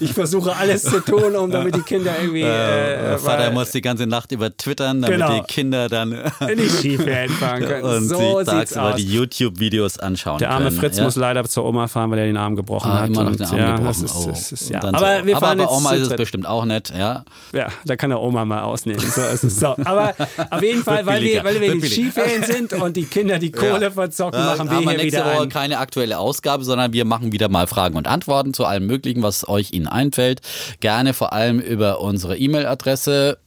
Ich 0.00 0.12
versuche 0.12 0.54
alles 0.56 0.82
zu 0.84 1.00
tun, 1.00 1.34
um 1.34 1.50
damit 1.50 1.74
die 1.74 1.80
Kinder 1.82 2.12
irgendwie 2.20 2.42
äh, 2.42 3.14
Äh, 3.14 3.18
Vater 3.18 3.50
muss 3.50 3.72
die 3.72 3.80
ganze 3.80 4.06
Nacht 4.06 4.32
über 4.32 4.56
twittern, 4.56 5.02
damit 5.02 5.18
Genau. 5.18 5.40
die 5.40 5.46
Kinder 5.52 5.88
dann 5.88 6.12
in 6.48 6.58
die 6.58 6.68
Skifähren 6.68 7.30
fahren 7.30 7.62
können. 7.66 7.82
und 7.84 8.08
so 8.08 8.38
sich 8.38 8.46
tagsüber 8.48 8.94
die 8.96 9.04
YouTube-Videos 9.06 9.98
anschauen 9.98 10.38
Der 10.38 10.50
arme 10.50 10.66
können. 10.66 10.76
Fritz 10.78 10.98
ja. 10.98 11.05
Muss 11.06 11.16
leider 11.16 11.44
zur 11.44 11.64
Oma 11.64 11.88
fahren, 11.88 12.10
weil 12.10 12.18
er 12.18 12.26
den 12.26 12.36
Arm 12.36 12.56
gebrochen 12.56 12.90
Ah, 12.90 13.00
hat. 13.00 13.08
immer 13.08 13.24
noch 13.24 13.36
den 13.36 13.46
Arm 13.46 13.56
ja, 13.58 13.76
gebrochen. 13.76 13.86
Das 13.86 14.02
ist, 14.02 14.16
oh. 14.16 14.26
das 14.28 14.52
ist, 14.52 14.70
ja. 14.70 14.82
Aber 14.82 15.18
so. 15.20 15.26
wir 15.26 15.36
aber 15.36 15.46
fahren 15.46 15.58
bei 15.58 15.64
jetzt 15.64 15.72
Oma 15.72 15.92
ist 15.92 16.10
es 16.10 16.16
bestimmt 16.16 16.46
auch 16.46 16.64
nett, 16.64 16.92
ja. 16.96 17.24
Ja, 17.52 17.68
da 17.84 17.96
kann 17.96 18.10
der 18.10 18.20
Oma 18.20 18.44
mal 18.44 18.62
ausnehmen. 18.62 19.00
So 19.00 19.22
ist 19.22 19.44
es. 19.44 19.60
So, 19.60 19.74
aber 19.84 20.14
auf 20.50 20.62
jeden 20.62 20.82
Fall, 20.82 21.06
weil 21.06 21.22
wir, 21.22 21.42
weil 21.44 21.60
wir 21.60 21.72
in. 21.72 21.82
Skiferien 21.82 22.42
sind 22.42 22.72
und 22.74 22.96
die 22.96 23.04
Kinder 23.04 23.38
die 23.38 23.50
Kohle 23.52 23.90
verzocken, 23.90 24.44
machen 24.44 24.70
wir 24.70 24.78
hier 24.78 24.86
nächste 24.98 25.20
wieder 25.20 25.24
Woche 25.34 25.42
ein. 25.42 25.48
keine 25.48 25.78
aktuelle 25.78 26.18
Ausgabe, 26.18 26.64
sondern 26.64 26.92
wir 26.92 27.04
machen 27.04 27.32
wieder 27.32 27.48
mal 27.48 27.66
Fragen 27.66 27.96
und 27.96 28.06
Antworten 28.06 28.52
zu 28.54 28.64
allem 28.64 28.86
Möglichen, 28.86 29.22
was 29.22 29.48
euch 29.48 29.72
Ihnen 29.72 29.86
einfällt. 29.86 30.40
Gerne 30.80 31.14
vor 31.14 31.32
allem 31.32 31.60
über 31.60 32.00
unsere 32.00 32.36
E-Mail-Adresse 32.36 33.38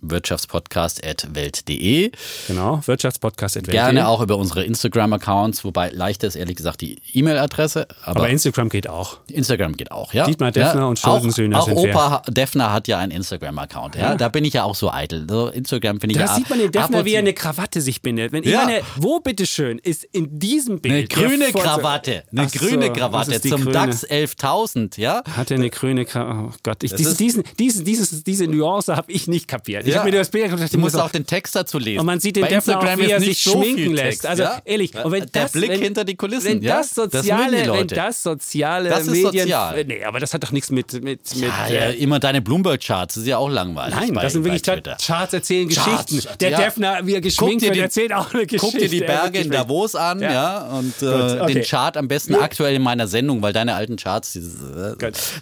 wirtschaftspodcast.welt.de. 0.00 2.10
Genau, 2.46 2.80
Wirtschaftspodcast. 2.84 3.62
Gerne 3.64 4.08
auch 4.08 4.20
über 4.20 4.36
unsere 4.36 4.64
Instagram-Accounts, 4.64 5.64
wobei 5.64 5.90
leichter 5.90 6.26
ist 6.28 6.36
ehrlich 6.36 6.56
gesagt 6.56 6.80
die 6.80 6.98
E-Mail-Adresse, 7.12 7.86
aber, 8.02 8.20
Aber 8.20 8.28
Instagram 8.28 8.68
geht 8.68 8.88
auch. 8.88 9.18
Instagram 9.28 9.76
geht 9.76 9.90
auch, 9.92 10.12
ja. 10.12 10.26
Dietmar 10.26 10.52
Deffner 10.52 10.80
ja, 10.82 10.86
und 10.86 10.98
Schulden-Söhne 10.98 11.58
Auch, 11.58 11.68
auch 11.70 11.80
sind 11.80 11.90
Opa 11.90 12.22
Defner 12.28 12.72
hat 12.72 12.88
ja 12.88 12.98
einen 12.98 13.12
Instagram-Account, 13.12 13.96
ja. 13.96 14.14
Da 14.14 14.28
bin 14.28 14.44
ich 14.44 14.54
ja 14.54 14.64
auch 14.64 14.74
so 14.74 14.90
eitel. 14.90 15.26
So 15.28 15.48
Instagram 15.48 16.00
finde 16.00 16.14
ich 16.14 16.18
Da 16.20 16.26
ja 16.26 16.34
sieht 16.34 16.50
man 16.50 16.58
den 16.58 16.70
Defner, 16.72 17.04
wie 17.04 17.12
er 17.14 17.20
eine 17.20 17.32
Krawatte 17.32 17.80
sich 17.80 18.02
bindet. 18.02 18.32
Wenn 18.32 18.42
ich 18.44 18.50
Ja. 18.50 18.64
meine, 18.64 18.80
wo 18.96 19.20
bitteschön 19.20 19.78
ist 19.78 20.04
in 20.04 20.38
diesem 20.38 20.80
Bild 20.80 20.94
Eine 20.94 21.06
grüne 21.28 21.52
Krawatte, 21.52 22.24
eine 22.30 22.42
Ach 22.42 22.48
so, 22.50 22.58
grüne 22.58 22.90
was 22.90 22.96
Krawatte 22.98 23.40
zum 23.40 23.62
grüne? 23.62 23.72
DAX 23.72 24.04
11.000, 24.04 24.98
ja. 25.00 25.22
Hat 25.36 25.50
er 25.50 25.56
eine 25.56 25.70
grüne 25.70 26.04
Krawatte? 26.04 26.48
Oh 26.48 26.52
Gott, 26.62 26.82
ich, 26.82 26.90
Das 26.92 27.00
ist- 27.00 27.20
diesen, 27.20 27.42
diesen, 27.58 27.84
dieses, 27.84 28.24
diese 28.24 28.46
Nuance 28.46 28.94
habe 28.96 29.10
ich 29.12 29.28
nicht 29.28 29.48
kapiert. 29.48 29.86
Ich 29.88 29.94
Ja. 29.94 30.00
habe 30.00 30.10
mir 30.10 30.18
das 30.18 30.28
Bild 30.30 30.50
dachte 30.52 30.68
Du 30.70 30.78
musst 30.78 30.96
auch 30.96 31.10
den 31.10 31.26
Text 31.26 31.56
dazu 31.56 31.78
lesen. 31.78 32.00
Und 32.00 32.06
man 32.06 32.20
sieht 32.20 32.36
den 32.36 32.42
Bei 32.42 32.48
Defner 32.48 32.78
auch, 32.78 32.82
Instagram 32.82 33.06
wie 33.06 33.10
er 33.10 33.20
sich 33.20 33.42
so 33.42 33.52
schminken 33.52 33.94
lässt. 33.94 34.26
Also 34.26 34.42
ja? 34.44 34.60
ehrlich, 34.64 34.94
und 34.94 35.10
wenn 35.12 35.26
Der 35.26 35.42
das, 35.44 35.52
Blick 35.52 35.70
wenn, 35.70 35.80
hinter 35.82 36.04
die 36.04 36.16
Kulissen, 36.16 36.44
wenn 36.46 36.62
ja? 36.62 36.76
das 36.78 36.94
Das 36.94 37.10
soziale, 37.12 37.52
wenn 37.58 37.66
Leute. 37.66 37.94
das 37.94 38.22
soziale 38.22 38.88
Das 38.90 39.02
ist 39.02 39.10
Medien, 39.10 39.32
sozial. 39.44 39.84
nee, 39.84 40.04
aber 40.04 40.20
das 40.20 40.34
hat 40.34 40.42
doch 40.44 40.52
nichts 40.52 40.70
mit 40.70 40.92
mit, 40.92 41.02
mit 41.04 41.20
äh, 41.70 41.94
immer 41.94 42.18
deine 42.20 42.40
Bloomberg-Charts, 42.42 43.14
das 43.14 43.22
ist 43.22 43.28
ja 43.28 43.38
auch 43.38 43.48
langweilig. 43.48 43.94
Nein, 43.94 44.14
das 44.14 44.32
sind 44.32 44.44
wirklich 44.44 44.62
Charts. 44.62 45.06
Charts 45.06 45.32
erzählen 45.32 45.68
Charts, 45.68 46.06
Geschichten. 46.06 46.38
Der. 46.40 46.58
Defner, 46.58 46.98
wie 47.04 47.14
er 47.14 47.20
geschminkt 47.20 47.62
wird, 47.62 47.74
die- 47.74 47.80
erzählt 47.80 48.12
auch 48.12 48.32
eine 48.34 48.46
Geschichte. 48.46 48.66
Guck 48.72 48.78
dir 48.80 48.88
die 48.88 49.02
Er 49.02 49.06
Berge 49.06 49.38
in. 49.40 49.50
Davos 49.50 49.94
an, 49.94 50.20
Ja. 50.20 50.58
und 50.78 51.00
äh, 51.02 51.46
den 51.52 51.62
Chart 51.64 51.96
am 51.96 52.08
besten 52.08 52.34
aktuell 52.34 52.74
in 52.76 52.82
meiner 52.82 53.06
Sendung, 53.06 53.40
weil 53.42 53.52
deine 53.52 53.74
alten 53.74 53.96
Charts, 53.96 54.36
äh, 54.36 54.40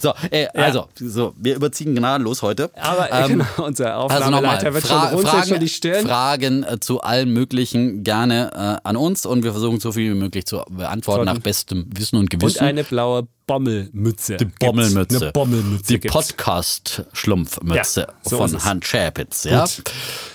so, 0.00 0.12
äh, 0.30 0.46
also, 0.54 0.88
so, 0.94 1.34
wir 1.38 1.56
überziehen 1.56 1.94
gnadenlos 1.94 2.42
heute. 2.42 2.70
Aber 2.74 3.10
Ähm, 3.12 3.28
genau, 3.56 3.66
unser 3.66 3.94
Also 3.96 4.30
nochmal, 4.40 4.80
Fra 4.80 5.08
Fragen. 5.10 6.06
Fragen 6.06 6.62
äh, 6.64 6.80
zu 6.80 7.00
allem 7.00 7.32
Möglichen 7.32 8.02
gerne 8.04 8.50
äh, 8.82 8.88
an 8.88 8.96
uns 8.96 9.26
und 9.26 9.42
wir 9.44 9.52
versuchen 9.52 9.80
so 9.80 9.92
viel 9.92 10.12
wie 10.14 10.18
möglich 10.18 10.46
zu 10.46 10.62
beantworten 10.70 11.24
nach 11.24 11.38
bestem 11.38 11.86
Wissen 11.94 12.16
und 12.16 12.30
Gewissen. 12.30 12.58
Und 12.60 12.64
eine 12.66 12.84
blaue 12.84 13.26
Bommelmütze. 13.46 14.36
die 14.38 14.44
Bommelmütze. 14.44 15.20
Eine 15.22 15.32
Bommelmütze. 15.32 15.98
Die. 15.98 16.08
Podcast-Schlumpfmütze 16.08 18.00
Ja, 18.00 18.08
so 18.28 18.38
von. 18.38 18.64
Hans 18.64 18.86
Schäpitz. 18.86 19.44
Ja? 19.44 19.64
Gut. 19.64 19.84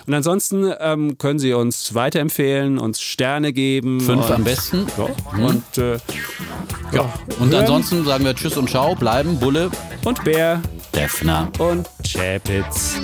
Und 0.08 0.14
ansonsten 0.14 0.72
ähm, 0.80 1.18
können 1.18 1.38
Sie 1.38 1.54
uns 1.54 1.93
weiterempfehlen, 1.93 2.80
uns 2.80 3.02
Sterne 3.02 3.52
geben. 3.52 3.99
Fünf 3.99 4.30
am 4.32 4.43
besten. 4.45 4.88
Ja, 4.97 5.10
und, 5.45 5.78
äh, 5.78 5.97
ja. 6.93 7.14
Und 7.39 7.54
ansonsten 7.54 8.06
sagen 8.06 8.24
wir 8.24 8.34
Tschüss 8.34 8.56
und 8.56 8.70
Ciao, 8.70 8.95
bleiben, 8.95 9.38
Bulle, 9.39 9.70
Und 10.06 10.24
Bär 10.24 10.62
Defner. 10.95 11.52
und 11.60 11.88
Chapitz. 12.06 12.95